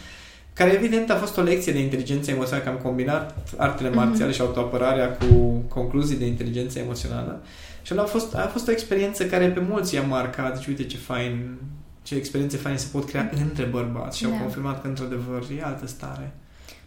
care 0.60 0.72
evident 0.72 1.10
a 1.10 1.14
fost 1.14 1.36
o 1.36 1.42
lecție 1.42 1.72
de 1.72 1.78
inteligență 1.78 2.30
emoțională, 2.30 2.64
că 2.64 2.70
am 2.70 2.76
combinat 2.82 3.36
artele 3.56 3.88
mhm. 3.88 3.98
marțiale 3.98 4.30
mm-hmm. 4.30 4.34
și 4.34 4.40
autoapărarea 4.40 5.16
cu 5.16 5.62
concluzii 5.68 6.16
de 6.16 6.26
inteligență 6.26 6.78
emoțională. 6.78 7.42
Și 7.90 7.98
a 7.98 8.05
fost, 8.05 8.35
a 8.35 8.48
fost 8.53 8.68
o 8.68 8.70
experiență 8.70 9.26
care 9.26 9.48
pe 9.48 9.61
mulți 9.68 9.94
i-a 9.94 10.03
marcat. 10.03 10.55
Deci 10.55 10.66
uite 10.66 10.85
ce 10.85 10.96
fain, 10.96 11.57
ce 12.03 12.14
experiențe 12.14 12.57
faine 12.57 12.79
se 12.79 12.87
pot 12.92 13.05
crea 13.09 13.31
mm-hmm. 13.31 13.42
între 13.42 13.64
bărbați 13.64 14.18
și 14.18 14.24
da. 14.24 14.31
au 14.31 14.37
confirmat 14.37 14.83
că 14.83 14.88
într-adevăr 14.88 15.42
e 15.59 15.62
altă 15.62 15.87
stare. 15.87 16.33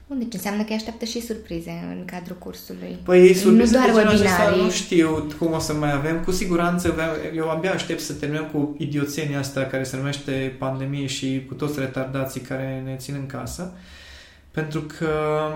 Bun, 0.07 0.19
deci 0.19 0.33
înseamnă 0.33 0.61
că 0.61 0.69
îi 0.69 0.75
așteaptă 0.75 1.05
și 1.05 1.21
surprize 1.21 1.71
în 1.89 2.05
cadrul 2.05 2.35
cursului. 2.39 2.97
Păi 3.03 3.33
surprize 3.33 3.77
nu 3.77 3.85
doar 3.85 4.05
webinarii. 4.05 4.61
Nu 4.61 4.69
știu 4.69 5.27
cum 5.37 5.51
o 5.53 5.59
să 5.59 5.73
mai 5.73 5.93
avem. 5.93 6.23
Cu 6.23 6.31
siguranță, 6.31 6.95
eu 7.35 7.49
abia 7.49 7.73
aștept 7.73 7.99
să 7.99 8.13
terminăm 8.13 8.45
cu 8.45 8.75
idioțenia 8.77 9.39
asta 9.39 9.61
care 9.61 9.83
se 9.83 9.97
numește 9.97 10.55
pandemie 10.59 11.05
și 11.05 11.45
cu 11.47 11.53
toți 11.53 11.79
retardații 11.79 12.41
care 12.41 12.81
ne 12.85 12.95
țin 12.95 13.15
în 13.19 13.25
casă. 13.25 13.73
Pentru 14.53 14.81
că 14.81 15.09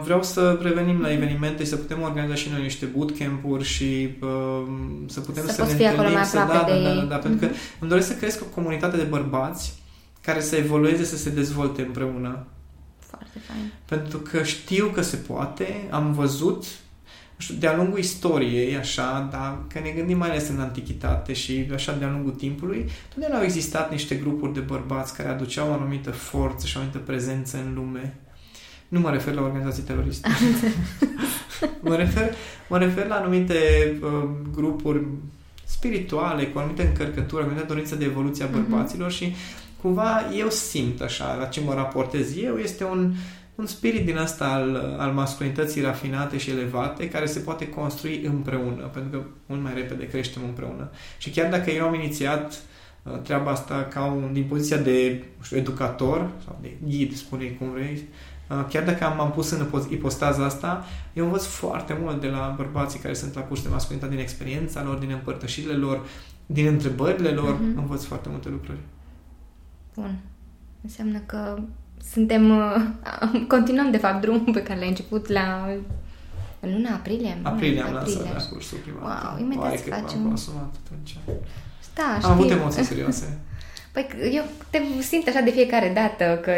vreau 0.04 0.24
să 0.24 0.60
revenim 0.62 1.02
la 1.02 1.12
evenimente 1.12 1.64
și 1.64 1.70
să 1.70 1.76
putem 1.76 2.02
organiza 2.02 2.36
și 2.36 2.50
noi 2.50 2.62
niște 2.62 2.86
bootcamp-uri 2.86 3.64
și 3.64 4.10
uh, 4.22 4.64
să 5.08 5.20
putem 5.20 5.46
să, 5.46 5.52
să 5.52 5.76
ne 5.78 5.88
întâlnim. 5.88 6.24
Să, 6.24 6.36
da, 6.36 6.46
da, 6.46 6.80
da, 6.80 6.94
da, 6.94 7.02
da, 7.02 7.16
pentru 7.16 7.48
că 7.48 7.54
mm-hmm. 7.54 7.80
îmi 7.80 7.90
doresc 7.90 8.08
să 8.08 8.16
cresc 8.16 8.42
o 8.42 8.46
comunitate 8.46 8.98
de 8.98 9.04
bărbați 9.04 9.74
care 10.22 10.42
să 10.42 10.56
evolueze, 10.56 11.04
să 11.04 11.18
se 11.18 11.30
dezvolte 11.30 11.82
împreună 11.82 12.46
foarte 13.00 13.40
fain. 13.48 13.72
Pentru 13.86 14.18
că 14.18 14.44
știu 14.44 14.86
că 14.86 15.02
se 15.02 15.16
poate, 15.16 15.88
am 15.90 16.14
văzut 16.14 16.66
știu, 17.38 17.56
de-a 17.56 17.76
lungul 17.76 18.00
istoriei, 18.00 18.78
așa, 18.78 19.28
dar 19.32 19.58
că 19.68 19.80
ne 19.80 19.90
gândim 19.90 20.18
mai 20.18 20.30
ales 20.30 20.50
în 20.50 20.60
antichitate 20.60 21.34
și 21.34 21.70
așa 21.74 21.94
de-a 21.94 22.10
lungul 22.10 22.32
timpului, 22.32 22.90
totdeauna 23.10 23.38
au 23.38 23.44
existat 23.44 23.92
niște 23.92 24.16
grupuri 24.16 24.54
de 24.54 24.60
bărbați 24.60 25.16
care 25.16 25.30
aduceau 25.30 25.70
o 25.70 25.74
anumită 25.74 26.12
forță 26.12 26.66
și 26.66 26.78
o 26.78 26.80
anumită 26.80 27.02
prezență 27.06 27.58
în 27.58 27.74
lume. 27.74 28.20
Nu 28.88 29.00
mă 29.00 29.10
refer 29.10 29.34
la 29.34 29.42
organizații 29.42 29.84
teroriste. 29.84 30.30
mă, 31.82 31.96
refer, 31.96 32.34
mă 32.70 32.78
refer 32.78 33.08
la 33.08 33.16
anumite 33.16 33.58
uh, 34.02 34.30
grupuri 34.52 35.06
spirituale, 35.64 36.46
cu 36.46 36.58
o 36.58 36.62
anumită 36.62 36.84
încărcătură, 36.84 37.42
o 37.42 37.46
anumită 37.46 37.66
dorință 37.68 37.96
de 37.96 38.06
evoluție 38.06 38.44
a 38.44 38.48
bărbaților 38.48 39.12
uh-huh. 39.12 39.16
și 39.16 39.36
cumva 39.82 40.30
eu 40.38 40.50
simt 40.50 41.02
așa, 41.02 41.36
la 41.36 41.46
ce 41.46 41.62
mă 41.62 41.74
raportez 41.74 42.38
eu, 42.38 42.58
este 42.58 42.84
un, 42.84 43.14
un 43.56 43.66
spirit 43.66 44.06
din 44.06 44.18
asta 44.18 44.46
al, 44.46 44.96
al 44.98 45.12
masculinității 45.12 45.82
rafinate 45.82 46.38
și 46.38 46.50
elevate 46.50 47.10
care 47.10 47.26
se 47.26 47.40
poate 47.40 47.70
construi 47.70 48.22
împreună, 48.26 48.84
pentru 48.94 49.20
că 49.20 49.26
mult 49.46 49.62
mai 49.62 49.74
repede 49.74 50.08
creștem 50.08 50.42
împreună. 50.46 50.90
Și 51.18 51.30
chiar 51.30 51.50
dacă 51.50 51.72
eu 51.72 51.86
am 51.86 51.94
inițiat 51.94 52.52
uh, 52.52 52.58
treaba 53.24 53.52
asta 53.52 53.88
ca 53.90 54.04
un, 54.04 54.30
din 54.34 54.44
poziția 54.44 54.78
de 54.78 55.24
știu, 55.42 55.58
educator 55.58 56.30
sau 56.46 56.58
de 56.62 56.78
ghid, 56.88 57.16
spune 57.16 57.46
cum 57.46 57.70
vrei, 57.70 58.04
uh, 58.50 58.66
chiar 58.70 58.84
dacă 58.84 59.06
am, 59.06 59.20
am 59.20 59.32
pus 59.32 59.52
în 59.52 59.68
ipostaza 59.90 60.46
asta, 60.46 60.86
eu 61.14 61.26
învăț 61.26 61.46
foarte 61.46 61.98
mult 62.02 62.22
de 62.22 62.28
la 62.28 62.54
bărbații 62.58 63.00
care 63.00 63.14
sunt 63.14 63.36
la 63.36 63.42
curs 63.42 63.64
de 63.64 63.70
masculinitate 63.70 64.14
din 64.16 64.24
experiența 64.24 64.84
lor, 64.84 64.96
din 64.96 65.10
împărtășirile 65.12 65.74
lor, 65.74 66.06
din 66.46 66.66
întrebările 66.66 67.30
lor, 67.30 67.56
uh-huh. 67.56 67.76
învăț 67.76 68.04
foarte 68.04 68.30
multe 68.30 68.50
lucruri. 68.50 68.78
Bun. 69.96 70.20
Înseamnă 70.82 71.20
că 71.26 71.58
suntem, 72.12 72.50
uh, 72.50 72.76
continuăm 73.54 73.92
de 73.92 73.98
fapt 73.98 74.22
drumul 74.22 74.54
pe 74.54 74.64
care 74.64 74.80
l-ai 74.80 74.88
început 74.88 75.28
la 75.28 75.70
în 76.60 76.72
luna 76.74 76.94
aprilie. 76.94 77.38
Aprilie 77.44 77.82
am 77.82 77.94
lansat 77.94 78.34
la 78.34 78.44
cursul 78.50 78.78
prima 78.78 79.00
Wow, 79.02 79.40
imediat 79.40 79.78
să 79.78 79.90
facem. 79.90 80.20
am 80.20 80.28
consumat 80.28 80.76
atunci. 80.86 81.18
Da, 81.98 82.04
am 82.14 82.20
știi. 82.20 82.32
avut 82.32 82.52
emoții 82.52 82.84
serioase. 82.84 83.38
Păi 83.94 84.08
eu 84.34 84.44
te 84.70 84.82
simt 85.02 85.28
așa 85.28 85.40
de 85.42 85.52
fiecare 85.52 85.92
dată 85.96 86.40
că 86.42 86.52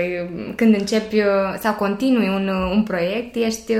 când 0.55 0.75
începi 0.75 1.19
uh, 1.19 1.25
sau 1.59 1.73
continui 1.73 2.27
un, 2.27 2.47
uh, 2.47 2.71
un 2.75 2.83
proiect, 2.83 3.35
ești, 3.35 3.73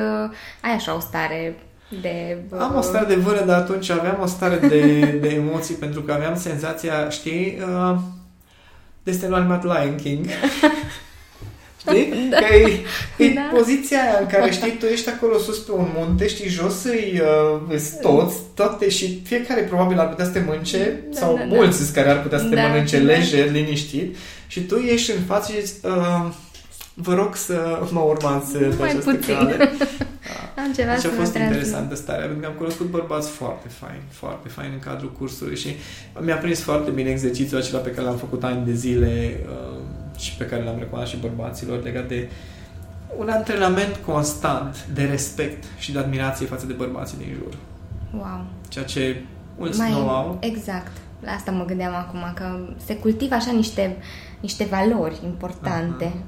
ai 0.61 0.71
așa 0.71 0.95
o 0.95 0.99
stare 0.99 1.55
de... 2.01 2.37
Am 2.57 2.75
o 2.75 2.81
stare 2.81 3.05
de 3.05 3.15
vână, 3.15 3.45
dar 3.45 3.59
atunci 3.59 3.89
aveam 3.89 4.17
o 4.21 4.25
stare 4.25 4.55
de, 4.55 5.01
de 5.21 5.27
emoții 5.27 5.75
pentru 5.75 6.01
că 6.01 6.11
aveam 6.11 6.37
senzația, 6.37 7.09
știi, 7.09 7.57
uh, 7.61 7.97
desenul 9.03 9.35
animat 9.35 9.63
Lion 9.63 9.95
King. 9.95 10.25
Știi? 11.79 12.13
Da. 12.29 12.37
Că 12.37 12.53
e, 12.55 12.81
e 13.17 13.33
da. 13.33 13.49
poziția 13.53 14.01
aia 14.01 14.17
în 14.19 14.27
care, 14.27 14.51
știi, 14.51 14.71
tu 14.71 14.85
ești 14.85 15.09
acolo 15.09 15.37
sus 15.37 15.57
pe 15.57 15.71
un 15.71 15.87
munte, 15.95 16.27
știi, 16.27 16.49
jos 16.49 16.83
îi 16.83 17.21
uh, 17.69 17.79
toți, 18.01 18.35
toate 18.53 18.89
și 18.89 19.21
fiecare 19.23 19.61
probabil 19.61 19.99
ar 19.99 20.09
putea 20.09 20.25
să 20.25 20.31
te 20.31 20.43
mânce, 20.47 20.99
da, 21.09 21.19
sau 21.19 21.35
da, 21.35 21.39
da. 21.39 21.45
mulți 21.45 21.93
da. 21.93 22.01
care 22.01 22.13
ar 22.13 22.21
putea 22.21 22.37
să 22.37 22.45
te 22.45 22.55
da, 22.55 22.67
mănânce 22.67 22.99
da. 22.99 23.05
lejer, 23.05 23.51
liniștit, 23.51 24.15
și 24.47 24.61
tu 24.61 24.75
ești 24.75 25.11
în 25.11 25.21
față 25.27 25.51
și 25.51 25.65
zici, 25.65 25.75
uh, 25.83 26.25
vă 26.93 27.13
rog 27.13 27.35
să 27.35 27.79
mă 27.91 27.99
urmați 27.99 28.51
pe 28.51 28.73
Mai 28.79 28.89
această 28.89 29.11
puțin. 29.11 29.33
cale. 29.33 29.57
Da. 30.55 30.61
Am 30.61 30.73
ceva 30.73 30.93
deci 30.93 31.05
a 31.05 31.09
fost 31.09 31.35
interesantă 31.35 31.95
starea, 31.95 32.25
pentru 32.25 32.39
că 32.39 32.45
am 32.45 32.53
cunoscut 32.57 32.85
bărbați 32.89 33.29
foarte 33.29 33.67
faini, 33.67 34.03
foarte 34.11 34.47
faini 34.47 34.73
în 34.73 34.79
cadrul 34.79 35.11
cursului 35.11 35.55
și 35.55 35.75
mi-a 36.19 36.35
prins 36.35 36.59
foarte 36.61 36.91
bine 36.91 37.09
exercițiul 37.09 37.59
acela 37.59 37.79
pe 37.79 37.89
care 37.89 38.07
l-am 38.07 38.17
făcut 38.17 38.43
ani 38.43 38.65
de 38.65 38.73
zile 38.73 39.39
uh, 39.49 39.78
și 40.19 40.35
pe 40.35 40.45
care 40.45 40.63
l-am 40.63 40.79
recomandat 40.79 41.09
și 41.09 41.17
bărbaților 41.17 41.83
legat 41.83 42.07
de 42.07 42.29
un 43.17 43.29
antrenament 43.29 43.99
constant 44.05 44.85
de 44.93 45.03
respect 45.03 45.63
și 45.77 45.91
de 45.91 45.99
admirație 45.99 46.45
față 46.45 46.65
de 46.65 46.73
bărbații 46.73 47.17
din 47.17 47.37
jur. 47.37 47.53
Wow! 48.13 48.45
Ceea 48.67 48.85
ce 48.85 49.23
mulți 49.57 49.79
Mai, 49.79 49.91
nu 49.91 50.09
au. 50.09 50.37
Exact. 50.39 50.91
La 51.19 51.31
asta 51.31 51.51
mă 51.51 51.65
gândeam 51.65 51.95
acum, 51.95 52.19
că 52.35 52.59
se 52.85 52.95
cultivă 52.95 53.35
așa 53.35 53.51
niște, 53.51 53.97
niște 54.39 54.63
valori 54.63 55.19
importante. 55.23 56.05
Aha 56.05 56.23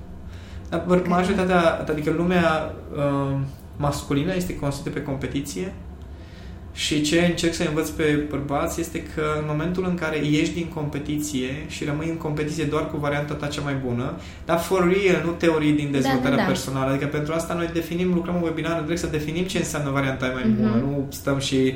dar 0.72 1.02
majoritatea, 1.08 1.86
adică 1.90 2.12
lumea 2.12 2.74
uh, 2.96 3.38
masculină 3.78 4.36
este 4.36 4.56
construită 4.56 5.00
pe 5.00 5.06
competiție 5.06 5.74
și 6.74 7.02
ce 7.02 7.20
încerc 7.20 7.54
să 7.54 7.64
învăț 7.68 7.90
pe 7.90 8.26
bărbați 8.30 8.80
este 8.80 9.04
că 9.04 9.22
în 9.40 9.46
momentul 9.48 9.86
în 9.88 9.96
care 9.96 10.26
ieși 10.26 10.54
din 10.54 10.68
competiție 10.74 11.66
și 11.68 11.84
rămâi 11.84 12.10
în 12.10 12.18
competiție 12.18 12.64
doar 12.64 12.90
cu 12.90 12.98
varianta 12.98 13.34
ta 13.34 13.48
cea 13.48 13.62
mai 13.62 13.74
bună, 13.86 14.14
dar 14.46 14.60
for 14.60 14.80
real, 14.80 15.22
nu 15.26 15.32
teorii 15.32 15.72
din 15.72 15.92
dezvoltarea 15.92 16.30
da, 16.30 16.36
da, 16.36 16.42
da. 16.42 16.48
personală. 16.48 16.90
Adică 16.90 17.06
pentru 17.06 17.34
asta 17.34 17.54
noi 17.54 17.70
definim, 17.74 18.14
lucrăm 18.14 18.36
în 18.36 18.42
webinar, 18.42 18.76
trebuie 18.76 18.98
să 18.98 19.08
definim 19.08 19.44
ce 19.44 19.58
înseamnă 19.58 19.90
varianta 19.90 20.26
mai 20.26 20.44
mm-hmm. 20.44 20.56
bună. 20.56 20.70
Nu 20.70 21.08
stăm 21.10 21.40
și 21.40 21.74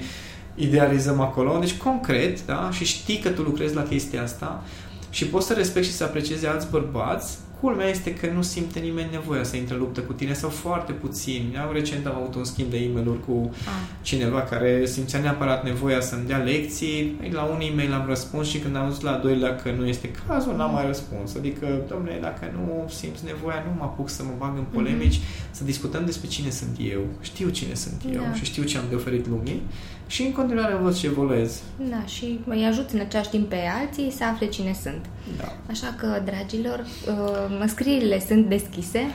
idealizăm 0.56 1.20
acolo. 1.20 1.58
Deci 1.60 1.78
concret, 1.78 2.46
da? 2.46 2.70
Și 2.72 2.86
știi 2.86 3.18
că 3.18 3.30
tu 3.30 3.42
lucrezi 3.42 3.76
la 3.76 3.84
chestia 3.84 4.22
asta 4.24 4.64
și 5.10 5.26
poți 5.26 5.48
să 5.48 5.54
respecti 5.54 5.90
și 5.90 5.94
să 5.94 6.04
apreciezi 6.04 6.48
alți 6.48 6.68
bărbați 6.72 7.38
Culmea 7.62 7.88
este 7.88 8.14
că 8.14 8.28
nu 8.34 8.42
simte 8.42 8.80
nimeni 8.80 9.12
nevoia 9.12 9.44
să 9.44 9.56
intre 9.56 9.74
în 9.74 9.80
luptă 9.80 10.00
cu 10.02 10.14
tine 10.14 10.34
sau 10.34 10.50
foarte 10.50 10.92
puțini. 10.92 11.58
Am 11.58 11.74
recent 11.74 12.06
am 12.06 12.16
avut 12.16 12.36
un 12.36 12.44
schimb 12.44 12.70
de 12.70 12.78
e 12.78 12.90
mail 12.94 13.20
cu 13.28 13.52
ah. 13.52 13.72
cineva 14.02 14.42
care 14.42 14.86
simțea 14.86 15.20
neapărat 15.20 15.64
nevoia 15.64 16.02
să-mi 16.02 16.26
dea 16.26 16.38
lecții. 16.38 17.20
La 17.32 17.44
un 17.44 17.60
e-mail 17.72 17.94
am 17.94 18.06
răspuns 18.08 18.48
și 18.48 18.58
când 18.60 18.76
am 18.76 18.92
zis 18.92 19.02
la 19.02 19.12
doilea 19.12 19.56
că 19.56 19.72
nu 19.72 19.86
este 19.86 20.12
cazul, 20.28 20.56
n-am 20.56 20.74
mai 20.74 20.86
răspuns. 20.86 21.36
Adică, 21.36 21.68
domnule, 21.90 22.18
dacă 22.22 22.52
nu 22.54 22.90
simți 22.90 23.26
nevoia, 23.26 23.64
nu 23.68 23.74
mă 23.78 23.84
apuc 23.84 24.10
să 24.10 24.24
mă 24.24 24.32
bag 24.38 24.58
în 24.58 24.66
polemici, 24.72 25.18
mm-hmm. 25.18 25.52
să 25.52 25.64
discutăm 25.64 26.06
despre 26.06 26.28
cine 26.28 26.50
sunt 26.50 26.78
eu. 26.92 27.02
Știu 27.22 27.50
cine 27.50 27.74
sunt 27.74 28.02
eu 28.14 28.22
da. 28.22 28.34
și 28.34 28.44
știu 28.44 28.64
ce 28.64 28.78
am 28.78 28.84
de 28.90 28.96
oferit 28.96 29.28
lumii 29.28 29.62
și 30.08 30.22
în 30.22 30.32
continuare 30.32 30.76
văd 30.82 30.96
și 30.96 31.06
evoluez. 31.06 31.62
Da, 31.90 32.06
și 32.06 32.40
îi 32.48 32.66
ajut 32.66 32.90
în 32.90 33.00
același 33.00 33.30
timp 33.30 33.50
pe 33.50 33.60
alții 33.82 34.12
să 34.12 34.24
afle 34.24 34.48
cine 34.48 34.76
sunt. 34.82 35.06
Da. 35.38 35.54
Așa 35.70 35.96
că, 35.98 36.22
dragilor, 36.26 36.86
uh, 37.08 37.64
scrierile 37.68 38.20
sunt 38.28 38.46
deschise. 38.46 39.06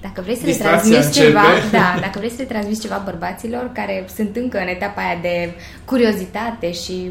Dacă 0.00 0.20
vrei 0.20 0.36
să 0.36 0.46
le 0.46 0.52
transmiți 0.52 1.12
ceva, 1.12 1.42
da, 1.72 1.96
dacă 2.00 2.18
vrei 2.18 2.30
să 2.30 2.36
le 2.38 2.44
transmiți 2.44 2.80
ceva 2.80 3.02
bărbaților 3.04 3.70
care 3.72 4.06
sunt 4.14 4.36
încă 4.36 4.58
în 4.58 4.66
etapa 4.66 5.00
aia 5.00 5.18
de 5.22 5.54
curiozitate 5.84 6.72
și 6.72 7.10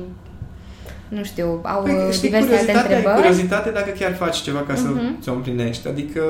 nu 1.07 1.23
știu, 1.23 1.59
au 1.63 1.83
păi, 1.83 1.93
știi, 2.11 2.29
diverse 2.29 2.55
alte 2.55 2.71
întrebări. 2.71 3.15
curiozitate 3.15 3.69
dacă 3.69 3.89
chiar 3.89 4.15
faci 4.15 4.37
ceva 4.37 4.59
ca 4.59 4.75
să 4.75 4.87
uh-huh. 4.87 5.21
ți-o 5.21 5.33
împlinești. 5.33 5.87
Adică 5.87 6.21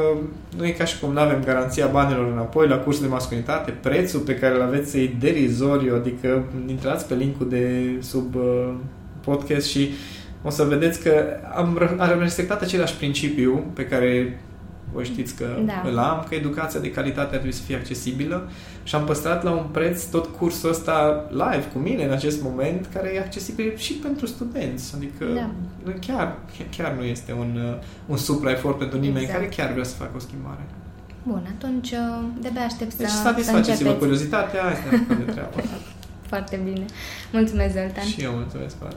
nu 0.57 0.65
e 0.65 0.69
ca 0.69 0.85
și 0.85 0.99
cum 0.99 1.13
nu 1.13 1.19
avem 1.19 1.43
garanția 1.45 1.87
banilor 1.87 2.31
înapoi 2.31 2.67
la 2.67 2.77
cursul 2.77 3.03
de 3.03 3.09
masculinitate, 3.09 3.71
prețul 3.71 4.19
pe 4.19 4.35
care 4.35 4.55
îl 4.55 4.61
aveți 4.61 4.97
e 4.97 5.15
derizoriu, 5.19 5.95
adică 5.95 6.43
intrați 6.67 7.07
pe 7.07 7.15
linkul 7.15 7.49
de 7.49 7.83
sub 8.01 8.35
uh, 8.35 8.73
podcast 9.21 9.67
și 9.67 9.89
o 10.43 10.49
să 10.49 10.63
vedeți 10.63 11.01
că 11.03 11.25
am, 11.55 11.97
am 11.97 12.19
respectat 12.19 12.61
același 12.61 12.95
principiu 12.95 13.63
pe 13.73 13.85
care 13.85 14.39
voi 14.95 15.05
știți 15.05 15.35
că 15.35 15.45
da. 15.65 15.89
îl 15.89 15.97
am, 15.97 16.25
că 16.29 16.35
educația 16.35 16.79
de 16.79 16.91
calitate 16.91 17.21
ar 17.21 17.39
trebui 17.41 17.51
să 17.51 17.61
fie 17.61 17.75
accesibilă 17.75 18.49
și 18.83 18.95
am 18.95 19.03
păstrat 19.03 19.43
la 19.43 19.51
un 19.51 19.65
preț 19.71 20.03
tot 20.03 20.25
cursul 20.25 20.69
ăsta 20.69 21.25
live 21.29 21.65
cu 21.73 21.79
mine 21.79 22.03
în 22.03 22.11
acest 22.11 22.41
moment, 22.41 22.89
care 22.93 23.13
e 23.13 23.19
accesibil 23.19 23.73
și 23.75 23.93
pentru 23.93 24.25
studenți. 24.25 24.93
Adică 24.95 25.25
da. 25.35 25.49
chiar, 25.99 26.37
chiar 26.77 26.91
nu 26.91 27.03
este 27.03 27.33
un, 27.33 27.59
uh, 27.69 27.83
un 28.05 28.17
supra-efort 28.17 28.77
pentru 28.77 28.99
nimeni 28.99 29.23
exact. 29.23 29.39
care 29.39 29.51
chiar 29.55 29.71
vrea 29.71 29.83
să 29.83 29.95
facă 29.95 30.11
o 30.15 30.19
schimbare. 30.19 30.63
Bun, 31.23 31.47
atunci 31.57 31.91
uh, 31.91 32.25
de-abia 32.41 32.61
aștept 32.61 32.95
deci, 32.95 33.07
să, 33.07 33.21
satisfaceți-vă 33.23 33.91
curiozitatea, 33.91 34.63
asta 34.63 34.89
de 35.07 35.31
treabă. 35.31 35.55
Foarte 36.31 36.59
bine. 36.63 36.85
Mulțumesc, 37.31 37.73
Zoltan. 37.73 38.03
Și 38.03 38.21
eu 38.21 38.31
mulțumesc, 38.31 38.75
Oana. 38.83 38.95